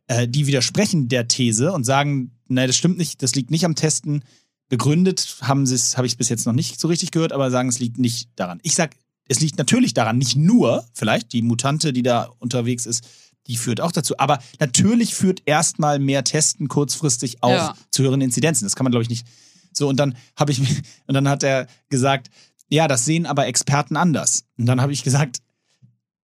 äh, 0.07 0.27
die 0.27 0.45
widersprechen 0.45 1.07
der 1.07 1.27
These 1.27 1.71
und 1.71 1.85
sagen, 1.85 2.35
nein, 2.47 2.67
das 2.67 2.77
stimmt 2.77 2.99
nicht, 2.99 3.23
das 3.23 3.33
liegt 3.33 3.49
nicht 3.49 3.65
am 3.65 3.73
Testen. 3.73 4.23
Begründet 4.69 5.37
haben 5.41 5.65
sie 5.65 5.73
es, 5.73 5.97
habe 5.97 6.05
ich 6.05 6.13
es 6.13 6.17
bis 6.17 6.29
jetzt 6.29 6.45
noch 6.45 6.53
nicht 6.53 6.79
so 6.79 6.87
richtig 6.87 7.09
gehört, 7.09 7.33
aber 7.33 7.49
sagen, 7.49 7.69
es 7.69 7.79
liegt 7.79 7.97
nicht 7.97 8.29
daran. 8.35 8.59
Ich 8.61 8.75
sag, 8.75 8.95
es 9.27 9.39
liegt 9.39 9.57
natürlich 9.57 9.95
daran, 9.95 10.19
nicht 10.19 10.35
nur, 10.35 10.85
vielleicht 10.93 11.33
die 11.33 11.41
Mutante, 11.41 11.93
die 11.93 12.03
da 12.03 12.31
unterwegs 12.37 12.85
ist, 12.85 13.07
die 13.47 13.57
führt 13.57 13.81
auch 13.81 13.91
dazu. 13.91 14.17
Aber 14.17 14.39
natürlich 14.59 15.15
führt 15.15 15.41
erstmal 15.45 15.99
mehr 15.99 16.23
Testen 16.23 16.67
kurzfristig 16.67 17.43
auch 17.43 17.49
ja. 17.49 17.75
zu 17.91 18.03
höheren 18.03 18.21
Inzidenzen. 18.21 18.65
Das 18.65 18.75
kann 18.75 18.85
man, 18.85 18.91
glaube 18.91 19.03
ich, 19.03 19.09
nicht. 19.09 19.27
So, 19.71 19.87
und 19.89 19.97
dann 19.97 20.15
habe 20.35 20.51
ich, 20.51 20.59
und 21.07 21.13
dann 21.13 21.29
hat 21.29 21.43
er 21.43 21.67
gesagt, 21.89 22.29
ja, 22.69 22.87
das 22.87 23.05
sehen 23.05 23.25
aber 23.25 23.45
Experten 23.47 23.95
anders. 23.95 24.45
Und 24.57 24.65
dann 24.65 24.81
habe 24.81 24.93
ich 24.93 25.03
gesagt, 25.03 25.37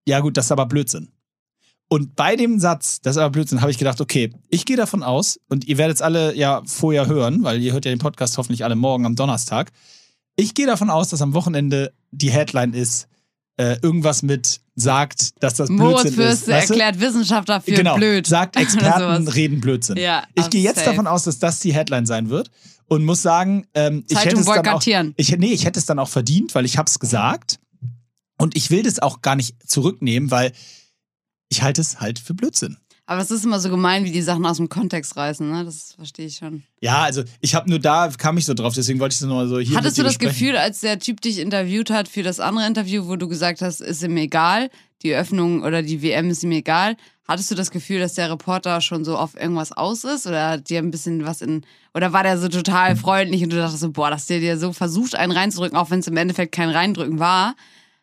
ja, 0.06 0.20
gut, 0.20 0.36
das 0.36 0.46
ist 0.46 0.52
aber 0.52 0.66
Blödsinn. 0.66 1.10
Und 1.88 2.14
bei 2.14 2.36
dem 2.36 2.60
Satz, 2.60 3.00
das 3.00 3.16
ist 3.16 3.18
aber 3.18 3.30
Blödsinn, 3.30 3.60
habe 3.60 3.72
ich 3.72 3.78
gedacht, 3.78 4.00
okay, 4.00 4.32
ich 4.48 4.64
gehe 4.64 4.76
davon 4.76 5.02
aus, 5.02 5.40
und 5.48 5.66
ihr 5.66 5.76
werdet 5.76 5.96
es 5.96 6.02
alle 6.02 6.36
ja 6.36 6.62
vorher 6.64 7.06
hören, 7.06 7.42
weil 7.42 7.60
ihr 7.60 7.72
hört 7.72 7.84
ja 7.84 7.90
den 7.90 7.98
Podcast 7.98 8.38
hoffentlich 8.38 8.64
alle 8.64 8.76
morgen 8.76 9.06
am 9.06 9.16
Donnerstag. 9.16 9.72
Ich 10.36 10.54
gehe 10.54 10.66
davon 10.66 10.88
aus, 10.88 11.08
dass 11.08 11.20
am 11.20 11.34
Wochenende 11.34 11.92
die 12.12 12.30
Headline 12.30 12.74
ist, 12.74 13.08
äh, 13.60 13.78
irgendwas 13.82 14.22
mit 14.22 14.62
sagt, 14.74 15.42
dass 15.42 15.54
das 15.54 15.68
Blödsinn 15.68 15.86
Moritz 15.86 16.06
ist. 16.12 16.48
Weißt 16.48 16.70
erklärt 16.70 16.98
Wissenschaftler 16.98 17.60
für 17.60 17.72
genau, 17.72 17.96
blöd. 17.96 18.26
Sagt 18.26 18.56
Experten 18.60 19.28
reden 19.28 19.60
Blödsinn. 19.60 19.98
Ja, 19.98 20.24
ich 20.34 20.48
gehe 20.48 20.62
jetzt 20.62 20.76
safe. 20.76 20.90
davon 20.90 21.06
aus, 21.06 21.24
dass 21.24 21.38
das 21.38 21.60
die 21.60 21.74
Headline 21.74 22.06
sein 22.06 22.30
wird 22.30 22.50
und 22.86 23.04
muss 23.04 23.20
sagen, 23.20 23.66
ähm, 23.74 24.04
ich 24.08 24.24
hätte 24.24 24.40
es 24.40 24.46
dann 24.46 24.66
auch, 24.68 24.82
ich, 25.16 25.36
nee, 25.36 25.52
ich 25.52 25.66
hätte 25.66 25.78
es 25.78 25.84
dann 25.84 25.98
auch 25.98 26.08
verdient, 26.08 26.54
weil 26.54 26.64
ich 26.64 26.78
habe 26.78 26.88
es 26.88 26.98
gesagt 26.98 27.60
und 28.38 28.56
ich 28.56 28.70
will 28.70 28.82
das 28.82 28.98
auch 28.98 29.20
gar 29.20 29.36
nicht 29.36 29.56
zurücknehmen, 29.68 30.30
weil 30.30 30.52
ich 31.50 31.60
halte 31.60 31.82
es 31.82 32.00
halt 32.00 32.18
für 32.18 32.32
Blödsinn. 32.32 32.78
Aber 33.10 33.22
es 33.22 33.32
ist 33.32 33.44
immer 33.44 33.58
so 33.58 33.70
gemein, 33.70 34.04
wie 34.04 34.12
die 34.12 34.22
Sachen 34.22 34.46
aus 34.46 34.58
dem 34.58 34.68
Kontext 34.68 35.16
reißen, 35.16 35.50
ne? 35.50 35.64
Das 35.64 35.94
verstehe 35.96 36.26
ich 36.26 36.36
schon. 36.36 36.62
Ja, 36.80 37.02
also 37.02 37.24
ich 37.40 37.56
habe 37.56 37.68
nur 37.68 37.80
da, 37.80 38.08
kam 38.16 38.38
ich 38.38 38.44
so 38.44 38.54
drauf, 38.54 38.72
deswegen 38.72 39.00
wollte 39.00 39.14
ich 39.14 39.20
es 39.20 39.26
nochmal 39.26 39.48
so 39.48 39.58
hier 39.58 39.76
Hattest 39.76 39.98
du 39.98 40.04
das 40.04 40.16
besprechen. 40.16 40.38
Gefühl, 40.38 40.56
als 40.56 40.80
der 40.80 40.96
Typ 41.00 41.20
dich 41.20 41.40
interviewt 41.40 41.90
hat 41.90 42.06
für 42.06 42.22
das 42.22 42.38
andere 42.38 42.68
Interview, 42.68 43.08
wo 43.08 43.16
du 43.16 43.26
gesagt 43.26 43.62
hast, 43.62 43.80
ist 43.80 44.04
ihm 44.04 44.16
egal, 44.16 44.70
die 45.02 45.12
Öffnung 45.12 45.64
oder 45.64 45.82
die 45.82 46.02
WM 46.02 46.30
ist 46.30 46.44
ihm 46.44 46.52
egal, 46.52 46.96
hattest 47.26 47.50
du 47.50 47.56
das 47.56 47.72
Gefühl, 47.72 47.98
dass 47.98 48.14
der 48.14 48.30
Reporter 48.30 48.80
schon 48.80 49.04
so 49.04 49.16
auf 49.16 49.34
irgendwas 49.34 49.72
aus 49.72 50.04
ist 50.04 50.28
oder 50.28 50.58
dir 50.58 50.78
ein 50.78 50.92
bisschen 50.92 51.26
was 51.26 51.42
in 51.42 51.66
oder 51.94 52.12
war 52.12 52.22
der 52.22 52.38
so 52.38 52.46
total 52.46 52.94
freundlich 52.94 53.42
und 53.42 53.52
du 53.52 53.56
dachtest 53.56 53.80
so, 53.80 53.90
boah, 53.90 54.10
dass 54.10 54.26
der 54.26 54.38
dir 54.38 54.56
so 54.56 54.72
versucht, 54.72 55.16
einen 55.16 55.32
reinzudrücken, 55.32 55.76
auch 55.76 55.90
wenn 55.90 55.98
es 55.98 56.06
im 56.06 56.16
Endeffekt 56.16 56.52
kein 56.52 56.70
Reindrücken 56.70 57.18
war? 57.18 57.56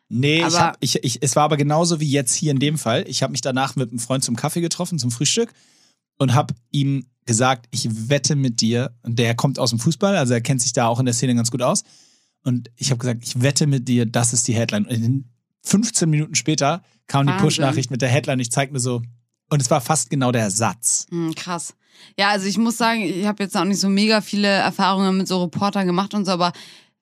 Nee, 0.08 0.44
ich 0.46 0.58
hab, 0.58 0.76
ich, 0.80 1.04
ich, 1.04 1.22
es 1.22 1.36
war 1.36 1.44
aber 1.44 1.56
genauso 1.56 2.00
wie 2.00 2.10
jetzt 2.10 2.34
hier 2.34 2.50
in 2.50 2.58
dem 2.58 2.78
Fall. 2.78 3.04
Ich 3.06 3.22
habe 3.22 3.30
mich 3.30 3.42
danach 3.42 3.76
mit 3.76 3.90
einem 3.90 3.98
Freund 3.98 4.24
zum 4.24 4.36
Kaffee 4.36 4.62
getroffen, 4.62 4.98
zum 4.98 5.10
Frühstück 5.10 5.52
und 6.16 6.34
habe 6.34 6.54
ihm 6.70 7.06
gesagt, 7.26 7.66
ich 7.70 8.08
wette 8.08 8.34
mit 8.34 8.60
dir, 8.62 8.96
und 9.02 9.18
der 9.18 9.34
kommt 9.34 9.58
aus 9.58 9.70
dem 9.70 9.78
Fußball, 9.78 10.16
also 10.16 10.32
er 10.32 10.40
kennt 10.40 10.62
sich 10.62 10.72
da 10.72 10.88
auch 10.88 10.98
in 10.98 11.04
der 11.04 11.14
Szene 11.14 11.34
ganz 11.34 11.50
gut 11.50 11.62
aus. 11.62 11.84
Und 12.42 12.70
ich 12.76 12.90
habe 12.90 12.98
gesagt, 12.98 13.22
ich 13.22 13.42
wette 13.42 13.66
mit 13.66 13.86
dir, 13.86 14.06
das 14.06 14.32
ist 14.32 14.48
die 14.48 14.54
Headline. 14.54 14.86
Und 14.86 15.24
15 15.64 16.08
Minuten 16.08 16.34
später 16.34 16.82
kam 17.06 17.26
Wahnsinn. 17.26 17.36
die 17.36 17.44
Push-Nachricht 17.44 17.90
mit 17.90 18.00
der 18.00 18.08
Headline. 18.08 18.40
Ich 18.40 18.50
zeig 18.50 18.72
mir 18.72 18.80
so, 18.80 19.02
und 19.50 19.60
es 19.60 19.70
war 19.70 19.80
fast 19.80 20.08
genau 20.08 20.32
der 20.32 20.50
Satz. 20.50 21.06
Hm, 21.10 21.34
krass. 21.34 21.74
Ja, 22.18 22.30
also 22.30 22.46
ich 22.46 22.58
muss 22.58 22.76
sagen, 22.76 23.02
ich 23.02 23.26
habe 23.26 23.42
jetzt 23.42 23.56
auch 23.56 23.64
nicht 23.64 23.80
so 23.80 23.88
mega 23.88 24.20
viele 24.20 24.48
Erfahrungen 24.48 25.16
mit 25.16 25.28
so 25.28 25.42
Reportern 25.42 25.86
gemacht 25.86 26.14
und 26.14 26.24
so, 26.24 26.32
aber 26.32 26.52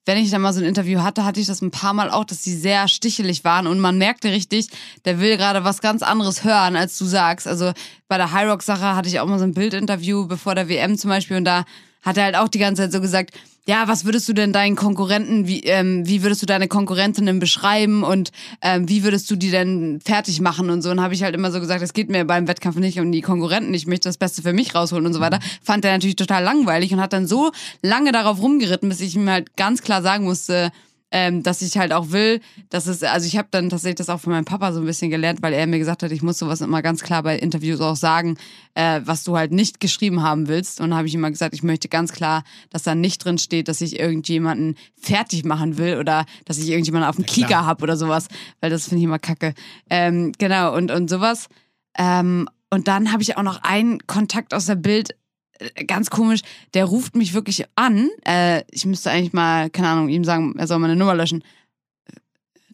wenn 0.06 0.18
ich 0.18 0.30
dann 0.30 0.40
mal 0.40 0.52
so 0.52 0.60
ein 0.60 0.66
Interview 0.66 1.02
hatte, 1.02 1.24
hatte 1.24 1.40
ich 1.40 1.46
das 1.46 1.60
ein 1.60 1.72
paar 1.72 1.92
Mal 1.92 2.10
auch, 2.10 2.24
dass 2.24 2.42
sie 2.42 2.56
sehr 2.56 2.86
stichelig 2.86 3.42
waren 3.44 3.66
und 3.66 3.80
man 3.80 3.98
merkte 3.98 4.30
richtig, 4.30 4.68
der 5.04 5.20
will 5.20 5.36
gerade 5.36 5.64
was 5.64 5.80
ganz 5.80 6.02
anderes 6.02 6.44
hören, 6.44 6.76
als 6.76 6.96
du 6.96 7.04
sagst. 7.04 7.48
Also 7.48 7.72
bei 8.06 8.16
der 8.16 8.30
High 8.30 8.48
Rock 8.48 8.62
Sache 8.62 8.94
hatte 8.94 9.08
ich 9.08 9.18
auch 9.18 9.26
mal 9.26 9.40
so 9.40 9.44
ein 9.44 9.54
Bildinterview 9.54 10.26
bevor 10.26 10.54
der 10.54 10.68
WM 10.68 10.96
zum 10.96 11.10
Beispiel 11.10 11.36
und 11.36 11.44
da 11.44 11.64
hat 12.02 12.16
er 12.16 12.24
halt 12.24 12.36
auch 12.36 12.48
die 12.48 12.60
ganze 12.60 12.82
Zeit 12.82 12.92
so 12.92 13.00
gesagt, 13.00 13.36
ja, 13.66 13.88
was 13.88 14.04
würdest 14.04 14.28
du 14.28 14.32
denn 14.32 14.52
deinen 14.52 14.76
Konkurrenten, 14.76 15.48
wie, 15.48 15.60
ähm, 15.64 16.06
wie 16.06 16.22
würdest 16.22 16.40
du 16.40 16.46
deine 16.46 16.68
Konkurrentinnen 16.68 17.40
beschreiben 17.40 18.04
und 18.04 18.30
ähm, 18.62 18.88
wie 18.88 19.02
würdest 19.02 19.28
du 19.30 19.36
die 19.36 19.50
denn 19.50 20.00
fertig 20.04 20.40
machen 20.40 20.70
und 20.70 20.82
so. 20.82 20.90
Und 20.90 21.00
habe 21.00 21.14
ich 21.14 21.24
halt 21.24 21.34
immer 21.34 21.50
so 21.50 21.58
gesagt, 21.58 21.82
es 21.82 21.92
geht 21.92 22.08
mir 22.08 22.24
beim 22.24 22.46
Wettkampf 22.46 22.76
nicht 22.76 23.00
um 23.00 23.10
die 23.10 23.22
Konkurrenten, 23.22 23.74
ich 23.74 23.86
möchte 23.86 24.08
das 24.08 24.18
Beste 24.18 24.42
für 24.42 24.52
mich 24.52 24.74
rausholen 24.74 25.04
und 25.04 25.12
so 25.12 25.20
weiter. 25.20 25.40
Fand 25.62 25.84
er 25.84 25.92
natürlich 25.92 26.16
total 26.16 26.44
langweilig 26.44 26.92
und 26.92 27.00
hat 27.00 27.12
dann 27.12 27.26
so 27.26 27.50
lange 27.82 28.12
darauf 28.12 28.40
rumgeritten, 28.40 28.88
bis 28.88 29.00
ich 29.00 29.16
ihm 29.16 29.28
halt 29.28 29.56
ganz 29.56 29.82
klar 29.82 30.00
sagen 30.00 30.24
musste, 30.24 30.70
ähm, 31.18 31.42
dass 31.42 31.62
ich 31.62 31.78
halt 31.78 31.94
auch 31.94 32.10
will, 32.10 32.42
dass 32.68 32.86
es, 32.86 33.02
also 33.02 33.26
ich 33.26 33.38
habe 33.38 33.48
dann 33.50 33.70
tatsächlich 33.70 33.94
das 33.94 34.10
auch 34.10 34.20
von 34.20 34.34
meinem 34.34 34.44
Papa 34.44 34.74
so 34.74 34.80
ein 34.80 34.84
bisschen 34.84 35.10
gelernt, 35.10 35.40
weil 35.40 35.54
er 35.54 35.66
mir 35.66 35.78
gesagt 35.78 36.02
hat, 36.02 36.12
ich 36.12 36.20
muss 36.20 36.38
sowas 36.38 36.60
immer 36.60 36.82
ganz 36.82 37.02
klar 37.02 37.22
bei 37.22 37.38
Interviews 37.38 37.80
auch 37.80 37.96
sagen, 37.96 38.36
äh, 38.74 39.00
was 39.02 39.24
du 39.24 39.34
halt 39.34 39.50
nicht 39.50 39.80
geschrieben 39.80 40.22
haben 40.22 40.46
willst. 40.46 40.78
Und 40.78 40.90
dann 40.90 40.98
habe 40.98 41.08
ich 41.08 41.14
immer 41.14 41.30
gesagt, 41.30 41.54
ich 41.54 41.62
möchte 41.62 41.88
ganz 41.88 42.12
klar, 42.12 42.44
dass 42.68 42.82
da 42.82 42.94
nicht 42.94 43.24
drin 43.24 43.38
steht, 43.38 43.68
dass 43.68 43.80
ich 43.80 43.98
irgendjemanden 43.98 44.76
fertig 45.00 45.46
machen 45.46 45.78
will 45.78 45.96
oder 45.96 46.26
dass 46.44 46.58
ich 46.58 46.68
irgendjemanden 46.68 47.08
auf 47.08 47.16
dem 47.16 47.24
ja, 47.24 47.32
Kieker 47.32 47.64
habe 47.64 47.82
oder 47.82 47.96
sowas, 47.96 48.28
weil 48.60 48.68
das 48.68 48.84
finde 48.84 48.98
ich 48.98 49.04
immer 49.04 49.18
kacke. 49.18 49.54
Ähm, 49.88 50.32
genau, 50.36 50.76
und, 50.76 50.90
und 50.90 51.08
sowas. 51.08 51.48
Ähm, 51.96 52.46
und 52.68 52.88
dann 52.88 53.10
habe 53.10 53.22
ich 53.22 53.38
auch 53.38 53.42
noch 53.42 53.62
einen 53.62 54.06
Kontakt 54.06 54.52
aus 54.52 54.66
der 54.66 54.74
Bild 54.74 55.14
ganz 55.86 56.10
komisch, 56.10 56.40
der 56.74 56.84
ruft 56.84 57.16
mich 57.16 57.34
wirklich 57.34 57.64
an. 57.74 58.08
Äh, 58.26 58.62
ich 58.70 58.84
müsste 58.84 59.10
eigentlich 59.10 59.32
mal, 59.32 59.70
keine 59.70 59.88
Ahnung, 59.88 60.08
ihm 60.08 60.24
sagen, 60.24 60.54
er 60.58 60.66
soll 60.66 60.78
meine 60.78 60.96
Nummer 60.96 61.14
löschen. 61.14 61.42
Äh, 62.06 62.16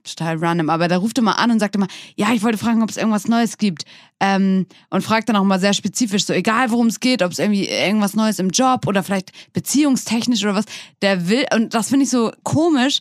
total 0.05 0.37
random, 0.39 0.71
aber 0.71 0.89
der 0.89 0.99
ruft 0.99 1.19
immer 1.19 1.39
an 1.39 1.51
und 1.51 1.61
sagt 1.61 1.77
immer, 1.77 1.89
ja, 2.17 2.33
ich 2.33 2.43
wollte 2.43 2.59
fragen, 2.59 2.83
ob 2.83 2.91
es 2.91 2.97
irgendwas 2.97 3.29
Neues 3.29 3.59
gibt. 3.59 3.85
Ähm, 4.21 4.67
und 4.91 5.03
fragt 5.03 5.29
dann 5.29 5.37
auch 5.37 5.45
mal 5.45 5.61
sehr 5.61 5.75
spezifisch, 5.75 6.25
so 6.25 6.33
egal 6.33 6.71
worum 6.71 6.87
es 6.87 7.01
geht, 7.01 7.23
ob 7.23 7.33
es 7.33 7.39
irgendwie 7.39 7.69
irgendwas 7.69 8.15
Neues 8.15 8.39
im 8.39 8.51
Job 8.51 8.87
oder 8.87 9.03
vielleicht 9.03 9.33
beziehungstechnisch 9.53 10.45
oder 10.45 10.55
was. 10.55 10.67
Der 11.03 11.29
will, 11.29 11.45
und 11.55 11.75
das 11.75 11.89
finde 11.89 12.05
ich 12.05 12.11
so 12.11 12.33
komisch, 12.43 13.01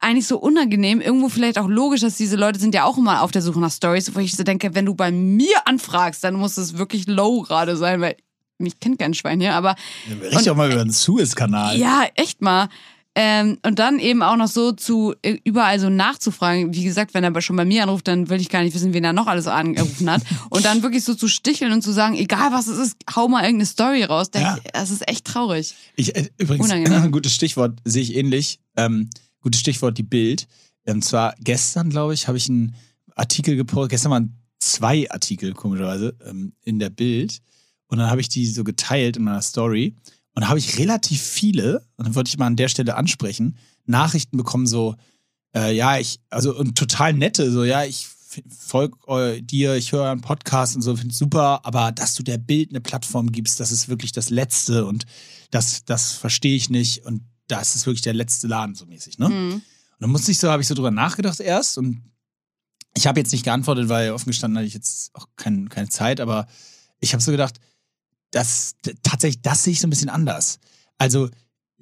eigentlich 0.00 0.26
so 0.26 0.38
unangenehm, 0.38 1.00
irgendwo 1.00 1.28
vielleicht 1.28 1.58
auch 1.58 1.68
logisch, 1.68 2.00
dass 2.00 2.16
diese 2.16 2.36
Leute 2.36 2.58
sind 2.58 2.74
ja 2.74 2.84
auch 2.84 2.96
immer 2.96 3.22
auf 3.22 3.30
der 3.30 3.42
Suche 3.42 3.60
nach 3.60 3.70
Stories, 3.70 4.14
wo 4.14 4.20
ich 4.20 4.34
so 4.34 4.42
denke, 4.42 4.74
wenn 4.74 4.86
du 4.86 4.94
bei 4.94 5.12
mir 5.12 5.66
anfragst, 5.66 6.24
dann 6.24 6.34
muss 6.34 6.56
es 6.56 6.78
wirklich 6.78 7.06
low 7.06 7.42
gerade 7.42 7.76
sein, 7.76 8.00
weil 8.00 8.16
mich 8.60 8.80
kennt 8.80 8.98
kein 8.98 9.14
Schwein 9.14 9.40
hier, 9.40 9.54
aber. 9.54 9.74
Ja, 10.08 10.28
Richtig 10.28 10.50
auch 10.50 10.56
mal 10.56 10.70
über 10.70 10.84
den 10.84 10.92
Suez-Kanal. 10.92 11.78
Ja, 11.78 12.04
echt 12.14 12.40
mal. 12.42 12.68
Ähm, 13.16 13.58
und 13.66 13.80
dann 13.80 13.98
eben 13.98 14.22
auch 14.22 14.36
noch 14.36 14.46
so 14.46 14.70
zu 14.70 15.14
äh, 15.22 15.38
überall 15.42 15.80
so 15.80 15.90
nachzufragen. 15.90 16.72
Wie 16.74 16.84
gesagt, 16.84 17.12
wenn 17.12 17.24
er 17.24 17.28
aber 17.30 17.42
schon 17.42 17.56
bei 17.56 17.64
mir 17.64 17.82
anruft, 17.82 18.06
dann 18.06 18.28
will 18.28 18.40
ich 18.40 18.48
gar 18.48 18.62
nicht 18.62 18.72
wissen, 18.74 18.94
wen 18.94 19.02
er 19.02 19.12
noch 19.12 19.26
alles 19.26 19.48
angerufen 19.48 20.08
hat. 20.08 20.22
und 20.50 20.64
dann 20.64 20.84
wirklich 20.84 21.04
so 21.04 21.14
zu 21.14 21.26
sticheln 21.26 21.72
und 21.72 21.82
zu 21.82 21.92
sagen, 21.92 22.14
egal 22.14 22.52
was 22.52 22.68
es 22.68 22.78
ist, 22.78 22.96
hau 23.14 23.26
mal 23.26 23.42
irgendeine 23.42 23.66
Story 23.66 24.04
raus. 24.04 24.28
Ja. 24.34 24.58
Das 24.72 24.90
ist 24.90 25.08
echt 25.08 25.24
traurig. 25.24 25.74
Ich, 25.96 26.14
äh, 26.14 26.30
übrigens, 26.38 26.70
ein 26.70 27.10
gutes 27.10 27.34
Stichwort 27.34 27.80
sehe 27.84 28.02
ich 28.02 28.14
ähnlich. 28.14 28.60
Ähm, 28.76 29.10
gutes 29.40 29.60
Stichwort, 29.60 29.98
die 29.98 30.04
Bild. 30.04 30.46
Und 30.86 30.94
ähm, 30.94 31.02
zwar 31.02 31.34
gestern, 31.40 31.90
glaube 31.90 32.14
ich, 32.14 32.28
habe 32.28 32.38
ich 32.38 32.48
einen 32.48 32.76
Artikel 33.16 33.56
gepostet. 33.56 33.90
Gestern 33.90 34.12
waren 34.12 34.40
zwei 34.60 35.10
Artikel, 35.10 35.52
komischerweise, 35.52 36.14
ähm, 36.24 36.52
in 36.62 36.78
der 36.78 36.90
Bild. 36.90 37.40
Und 37.90 37.98
dann 37.98 38.08
habe 38.08 38.20
ich 38.20 38.28
die 38.28 38.46
so 38.46 38.64
geteilt 38.64 39.16
in 39.16 39.24
meiner 39.24 39.42
Story. 39.42 39.96
Und 40.34 40.42
da 40.42 40.48
habe 40.48 40.60
ich 40.60 40.78
relativ 40.78 41.20
viele, 41.20 41.84
und 41.96 42.06
dann 42.06 42.14
wollte 42.14 42.28
ich 42.28 42.38
mal 42.38 42.46
an 42.46 42.56
der 42.56 42.68
Stelle 42.68 42.94
ansprechen, 42.94 43.56
Nachrichten 43.84 44.36
bekommen, 44.36 44.68
so, 44.68 44.94
äh, 45.54 45.74
ja, 45.74 45.98
ich, 45.98 46.20
also 46.30 46.56
und 46.56 46.78
total 46.78 47.12
nette, 47.12 47.50
so, 47.50 47.64
ja, 47.64 47.84
ich 47.84 48.06
folge 48.48 49.42
dir, 49.42 49.74
ich 49.74 49.90
höre 49.90 50.08
einen 50.08 50.20
Podcast 50.20 50.76
und 50.76 50.82
so, 50.82 50.94
finde 50.94 51.12
super, 51.12 51.66
aber 51.66 51.90
dass 51.90 52.14
du 52.14 52.22
der 52.22 52.38
Bild 52.38 52.70
eine 52.70 52.80
Plattform 52.80 53.32
gibst, 53.32 53.58
das 53.58 53.72
ist 53.72 53.88
wirklich 53.88 54.12
das 54.12 54.30
Letzte 54.30 54.86
und 54.86 55.04
das, 55.50 55.84
das 55.84 56.12
verstehe 56.12 56.54
ich 56.54 56.70
nicht 56.70 57.04
und 57.04 57.24
das 57.48 57.74
ist 57.74 57.86
wirklich 57.86 58.02
der 58.02 58.14
letzte 58.14 58.46
Laden, 58.46 58.76
so 58.76 58.86
mäßig, 58.86 59.18
ne? 59.18 59.28
Mhm. 59.28 59.52
Und 59.54 59.62
dann 59.98 60.10
musste 60.10 60.30
ich 60.30 60.38
so, 60.38 60.48
habe 60.48 60.62
ich 60.62 60.68
so 60.68 60.74
drüber 60.74 60.92
nachgedacht 60.92 61.40
erst 61.40 61.76
und 61.76 62.04
ich 62.96 63.08
habe 63.08 63.18
jetzt 63.18 63.32
nicht 63.32 63.44
geantwortet, 63.44 63.88
weil 63.88 64.12
offen 64.12 64.30
gestanden 64.30 64.58
hatte 64.58 64.68
ich 64.68 64.74
jetzt 64.74 65.12
auch 65.14 65.26
kein, 65.34 65.68
keine 65.68 65.88
Zeit, 65.88 66.20
aber 66.20 66.46
ich 67.00 67.12
habe 67.12 67.22
so 67.22 67.32
gedacht, 67.32 67.58
das 68.30 68.74
tatsächlich, 69.02 69.42
das 69.42 69.64
sehe 69.64 69.72
ich 69.72 69.80
so 69.80 69.86
ein 69.86 69.90
bisschen 69.90 70.08
anders. 70.08 70.58
Also, 70.98 71.28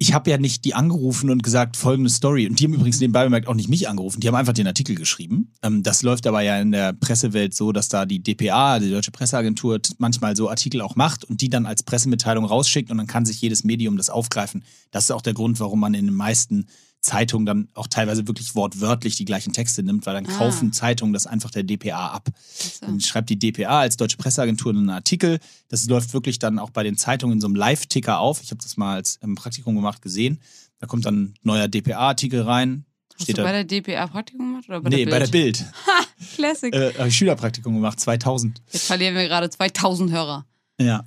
ich 0.01 0.13
habe 0.13 0.29
ja 0.31 0.37
nicht 0.37 0.63
die 0.63 0.73
angerufen 0.73 1.29
und 1.29 1.43
gesagt, 1.43 1.75
folgende 1.75 2.09
Story. 2.09 2.47
Und 2.47 2.57
die 2.57 2.63
haben 2.63 2.73
übrigens 2.73 3.01
nebenbei 3.01 3.25
bemerkt 3.25 3.49
auch 3.49 3.53
nicht 3.53 3.67
mich 3.67 3.89
angerufen, 3.89 4.21
die 4.21 4.29
haben 4.29 4.35
einfach 4.35 4.53
den 4.53 4.65
Artikel 4.65 4.95
geschrieben. 4.95 5.51
Ähm, 5.61 5.83
das 5.83 6.01
läuft 6.03 6.25
aber 6.25 6.41
ja 6.41 6.59
in 6.59 6.71
der 6.71 6.93
Pressewelt 6.93 7.53
so, 7.53 7.73
dass 7.73 7.89
da 7.89 8.05
die 8.05 8.23
DPA, 8.23 8.79
die 8.79 8.89
Deutsche 8.89 9.11
Presseagentur, 9.11 9.79
manchmal 9.97 10.37
so 10.37 10.49
Artikel 10.49 10.79
auch 10.81 10.95
macht 10.95 11.25
und 11.25 11.41
die 11.41 11.49
dann 11.49 11.65
als 11.65 11.83
Pressemitteilung 11.83 12.45
rausschickt 12.45 12.89
und 12.89 12.97
dann 12.97 13.07
kann 13.07 13.25
sich 13.25 13.41
jedes 13.41 13.65
Medium 13.65 13.97
das 13.97 14.09
aufgreifen. 14.09 14.63
Das 14.91 15.03
ist 15.03 15.11
auch 15.11 15.21
der 15.21 15.33
Grund, 15.33 15.59
warum 15.59 15.81
man 15.81 15.93
in 15.93 16.05
den 16.05 16.15
meisten 16.15 16.67
Zeitung 17.01 17.45
dann 17.45 17.69
auch 17.73 17.87
teilweise 17.87 18.27
wirklich 18.27 18.55
wortwörtlich 18.55 19.15
die 19.15 19.25
gleichen 19.25 19.53
Texte 19.53 19.83
nimmt, 19.83 20.05
weil 20.05 20.13
dann 20.13 20.25
ah. 20.25 20.37
kaufen 20.37 20.73
Zeitungen 20.73 21.13
das 21.13 21.27
einfach 21.27 21.49
der 21.49 21.63
DPA 21.63 22.07
ab. 22.07 22.29
So. 22.49 22.85
Dann 22.85 22.99
schreibt 22.99 23.29
die 23.29 23.39
DPA 23.39 23.79
als 23.79 23.97
Deutsche 23.97 24.17
Presseagentur 24.17 24.73
einen 24.73 24.89
Artikel. 24.89 25.39
Das 25.69 25.87
läuft 25.87 26.13
wirklich 26.13 26.39
dann 26.39 26.59
auch 26.59 26.71
bei 26.71 26.83
den 26.83 26.97
Zeitungen 26.97 27.37
in 27.37 27.41
so 27.41 27.47
einem 27.47 27.55
Live-Ticker 27.55 28.19
auf. 28.19 28.41
Ich 28.41 28.51
habe 28.51 28.61
das 28.61 28.75
mal 28.77 28.95
als 28.95 29.17
im 29.21 29.35
Praktikum 29.35 29.75
gemacht 29.75 30.01
gesehen. 30.01 30.39
Da 30.79 30.87
kommt 30.87 31.05
dann 31.05 31.23
ein 31.23 31.33
neuer 31.43 31.67
DPA-Artikel 31.67 32.41
rein. 32.41 32.85
Hast 33.13 33.23
Steht 33.23 33.37
du 33.37 33.43
bei 33.43 33.51
der 33.51 33.63
DPA 33.63 34.07
Praktikum 34.07 34.49
gemacht? 34.49 34.69
Oder 34.69 34.81
bei 34.81 34.89
nee, 34.89 35.05
der 35.05 35.11
bei 35.11 35.19
der 35.19 35.27
Bild. 35.27 35.65
Ha, 35.87 36.05
Classic. 36.35 36.73
Äh, 36.73 36.93
habe 36.97 37.07
ich 37.07 37.15
Schülerpraktikum 37.15 37.75
gemacht, 37.75 37.99
2000. 37.99 38.61
Jetzt 38.71 38.87
verlieren 38.87 39.15
wir 39.15 39.27
gerade 39.27 39.49
2000 39.49 40.11
Hörer. 40.11 40.45
Ja, 40.79 41.05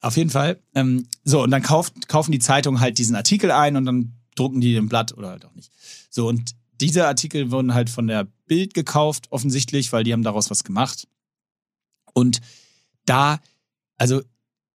auf 0.00 0.16
jeden 0.16 0.30
Fall. 0.30 0.60
Ähm, 0.74 1.06
so, 1.24 1.42
und 1.42 1.50
dann 1.50 1.62
kauft, 1.62 2.08
kaufen 2.08 2.32
die 2.32 2.38
Zeitungen 2.38 2.80
halt 2.80 2.98
diesen 2.98 3.16
Artikel 3.16 3.50
ein 3.50 3.76
und 3.76 3.84
dann 3.84 4.17
drucken 4.38 4.60
die 4.60 4.76
ein 4.76 4.88
Blatt 4.88 5.16
oder 5.16 5.30
halt 5.30 5.44
auch 5.44 5.54
nicht. 5.54 5.70
So, 6.10 6.28
und 6.28 6.54
diese 6.80 7.06
Artikel 7.06 7.50
wurden 7.50 7.74
halt 7.74 7.90
von 7.90 8.06
der 8.06 8.28
Bild 8.46 8.74
gekauft, 8.74 9.26
offensichtlich, 9.30 9.92
weil 9.92 10.04
die 10.04 10.12
haben 10.12 10.22
daraus 10.22 10.50
was 10.50 10.64
gemacht. 10.64 11.08
Und 12.14 12.40
da, 13.04 13.40
also, 13.96 14.22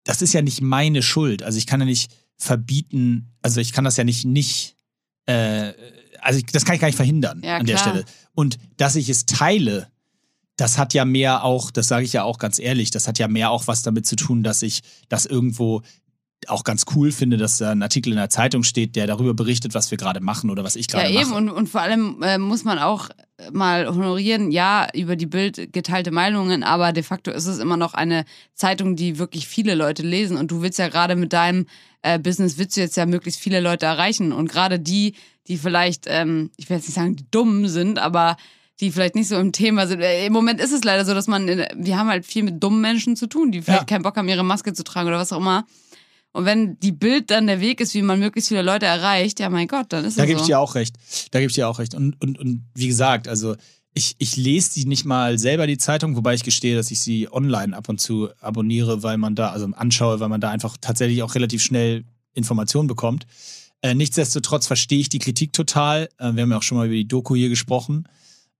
das 0.03 0.21
ist 0.21 0.33
ja 0.33 0.41
nicht 0.41 0.61
meine 0.61 1.01
Schuld. 1.01 1.43
Also, 1.43 1.57
ich 1.57 1.67
kann 1.67 1.79
ja 1.79 1.85
nicht 1.85 2.11
verbieten, 2.37 3.33
also, 3.41 3.61
ich 3.61 3.71
kann 3.71 3.85
das 3.85 3.97
ja 3.97 4.03
nicht, 4.03 4.25
nicht, 4.25 4.75
äh, 5.25 5.73
also, 6.19 6.41
das 6.51 6.65
kann 6.65 6.75
ich 6.75 6.81
gar 6.81 6.87
nicht 6.87 6.97
verhindern 6.97 7.41
ja, 7.43 7.57
an 7.57 7.65
der 7.65 7.77
Stelle. 7.77 8.05
Und 8.33 8.57
dass 8.77 8.95
ich 8.95 9.09
es 9.09 9.25
teile, 9.25 9.87
das 10.55 10.77
hat 10.77 10.93
ja 10.93 11.05
mehr 11.05 11.43
auch, 11.43 11.71
das 11.71 11.87
sage 11.87 12.05
ich 12.05 12.13
ja 12.13 12.23
auch 12.23 12.37
ganz 12.37 12.59
ehrlich, 12.59 12.91
das 12.91 13.07
hat 13.07 13.17
ja 13.17 13.27
mehr 13.27 13.49
auch 13.49 13.67
was 13.67 13.81
damit 13.81 14.05
zu 14.05 14.15
tun, 14.15 14.43
dass 14.43 14.61
ich 14.61 14.81
das 15.09 15.25
irgendwo 15.25 15.81
auch 16.49 16.63
ganz 16.63 16.85
cool 16.95 17.11
finde, 17.11 17.37
dass 17.37 17.57
da 17.57 17.71
ein 17.71 17.81
Artikel 17.81 18.11
in 18.11 18.17
der 18.17 18.29
Zeitung 18.29 18.63
steht, 18.63 18.95
der 18.95 19.07
darüber 19.07 19.33
berichtet, 19.33 19.73
was 19.73 19.91
wir 19.91 19.97
gerade 19.97 20.19
machen 20.19 20.49
oder 20.49 20.63
was 20.63 20.75
ich 20.75 20.87
gerade 20.87 21.05
mache. 21.05 21.13
Ja, 21.13 21.21
eben. 21.21 21.33
Und, 21.33 21.49
und 21.49 21.69
vor 21.69 21.81
allem 21.81 22.21
äh, 22.23 22.37
muss 22.37 22.63
man 22.63 22.79
auch 22.79 23.09
mal 23.51 23.87
honorieren, 23.87 24.51
ja, 24.51 24.87
über 24.93 25.15
die 25.15 25.25
Bild 25.25 25.73
geteilte 25.73 26.11
Meinungen, 26.11 26.63
aber 26.63 26.93
de 26.93 27.03
facto 27.03 27.31
ist 27.31 27.47
es 27.47 27.59
immer 27.59 27.77
noch 27.77 27.93
eine 27.93 28.25
Zeitung, 28.53 28.95
die 28.95 29.17
wirklich 29.17 29.47
viele 29.47 29.75
Leute 29.75 30.03
lesen. 30.03 30.37
Und 30.37 30.51
du 30.51 30.61
willst 30.61 30.79
ja 30.79 30.87
gerade 30.87 31.15
mit 31.15 31.33
deinem 31.33 31.65
äh, 32.01 32.19
Business, 32.19 32.57
willst 32.57 32.77
du 32.77 32.81
jetzt 32.81 32.97
ja 32.97 33.05
möglichst 33.05 33.39
viele 33.39 33.59
Leute 33.59 33.85
erreichen. 33.85 34.31
Und 34.31 34.49
gerade 34.49 34.79
die, 34.79 35.15
die 35.47 35.57
vielleicht, 35.57 36.05
ähm, 36.07 36.51
ich 36.57 36.69
will 36.69 36.77
jetzt 36.77 36.87
nicht 36.87 36.95
sagen, 36.95 37.15
die 37.15 37.25
dumm 37.31 37.67
sind, 37.67 37.99
aber 37.99 38.37
die 38.79 38.91
vielleicht 38.91 39.15
nicht 39.15 39.27
so 39.27 39.37
im 39.37 39.51
Thema 39.51 39.87
sind. 39.87 40.01
Äh, 40.01 40.25
Im 40.25 40.33
Moment 40.33 40.59
ist 40.59 40.71
es 40.71 40.83
leider 40.83 41.05
so, 41.05 41.13
dass 41.13 41.27
man, 41.27 41.47
wir 41.47 41.97
haben 41.97 42.09
halt 42.09 42.25
viel 42.25 42.43
mit 42.43 42.61
dummen 42.61 42.81
Menschen 42.81 43.15
zu 43.15 43.27
tun, 43.27 43.51
die 43.51 43.61
vielleicht 43.61 43.81
ja. 43.81 43.85
keinen 43.85 44.03
Bock 44.03 44.17
haben, 44.17 44.27
ihre 44.27 44.43
Maske 44.43 44.73
zu 44.73 44.83
tragen 44.83 45.07
oder 45.07 45.19
was 45.19 45.31
auch 45.31 45.39
immer. 45.39 45.65
Und 46.33 46.45
wenn 46.45 46.79
die 46.79 46.91
Bild 46.91 47.31
dann 47.31 47.47
der 47.47 47.61
Weg 47.61 47.79
ist, 47.79 47.93
wie 47.93 48.01
man 48.01 48.19
möglichst 48.19 48.49
viele 48.49 48.63
Leute 48.63 48.87
erreicht, 48.87 49.39
ja 49.39 49.49
mein 49.49 49.67
Gott, 49.67 49.85
dann 49.89 50.03
ist 50.03 50.17
da 50.17 50.23
es 50.23 50.27
so. 50.27 50.27
Da 50.27 50.27
gebe 50.27 50.39
ich 50.39 50.45
dir 50.47 50.59
auch 50.59 50.75
recht. 50.75 50.95
Da 51.31 51.39
gebe 51.39 51.49
ich 51.49 51.55
dir 51.55 51.69
auch 51.69 51.79
recht. 51.79 51.93
Und, 51.93 52.19
und, 52.21 52.39
und 52.39 52.65
wie 52.73 52.87
gesagt, 52.87 53.27
also 53.27 53.55
ich, 53.93 54.15
ich 54.17 54.35
lese 54.35 54.73
die 54.73 54.85
nicht 54.85 55.05
mal 55.05 55.37
selber, 55.37 55.67
die 55.67 55.77
Zeitung, 55.77 56.15
wobei 56.15 56.33
ich 56.33 56.43
gestehe, 56.43 56.75
dass 56.75 56.89
ich 56.89 56.99
sie 56.99 57.31
online 57.31 57.77
ab 57.77 57.87
und 57.87 57.99
zu 57.99 58.29
abonniere, 58.41 59.03
weil 59.03 59.17
man 59.17 59.35
da, 59.35 59.51
also 59.51 59.67
anschaue, 59.75 60.19
weil 60.19 60.29
man 60.29 60.41
da 60.41 60.49
einfach 60.49 60.75
tatsächlich 60.81 61.21
auch 61.21 61.35
relativ 61.35 61.61
schnell 61.61 62.03
Informationen 62.33 62.87
bekommt. 62.87 63.27
Äh, 63.81 63.93
nichtsdestotrotz 63.93 64.65
verstehe 64.65 64.99
ich 64.99 65.09
die 65.09 65.19
Kritik 65.19 65.53
total. 65.53 66.09
Äh, 66.17 66.33
wir 66.33 66.43
haben 66.43 66.51
ja 66.51 66.57
auch 66.57 66.63
schon 66.63 66.77
mal 66.77 66.87
über 66.87 66.95
die 66.95 67.07
Doku 67.07 67.35
hier 67.35 67.49
gesprochen. 67.49 68.07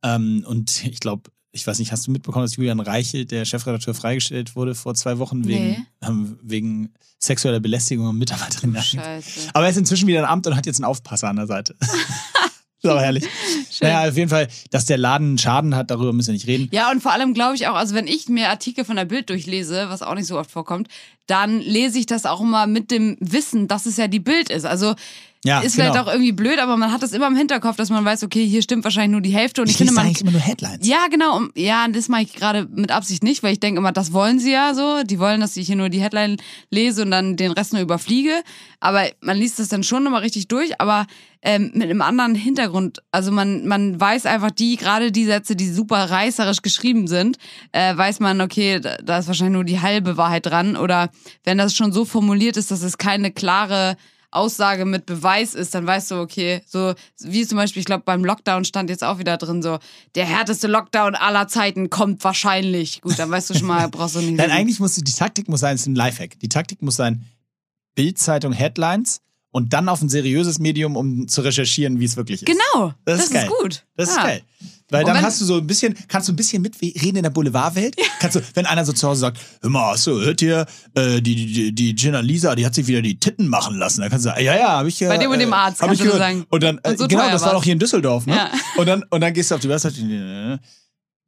Ähm, 0.04 0.46
und 0.48 0.86
ich 0.86 1.00
glaube, 1.00 1.32
ich 1.56 1.68
weiß 1.68 1.78
nicht, 1.78 1.92
hast 1.92 2.08
du 2.08 2.12
mitbekommen, 2.12 2.46
dass 2.46 2.56
Julian 2.56 2.80
Reichelt, 2.80 3.30
der 3.30 3.46
Chefredakteur, 3.46 3.94
freigestellt 3.94 4.56
wurde 4.56 4.74
vor 4.74 4.96
zwei 4.96 5.20
Wochen 5.20 5.48
wegen, 5.48 5.70
nee. 5.70 5.86
ähm, 6.02 6.38
wegen 6.42 6.94
sexueller 7.20 7.60
Belästigung 7.60 8.08
und 8.08 8.18
Mitarbeiterinnen? 8.18 8.82
Scheiße. 8.82 9.52
Aber 9.54 9.66
er 9.66 9.70
ist 9.70 9.78
inzwischen 9.78 10.08
wieder 10.08 10.20
im 10.20 10.26
Amt 10.26 10.48
und 10.48 10.56
hat 10.56 10.66
jetzt 10.66 10.78
einen 10.78 10.86
Aufpasser 10.86 11.30
an 11.30 11.36
der 11.36 11.46
Seite. 11.46 11.76
ist 12.82 12.90
aber 12.90 13.02
herrlich. 13.02 13.26
schön. 13.72 13.88
Naja, 13.88 14.10
auf 14.10 14.18
jeden 14.18 14.30
Fall, 14.30 14.48
dass 14.72 14.86
der 14.86 14.98
Laden 14.98 15.28
einen 15.28 15.38
Schaden 15.38 15.76
hat, 15.76 15.92
darüber 15.92 16.12
müssen 16.12 16.30
wir 16.30 16.34
nicht 16.34 16.48
reden. 16.48 16.70
Ja, 16.72 16.90
und 16.90 17.02
vor 17.02 17.12
allem 17.12 17.36
glaube 17.36 17.54
ich 17.54 17.68
auch, 17.68 17.76
also 17.76 17.94
wenn 17.94 18.08
ich 18.08 18.28
mir 18.30 18.50
Artikel 18.50 18.84
von 18.84 18.96
der 18.96 19.06
Bild 19.06 19.30
durchlese, 19.30 19.86
was 19.90 20.02
auch 20.02 20.16
nicht 20.16 20.28
so 20.28 20.40
oft 20.40 20.50
vorkommt, 20.50 20.88
dann 21.28 21.60
lese 21.60 22.00
ich 22.00 22.08
das 22.08 22.26
auch 22.26 22.42
immer 22.42 22.66
mit 22.66 22.90
dem 22.90 23.16
Wissen, 23.20 23.68
dass 23.68 23.86
es 23.86 23.98
ja 23.98 24.08
die 24.08 24.20
Bild 24.20 24.50
ist. 24.50 24.66
Also 24.66 24.96
Ja, 25.46 25.60
ist 25.60 25.76
genau. 25.76 25.92
vielleicht 25.92 26.06
auch 26.06 26.12
irgendwie 26.12 26.32
blöd, 26.32 26.58
aber 26.60 26.78
man 26.78 26.92
hat 26.92 27.04
das 27.04 27.12
immer 27.12 27.28
im 27.28 27.36
Hinterkopf, 27.36 27.76
dass 27.76 27.90
man 27.90 28.06
weiß, 28.06 28.24
okay, 28.24 28.46
hier 28.48 28.62
stimmt 28.62 28.86
wahrscheinlich 28.86 29.12
nur 29.12 29.22
die 29.22 29.34
Hälfte. 29.34 29.62
Und 29.62 29.68
ich, 29.68 29.74
Ich, 29.74 29.78
finde, 29.78 29.94
man. 29.94 30.06
eigentlich 30.06 30.22
immer 30.22 30.32
nur 30.32 30.40
Headlines. 30.40 30.88
Ja, 30.88 31.08
genau. 31.10 31.42
Ja, 31.56 31.86
das 31.90 32.08
mache 32.08 32.22
ich 32.22 32.34
gerade 32.34 32.68
mit 32.72 32.92
Absicht 32.92 33.24
nicht, 33.24 33.44
weil 33.44 33.54
ich 33.54 33.60
denke 33.60 33.80
immer, 33.80 33.92
das 33.92 34.14
wollen 34.14 34.40
sie 34.40 34.54
ja 34.54 34.74
so. 34.74 35.04
Die 35.04 35.20
wollen, 35.20 35.42
dass 35.42 35.58
ich 35.58 35.68
hier 35.68 35.76
nur 35.76 35.90
die 35.90 36.02
Headline 36.02 36.38
lese 36.70 37.02
und 37.02 37.12
dann 37.12 37.36
den 37.36 37.52
Rest 37.52 37.74
nur 37.74 37.82
überfliege. 37.82 38.42
Aber 38.80 39.04
man 39.22 39.36
liest 39.36 39.60
das 39.60 39.68
dann 39.68 39.84
schon 39.84 40.04
nochmal 40.04 40.22
richtig 40.22 40.48
durch, 40.48 40.80
aber 40.80 41.08
ähm, 41.42 41.72
mit 41.74 41.90
einem 41.90 42.02
anderen 42.02 42.36
Hintergrund. 42.36 43.00
Also 43.12 43.32
man, 43.32 43.68
man 43.68 44.00
weiß 44.00 44.26
einfach 44.26 44.52
die, 44.52 44.78
gerade 44.78 45.12
die 45.12 45.26
Sätze, 45.26 45.58
die 45.58 45.70
super 45.70 46.10
reißerisch 46.10 46.62
geschrieben 46.62 47.08
sind, 47.08 47.38
äh, 47.74 47.96
weiß 47.98 48.22
man, 48.22 48.40
okay, 48.40 48.80
da, 48.80 48.96
da 49.04 49.18
ist 49.18 49.28
wahrscheinlich 49.28 49.56
nur 49.56 49.66
die 49.66 49.82
halbe 49.82 50.16
Wahrheit 50.16 50.46
dran. 50.46 50.78
Oder 50.78 51.10
wenn 51.44 51.58
das 51.58 51.76
schon 51.76 51.92
so 51.92 52.06
formuliert 52.06 52.56
ist, 52.56 52.72
dass 52.72 52.82
es 52.82 52.98
keine 52.98 53.32
klare 53.32 53.98
Aussage 54.36 54.86
mit 54.86 55.06
Beweis 55.06 55.54
ist, 55.54 55.76
dann 55.76 55.86
weißt 55.86 56.12
du, 56.12 56.16
okay, 56.16 56.62
so 56.66 56.94
wie 57.20 57.46
zum 57.46 57.58
Beispiel, 57.58 57.80
ich 57.82 57.86
glaube, 57.86 58.04
beim 58.06 58.24
Lockdown 58.24 58.66
stand 58.66 58.90
jetzt 58.90 59.04
auch 59.04 59.20
wieder 59.20 59.38
drin, 59.38 59.62
so, 59.62 59.80
der 60.16 60.26
härteste 60.26 60.68
Lockdown 60.68 61.16
aller 61.16 61.48
Zeiten 61.48 61.90
kommt 61.90 62.24
wahrscheinlich. 62.24 63.02
Gut, 63.02 63.20
dann 63.20 63.30
weißt 63.30 63.50
du 63.50 63.54
schon 63.56 63.68
mal, 63.68 63.88
brauchst 63.90 64.16
du 64.16 64.20
nicht. 64.20 64.34
Nein, 64.38 64.52
eigentlich 64.52 64.80
muss 64.80 64.96
die 64.96 65.04
Taktik 65.04 65.48
muss 65.50 65.62
sein, 65.62 65.76
es 65.76 65.82
ist 65.82 65.88
ein 65.88 65.96
Lifehack. 65.96 66.40
Die 66.40 66.50
Taktik 66.50 66.82
muss 66.82 66.96
sein, 66.96 67.26
Bildzeitung 67.96 68.54
Headlines 68.54 69.22
und 69.54 69.72
dann 69.72 69.88
auf 69.88 70.02
ein 70.02 70.10
seriöses 70.10 70.60
Medium, 70.60 70.98
um 70.98 71.28
zu 71.30 71.40
recherchieren, 71.42 72.00
wie 72.00 72.06
es 72.06 72.18
wirklich 72.18 72.42
ist. 72.42 72.46
Genau, 72.48 72.94
Das 73.06 73.18
das, 73.20 73.26
ist 73.28 73.34
geil. 73.34 73.46
ist 73.46 73.62
gut. 73.62 73.86
Das 73.96 74.10
ist 74.10 74.18
Ja. 74.18 74.24
geil. 74.24 74.42
Weil 74.90 75.06
dann 75.06 75.20
hast 75.22 75.42
du 75.42 75.46
so 75.46 75.58
ein 75.58 75.66
bisschen, 75.66 75.96
kannst 76.08 76.28
du 76.28 76.34
ein 76.34 76.36
bisschen 76.36 76.62
mitreden 76.62 77.16
in 77.16 77.24
der 77.24 77.30
Boulevardwelt. 77.32 77.96
Kannst 78.20 78.36
du, 78.36 78.42
wenn 78.54 78.66
einer 78.68 78.86
so 78.86 78.94
zu 78.94 79.08
Hause 79.08 79.22
sagt, 79.22 79.40
hör 79.62 79.70
mal, 79.70 79.92
hast 79.94 80.06
du, 80.06 80.20
hört 80.20 80.40
ihr, 80.44 80.66
äh, 80.96 81.20
die, 81.22 81.36
die, 81.52 81.72
die 81.74 81.96
Gina 81.96 82.20
Lisa, 82.20 82.54
die 82.56 82.64
hat 82.66 82.76
sich 82.76 82.86
wieder 82.86 83.02
die 83.02 83.18
Titten 83.20 83.48
machen 83.48 83.78
lassen. 83.78 84.02
Dann 84.02 84.10
kannst 84.12 84.26
du 84.26 84.30
sagen, 84.30 84.44
ja, 84.44 84.56
ja, 84.56 84.70
habe 84.78 84.90
ich 84.90 85.02
äh, 85.02 85.08
Bei 85.08 85.18
dem 85.18 85.32
und 85.32 85.40
dem 85.40 85.52
äh, 85.52 85.56
Arzt 85.56 85.82
hab 85.82 85.88
kannst 85.88 86.02
ich 86.02 86.08
du 86.08 86.14
gehört. 86.14 86.30
sagen. 86.30 86.46
Und 86.50 86.62
dann, 86.64 86.80
äh, 86.84 86.90
Und 86.92 87.00
so 87.00 87.08
genau, 87.08 87.22
teuer 87.24 87.32
das 87.32 87.42
war 87.44 87.54
doch 87.54 87.64
hier 87.64 87.74
in 87.74 87.80
Düsseldorf, 87.80 88.26
ne? 88.28 88.36
Ja. 88.36 88.52
Und 88.78 88.86
dann, 88.88 89.04
und 89.10 89.22
dann 89.22 89.34
gehst 89.34 89.50
du 89.52 89.56
auf 89.56 89.62
die 89.62 89.70
Website. 89.70 89.96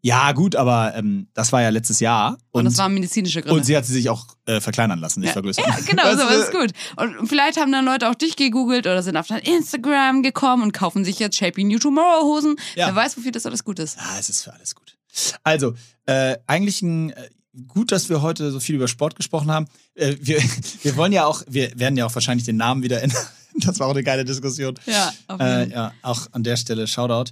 Ja, 0.06 0.34
gut, 0.34 0.56
aber 0.56 0.94
ähm, 0.96 1.30
das 1.34 1.52
war 1.52 1.64
ja 1.64 1.70
letztes 1.70 2.00
Jahr. 2.00 2.38
Und, 2.52 2.66
das 2.66 2.78
waren 2.78 2.94
medizinische 2.94 3.42
Gründe. 3.42 3.58
Und 3.58 3.66
sie 3.66 3.76
hat 3.76 3.88
sie 3.88 3.94
sich 3.94 4.08
auch 4.08 4.28
äh, 4.46 4.62
verkleinern 4.62 5.00
lassen, 5.00 5.22
nicht 5.22 5.34
vergrößern. 5.34 5.66
ja, 5.68 5.80
genau, 5.84 6.04
so 6.16 6.28
du? 6.30 6.42
ist 6.44 6.52
gut. 6.52 6.70
Und 6.98 7.28
vielleicht 7.28 7.58
haben 7.60 7.72
dann 7.72 7.86
Leute 7.86 8.08
auch 8.08 8.14
dich 8.14 8.36
gegoogelt 8.36 8.86
oder 8.86 9.02
sind 9.02 9.18
auf 9.18 9.26
dein 9.26 9.40
Instagram 9.40 10.22
gekommen 10.22 10.62
und 10.62 10.74
kaufen 10.74 11.04
sich 11.04 11.18
jetzt 11.18 11.38
Shaping 11.38 11.70
New 11.70 11.80
Tomorrow 11.80 12.22
Hosen. 12.24 12.56
Ja. 12.76 12.86
Wer 12.86 12.96
weiß, 12.96 13.18
wofür 13.18 13.32
das 13.32 13.48
alles 13.48 13.64
gut 13.64 13.80
ist. 13.80 13.98
Ja, 13.98 14.20
es 14.20 14.30
ist 14.30 14.44
für 14.44 14.54
alles 14.54 14.76
gut. 14.76 14.96
Also, 15.44 15.74
äh, 16.06 16.38
eigentlich 16.46 16.84
ein, 16.84 17.10
äh, 17.10 17.30
gut, 17.68 17.92
dass 17.92 18.08
wir 18.08 18.22
heute 18.22 18.52
so 18.52 18.60
viel 18.60 18.76
über 18.76 18.88
Sport 18.88 19.16
gesprochen 19.16 19.50
haben. 19.50 19.66
Äh, 19.96 20.18
wir, 20.20 20.38
wir 20.84 20.96
wollen 20.98 21.14
ja 21.14 21.26
auch, 21.26 21.42
wir 21.48 21.72
werden 21.80 21.98
ja 21.98 22.06
auch 22.06 22.14
wahrscheinlich 22.14 22.46
den 22.46 22.58
Namen 22.58 22.84
wieder 22.84 23.02
ändern. 23.02 23.24
Das 23.58 23.80
war 23.80 23.88
auch 23.88 23.92
eine 23.92 24.04
geile 24.04 24.26
Diskussion. 24.26 24.78
Ja, 24.86 25.14
auf 25.28 25.40
Äh, 25.40 25.60
jeden 25.62 25.72
Fall. 25.72 25.72
ja, 25.72 25.94
auch 26.02 26.28
an 26.34 26.44
der 26.44 26.58
Stelle 26.58 26.88
Shoutout. 26.88 27.32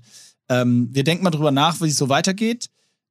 Ähm, 0.50 0.90
wir 0.92 1.04
denken 1.04 1.24
mal 1.24 1.30
drüber 1.32 1.52
nach, 1.52 1.80
wie 1.82 1.88
es 1.88 1.96
so 1.98 2.10
weitergeht. 2.10 2.70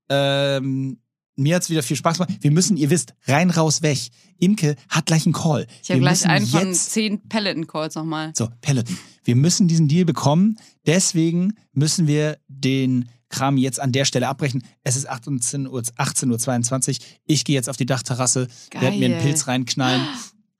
Ähm, 0.09 0.99
mir 1.37 1.57
hat 1.57 1.63
es 1.63 1.71
wieder 1.71 1.83
viel 1.83 1.97
Spaß 1.97 2.19
gemacht. 2.19 2.35
Wir 2.41 2.51
müssen, 2.51 2.77
ihr 2.77 2.91
wisst, 2.91 3.15
rein, 3.27 3.51
raus, 3.51 3.81
weg. 3.83 3.99
Imke 4.39 4.77
hat 4.89 5.07
gleich 5.07 5.25
einen 5.25 5.33
Call. 5.33 5.67
Ich 5.83 5.91
habe 5.91 6.01
gleich 6.01 6.27
einen 6.27 6.47
von 6.47 6.75
zehn 6.75 7.21
Peloton-Calls 7.29 7.95
nochmal. 7.95 8.33
so, 8.37 8.49
Peloton. 8.61 8.99
Wir 9.25 9.37
müssen 9.37 9.69
diesen 9.69 9.89
Deal 9.89 10.05
bekommen. 10.05 10.59
Deswegen 10.87 11.55
müssen 11.73 12.07
wir 12.07 12.39
den 12.49 13.09
Kram 13.31 13.57
jetzt 13.57 13.81
an 13.81 13.93
der 13.93 14.05
Stelle 14.05 14.29
abbrechen. 14.29 14.63
Es 14.85 14.95
ist 14.97 15.09
18 15.09 15.67
Uhr, 15.69 15.81
18.22 15.81 16.91
Uhr. 17.01 17.07
Ich 17.25 17.45
gehe 17.45 17.55
jetzt 17.55 17.71
auf 17.71 17.79
die 17.79 17.87
Dachterrasse, 17.87 18.49
werde 18.79 18.99
mir 18.99 19.07
einen. 19.07 19.23
Pilz 19.23 19.47
reinknallen 19.47 20.07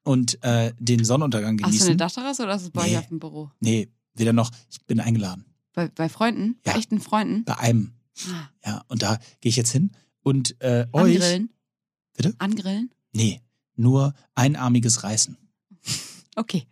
und 0.05 0.43
äh, 0.43 0.73
den 0.79 1.05
Sonnenuntergang 1.05 1.57
Hast 1.57 1.61
du 1.61 1.67
eine 1.67 1.77
genießen. 1.79 1.99
Dachterrasse 1.99 2.43
oder 2.45 2.55
ist 2.55 2.63
es 2.63 2.71
bei 2.71 2.85
Nee. 2.85 2.93
euch 2.93 2.99
auf 2.99 3.09
dem 3.09 3.19
Büro? 3.19 3.51
nee, 3.61 3.89
wieder 4.15 4.33
noch. 4.33 4.51
Ich 4.71 4.81
bin 4.87 5.01
eingeladen. 5.01 5.45
Bei, 5.73 5.89
bei 5.89 6.09
Freunden? 6.09 6.59
Ja. 6.65 6.73
Bei 6.73 6.79
echten 6.79 7.01
Freunden? 7.01 7.45
Bei 7.45 7.59
einem. 7.59 7.93
Ah, 8.29 8.49
Ja, 8.65 8.85
und 8.89 9.03
da 9.03 9.19
gehe 9.41 9.51
ich 9.51 9.57
jetzt 9.57 9.71
hin 9.71 9.93
und 10.23 10.61
äh, 10.61 10.87
euch. 10.93 11.15
Angrillen? 11.17 11.51
Bitte? 12.15 12.35
Angrillen? 12.39 12.91
Nee, 13.13 13.41
nur 13.77 14.15
einarmiges 14.35 15.03
Reißen. 15.05 15.37
Okay. 16.35 16.67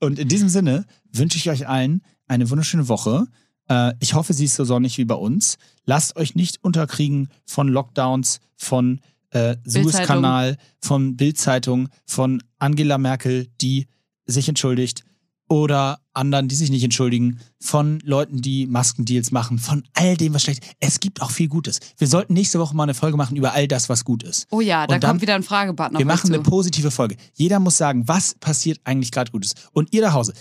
Und 0.00 0.18
in 0.18 0.28
diesem 0.28 0.48
Sinne 0.48 0.86
wünsche 1.12 1.36
ich 1.36 1.50
euch 1.50 1.68
allen 1.68 2.00
eine 2.26 2.48
wunderschöne 2.48 2.88
Woche. 2.88 3.26
Äh, 3.68 3.92
ich 4.00 4.14
hoffe, 4.14 4.32
sie 4.32 4.46
ist 4.46 4.54
so 4.54 4.64
sonnig 4.64 4.96
wie 4.96 5.04
bei 5.04 5.14
uns. 5.14 5.58
Lasst 5.84 6.16
euch 6.16 6.34
nicht 6.34 6.64
unterkriegen 6.64 7.28
von 7.44 7.68
Lockdowns, 7.68 8.40
von 8.56 9.02
äh, 9.28 9.56
Suezkanal, 9.66 10.56
von 10.80 11.16
Bildzeitung, 11.16 11.90
von 12.06 12.42
Angela 12.58 12.96
Merkel, 12.96 13.48
die 13.60 13.86
sich 14.24 14.48
entschuldigt, 14.48 15.04
oder 15.48 16.00
anderen, 16.12 16.48
die 16.48 16.54
sich 16.54 16.70
nicht 16.70 16.84
entschuldigen, 16.84 17.40
von 17.60 17.98
Leuten, 18.04 18.40
die 18.40 18.66
Maskendeals 18.66 19.30
machen, 19.30 19.58
von 19.58 19.84
all 19.94 20.16
dem, 20.16 20.32
was 20.34 20.42
schlecht 20.42 20.64
ist. 20.64 20.72
Es 20.80 21.00
gibt 21.00 21.20
auch 21.22 21.30
viel 21.30 21.48
Gutes. 21.48 21.80
Wir 21.98 22.06
sollten 22.08 22.32
nächste 22.34 22.58
Woche 22.58 22.74
mal 22.74 22.84
eine 22.84 22.94
Folge 22.94 23.16
machen 23.16 23.36
über 23.36 23.52
all 23.52 23.68
das, 23.68 23.88
was 23.88 24.04
gut 24.04 24.22
ist. 24.22 24.46
Oh 24.50 24.60
ja, 24.60 24.86
da 24.86 24.98
dann- 24.98 25.10
kommt 25.10 25.22
wieder 25.22 25.34
ein 25.34 25.42
Fragebutton. 25.42 25.98
Wir 25.98 26.06
machen 26.06 26.28
zu. 26.28 26.32
eine 26.34 26.42
positive 26.42 26.90
Folge. 26.90 27.16
Jeder 27.34 27.58
muss 27.60 27.76
sagen, 27.76 28.06
was 28.06 28.34
passiert 28.36 28.80
eigentlich 28.84 29.10
gerade 29.10 29.30
Gutes. 29.32 29.54
Und 29.72 29.92
ihr 29.92 30.02
zu 30.02 30.12
Hause, 30.12 30.32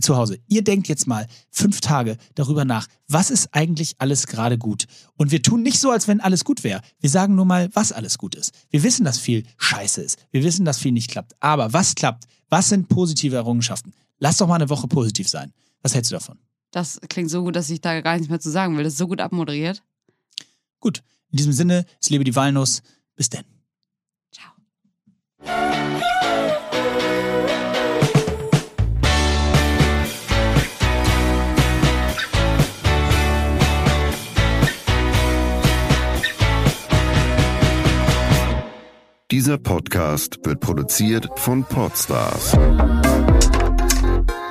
zu 0.00 0.16
Hause, 0.16 0.38
ihr 0.48 0.62
denkt 0.62 0.88
jetzt 0.88 1.06
mal 1.06 1.26
fünf 1.50 1.80
Tage 1.80 2.16
darüber 2.34 2.64
nach, 2.64 2.86
was 3.08 3.30
ist 3.30 3.48
eigentlich 3.52 3.94
alles 3.98 4.26
gerade 4.26 4.58
gut. 4.58 4.84
Und 5.16 5.30
wir 5.32 5.42
tun 5.42 5.62
nicht 5.62 5.80
so, 5.80 5.90
als 5.90 6.06
wenn 6.06 6.20
alles 6.20 6.44
gut 6.44 6.64
wäre. 6.64 6.80
Wir 7.00 7.10
sagen 7.10 7.34
nur 7.34 7.46
mal, 7.46 7.70
was 7.72 7.92
alles 7.92 8.18
gut 8.18 8.34
ist. 8.34 8.52
Wir 8.70 8.82
wissen, 8.82 9.04
dass 9.04 9.18
viel 9.18 9.44
scheiße 9.58 10.02
ist. 10.02 10.18
Wir 10.30 10.44
wissen, 10.44 10.64
dass 10.64 10.78
viel 10.78 10.92
nicht 10.92 11.10
klappt. 11.10 11.32
Aber 11.40 11.72
was 11.72 11.94
klappt? 11.94 12.24
Was 12.48 12.68
sind 12.68 12.88
positive 12.88 13.36
Errungenschaften? 13.36 13.92
Lass 14.18 14.38
doch 14.38 14.46
mal 14.46 14.54
eine 14.54 14.70
Woche 14.70 14.88
positiv 14.88 15.28
sein. 15.28 15.52
Was 15.82 15.94
hältst 15.94 16.10
du 16.10 16.16
davon? 16.16 16.38
Das 16.70 17.00
klingt 17.08 17.30
so 17.30 17.42
gut, 17.42 17.56
dass 17.56 17.70
ich 17.70 17.80
da 17.80 18.00
gar 18.00 18.14
nichts 18.14 18.28
mehr 18.28 18.40
zu 18.40 18.50
sagen 18.50 18.76
will. 18.76 18.84
Das 18.84 18.94
ist 18.94 18.98
so 18.98 19.08
gut 19.08 19.20
abmoderiert. 19.20 19.82
Gut, 20.80 21.02
in 21.30 21.38
diesem 21.38 21.52
Sinne, 21.52 21.84
es 22.00 22.10
lebe 22.10 22.24
die 22.24 22.34
Walnuss. 22.34 22.82
Bis 23.14 23.30
denn. 23.30 23.44
Ciao. 24.30 24.52
Dieser 39.30 39.58
Podcast 39.58 40.38
wird 40.44 40.60
produziert 40.60 41.28
von 41.36 41.64
Podstars 41.64 42.56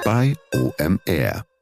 bei 0.05 0.35
OMR. 0.53 1.54